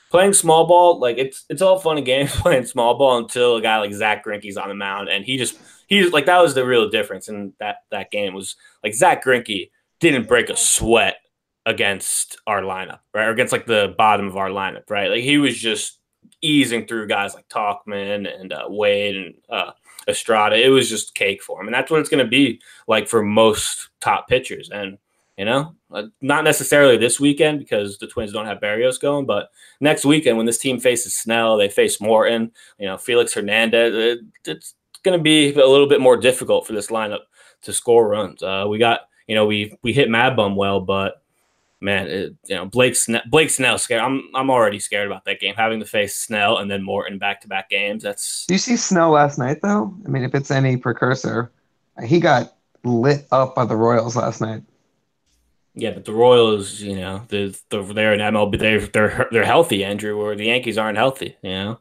playing 0.09 0.34
small 0.34 0.65
ball, 0.65 0.99
like 0.99 1.17
it's 1.19 1.45
it's 1.49 1.61
all 1.61 1.78
fun 1.78 1.97
and 1.97 2.05
games 2.07 2.32
playing 2.36 2.65
small 2.65 2.97
ball 2.97 3.19
until 3.19 3.57
a 3.57 3.61
guy 3.61 3.78
like 3.78 3.93
Zack 3.93 4.26
Greinke's 4.26 4.57
on 4.57 4.69
the 4.69 4.76
mound 4.76 5.09
and 5.09 5.23
he 5.26 5.38
just 5.38 5.59
he's 5.86 6.11
like 6.11 6.26
that 6.26 6.41
was 6.41 6.55
the 6.55 6.65
real 6.65 6.89
difference 6.89 7.28
in 7.28 7.53
that 7.59 7.78
that 7.91 8.09
game 8.09 8.34
was 8.34 8.55
like 8.84 8.95
Zack 8.95 9.23
Greinke 9.23 9.69
didn't 9.99 10.28
break 10.28 10.49
a 10.49 10.57
sweat 10.57 11.17
against 11.66 12.38
our 12.47 12.61
lineup, 12.61 12.99
right? 13.13 13.28
Or 13.28 13.32
against 13.32 13.53
like 13.53 13.66
the 13.66 13.93
bottom 13.97 14.28
of 14.28 14.38
our 14.38 14.49
lineup, 14.49 14.89
right? 14.89 15.09
Like 15.09 15.24
he 15.24 15.38
was 15.38 15.57
just 15.57 15.99
easing 16.41 16.86
through 16.86 17.07
guys 17.07 17.34
like 17.34 17.47
Tauchman 17.49 18.28
and 18.39 18.53
uh, 18.53 18.66
Wade 18.68 19.16
and 19.16 19.34
uh, 19.49 19.72
Estrada. 20.07 20.63
It 20.63 20.70
was 20.70 20.89
just 20.89 21.16
cake 21.16 21.41
for 21.41 21.59
him, 21.59 21.68
and 21.68 21.74
that's 21.74 21.89
what 21.89 21.99
it's 21.99 22.09
going 22.09 22.24
to 22.24 22.30
be 22.30 22.61
like 22.88 23.07
for 23.07 23.24
most 23.24 23.89
top 23.99 24.28
pitchers. 24.28 24.70
And 24.70 24.97
you 25.38 25.43
know, 25.43 25.76
uh, 25.91 26.03
not 26.22 26.45
necessarily 26.45 26.97
this 26.97 27.20
weekend 27.20 27.59
because 27.59 27.97
the 27.97 28.07
Twins 28.07 28.32
don't 28.32 28.45
have 28.45 28.59
Berrios 28.59 28.99
going, 28.99 29.26
but 29.26 29.49
next 29.82 30.05
weekend 30.05 30.38
when 30.38 30.45
this 30.45 30.57
team 30.57 30.80
faces 30.80 31.16
Snell, 31.16 31.57
they 31.57 31.68
face 31.68 31.99
Morton. 31.99 32.51
You 32.80 32.88
know, 32.88 32.97
Felix 32.97 33.34
Hernandez. 33.34 33.93
It, 33.93 34.20
it's 34.45 34.76
going 35.03 35.18
to 35.18 35.24
be 35.24 35.53
a 35.53 35.68
little 35.68 35.89
bit 35.89 35.99
more 35.99 36.16
difficult 36.16 36.66
for 36.66 36.74
this 36.74 36.88
lineup 36.88 37.22
to 37.63 37.74
score 37.74 38.07
runs. 38.07 38.41
Uh, 38.43 38.66
we 38.70 38.78
got, 38.78 39.01
you 39.28 39.36
know, 39.36 39.45
we 39.45 39.78
we 39.82 39.91
hit 39.91 40.09
Mad 40.09 40.36
Bum 40.36 40.55
well, 40.55 40.80
but 40.80 41.22
man, 41.86 42.07
it, 42.07 42.36
you 42.47 42.55
know, 42.55 42.65
Blake 42.65 42.95
Snell, 42.95 43.21
Blake 43.29 43.49
Snell 43.49 43.77
scared. 43.77 44.01
I'm 44.01 44.29
I'm 44.36 44.49
already 44.49 44.79
scared 44.79 45.07
about 45.07 45.23
that 45.25 45.39
game. 45.39 45.55
Having 45.55 45.79
to 45.79 45.86
face 45.86 46.17
Snell 46.17 46.57
and 46.57 46.69
then 46.69 46.83
Morton 46.83 47.17
back 47.17 47.39
to 47.41 47.47
back 47.47 47.69
games. 47.69 48.03
That's. 48.03 48.45
Do 48.47 48.55
you 48.55 48.57
see 48.57 48.75
Snell 48.75 49.11
last 49.11 49.38
night 49.39 49.61
though? 49.61 49.95
I 50.05 50.09
mean, 50.09 50.23
if 50.23 50.36
it's 50.36 50.51
any 50.51 50.75
precursor, 50.75 51.51
he 52.03 52.19
got 52.19 52.55
lit 52.83 53.25
up 53.31 53.55
by 53.55 53.63
the 53.65 53.75
Royals 53.75 54.17
last 54.17 54.41
night. 54.41 54.63
Yeah, 55.75 55.91
but 55.91 56.05
the 56.05 56.13
Royals, 56.13 56.79
you 56.81 56.95
know, 56.95 57.23
they're, 57.27 57.49
they're 57.69 58.13
in 58.13 58.19
MLB. 58.19 58.59
They're 58.59 58.88
they're 58.88 59.27
they're 59.31 59.45
healthy, 59.45 59.86
Andrew. 59.86 60.17
Where 60.17 60.36
the 60.36 60.45
Yankees 60.45 60.77
aren't 60.77 60.97
healthy. 60.97 61.38
You 61.41 61.49
know, 61.51 61.79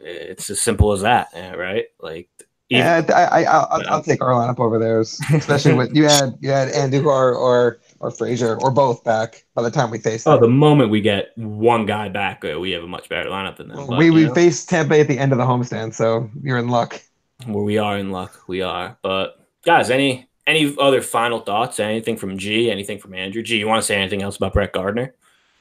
it's 0.00 0.48
as 0.50 0.62
simple 0.62 0.92
as 0.92 1.02
that, 1.02 1.28
right? 1.34 1.86
Like 2.00 2.28
yeah, 2.68 3.02
I, 3.08 3.44
I, 3.44 3.76
will 3.78 3.88
I'll 3.88 4.02
take 4.02 4.20
our 4.22 4.32
lineup 4.32 4.60
over 4.60 4.78
theirs, 4.78 5.18
especially 5.32 5.72
with 5.74 5.94
you 5.94 6.04
had 6.04 6.36
you 6.40 6.50
had 6.50 6.68
Andujar 6.68 7.34
or 7.34 7.80
or 8.00 8.10
Frazier 8.10 8.60
or 8.60 8.70
both 8.70 9.02
back 9.04 9.44
by 9.54 9.62
the 9.62 9.70
time 9.70 9.90
we 9.90 9.98
face. 9.98 10.26
Oh, 10.26 10.32
them. 10.32 10.42
the 10.42 10.48
moment 10.48 10.90
we 10.90 11.00
get 11.00 11.32
one 11.36 11.86
guy 11.86 12.08
back, 12.08 12.44
uh, 12.44 12.60
we 12.60 12.70
have 12.72 12.82
a 12.82 12.86
much 12.86 13.08
better 13.08 13.30
lineup 13.30 13.56
than 13.56 13.68
them. 13.68 13.86
But, 13.86 13.98
we 13.98 14.10
we 14.10 14.28
face 14.34 14.66
Tampa 14.66 14.98
at 15.00 15.08
the 15.08 15.18
end 15.18 15.32
of 15.32 15.38
the 15.38 15.44
homestand, 15.44 15.94
so 15.94 16.30
you're 16.42 16.58
in 16.58 16.68
luck. 16.68 17.00
Well, 17.46 17.64
we 17.64 17.78
are 17.78 17.96
in 17.96 18.10
luck. 18.10 18.42
We 18.48 18.60
are. 18.60 18.98
But 19.02 19.46
guys, 19.64 19.88
any 19.88 20.28
any 20.46 20.74
other 20.78 21.00
final 21.00 21.40
thoughts? 21.40 21.80
Anything 21.80 22.16
from 22.18 22.36
G? 22.36 22.70
Anything 22.70 22.98
from 22.98 23.14
Andrew? 23.14 23.42
G, 23.42 23.56
you 23.56 23.66
want 23.66 23.82
to 23.82 23.86
say 23.86 23.96
anything 23.96 24.22
else 24.22 24.36
about 24.36 24.52
Brett 24.52 24.72
Gardner? 24.72 25.14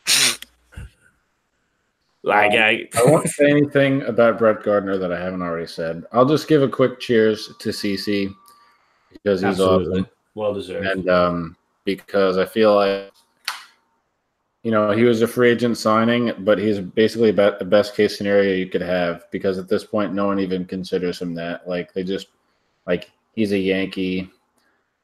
Like 2.27 2.51
I, 2.51 2.87
I 2.97 3.05
won't 3.05 3.29
say 3.29 3.49
anything 3.49 4.03
about 4.03 4.37
Brett 4.37 4.63
Gardner 4.63 4.97
that 4.97 5.13
I 5.13 5.19
haven't 5.19 5.41
already 5.41 5.67
said. 5.67 6.03
I'll 6.11 6.25
just 6.25 6.47
give 6.47 6.61
a 6.61 6.67
quick 6.67 6.99
cheers 6.99 7.49
to 7.59 7.69
CC 7.69 8.33
because 9.11 9.41
he's 9.41 9.51
Absolutely. 9.51 10.01
awesome. 10.01 10.11
Well 10.35 10.53
deserved. 10.53 10.85
And 10.85 11.09
um, 11.09 11.57
because 11.85 12.37
I 12.37 12.45
feel 12.45 12.75
like 12.75 13.11
you 14.63 14.71
know 14.71 14.91
he 14.91 15.03
was 15.03 15.21
a 15.21 15.27
free 15.27 15.51
agent 15.51 15.77
signing, 15.77 16.33
but 16.39 16.57
he's 16.57 16.79
basically 16.79 17.29
about 17.29 17.59
the 17.59 17.65
best 17.65 17.95
case 17.95 18.17
scenario 18.17 18.55
you 18.55 18.67
could 18.67 18.81
have 18.81 19.23
because 19.31 19.57
at 19.57 19.69
this 19.69 19.85
point 19.85 20.13
no 20.13 20.25
one 20.27 20.39
even 20.39 20.65
considers 20.65 21.21
him 21.21 21.33
that. 21.35 21.67
Like 21.67 21.93
they 21.93 22.03
just 22.03 22.27
like 22.85 23.09
he's 23.33 23.53
a 23.53 23.57
Yankee. 23.57 24.29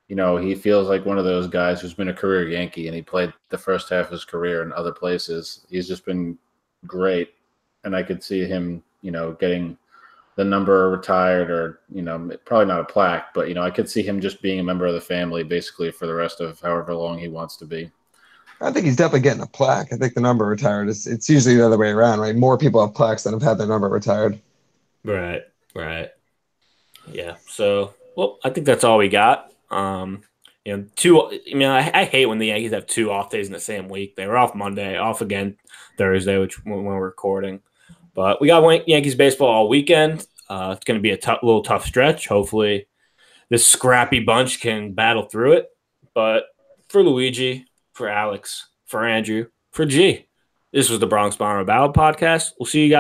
You 0.10 0.18
know, 0.18 0.36
he 0.36 0.54
feels 0.54 0.90
like 0.90 1.06
one 1.06 1.18
of 1.18 1.24
those 1.24 1.48
guys 1.48 1.80
who's 1.80 1.94
been 1.94 2.10
a 2.10 2.14
career 2.14 2.50
Yankee 2.50 2.88
and 2.88 2.96
he 2.96 3.02
played 3.02 3.32
the 3.50 3.58
first 3.58 3.90
half 3.90 4.08
of 4.08 4.12
his 4.12 4.26
career 4.26 4.62
in 4.62 4.74
other 4.74 4.92
places. 4.92 5.66
He's 5.70 5.88
just 5.88 6.06
been 6.06 6.38
great, 6.86 7.34
and 7.84 7.96
I 7.96 8.04
could 8.04 8.24
see 8.24 8.46
him, 8.46 8.84
you 9.02 9.12
know, 9.12 9.34
getting 9.34 9.78
the 10.36 10.44
number 10.44 10.90
retired 10.90 11.52
or 11.52 11.80
you 11.94 12.02
know 12.02 12.32
probably 12.46 12.66
not 12.66 12.80
a 12.80 12.86
plaque 12.86 13.34
but 13.34 13.48
you 13.48 13.54
know 13.54 13.62
i 13.62 13.70
could 13.70 13.90
see 13.90 14.02
him 14.02 14.20
just 14.20 14.42
being 14.42 14.60
a 14.60 14.64
member 14.64 14.86
of 14.86 14.94
the 14.94 15.02
family 15.02 15.44
basically 15.44 15.92
for 15.92 16.08
the 16.08 16.14
rest 16.14 16.42
of 16.42 16.60
however 16.60 16.94
long 16.94 17.18
he 17.18 17.28
wants 17.28 17.56
to 17.58 17.66
be. 17.66 17.90
I 18.62 18.72
think 18.72 18.86
he's 18.86 18.96
definitely 18.96 19.22
getting 19.22 19.42
a 19.44 19.48
plaque. 19.48 19.92
I 19.92 19.98
think 19.98 20.14
the 20.14 20.22
number 20.22 20.46
retired 20.46 20.88
is 20.88 21.06
it's 21.06 21.30
usually 21.30 21.56
the 21.56 21.66
other 21.66 21.78
way 21.78 21.90
around 21.90 22.20
right? 22.20 22.36
More 22.36 22.58
people 22.58 22.86
have 22.86 22.96
plaques 22.96 23.24
than 23.24 23.34
have 23.34 23.42
had 23.42 23.58
their 23.58 23.68
number 23.68 23.90
retired. 23.90 24.40
Right 25.04 25.44
right. 25.76 26.10
Yeah 27.12 27.36
so 27.48 27.94
well 28.16 28.40
i 28.44 28.50
think 28.50 28.66
that's 28.66 28.84
all 28.84 28.98
we 28.98 29.10
got. 29.10 29.52
Um 29.70 30.24
you 30.66 30.78
know, 30.78 30.86
two. 30.96 31.22
I 31.22 31.54
mean, 31.54 31.68
I, 31.68 31.92
I, 31.94 32.06
hate 32.06 32.26
when 32.26 32.38
the 32.38 32.48
Yankees 32.48 32.72
have 32.72 32.88
two 32.88 33.12
off 33.12 33.30
days 33.30 33.48
in 33.48 33.54
the 33.54 33.60
same 33.60 33.90
week. 33.90 34.16
They 34.16 34.26
were 34.26 34.38
off 34.38 34.56
Monday, 34.56 34.98
off 34.98 35.22
again 35.22 35.58
Thursday, 35.98 36.38
which 36.38 36.64
when 36.64 36.84
we're 36.84 37.02
recording. 37.02 37.62
But 38.14 38.40
we 38.40 38.48
got 38.48 38.88
Yankees 38.88 39.16
baseball 39.16 39.50
all 39.50 39.70
weekend. 39.70 40.26
Uh, 40.50 40.74
it's 40.76 40.86
going 40.86 40.98
to 40.98 41.02
be 41.02 41.12
a 41.12 41.18
t- 41.18 41.32
little 41.42 41.64
tough 41.64 41.86
stretch. 41.86 42.28
Hopefully, 42.28 42.88
this 43.50 43.68
scrappy 43.68 44.20
bunch 44.20 44.62
can 44.62 44.94
battle 44.94 45.24
through 45.24 45.54
it. 45.54 45.70
But 46.14 46.46
for 46.90 47.04
Luigi, 47.04 47.66
for 47.94 48.08
Alex, 48.08 48.68
for 48.86 49.06
Andrew, 49.06 49.48
for 49.72 49.86
G, 49.86 50.28
this 50.72 50.90
was 50.90 51.00
the 51.00 51.08
Bronx 51.08 51.36
Bomber 51.36 51.66
Ballad 51.66 51.94
podcast. 51.94 52.52
We'll 52.60 52.68
see 52.68 52.84
you 52.84 52.90
guys. 52.90 52.92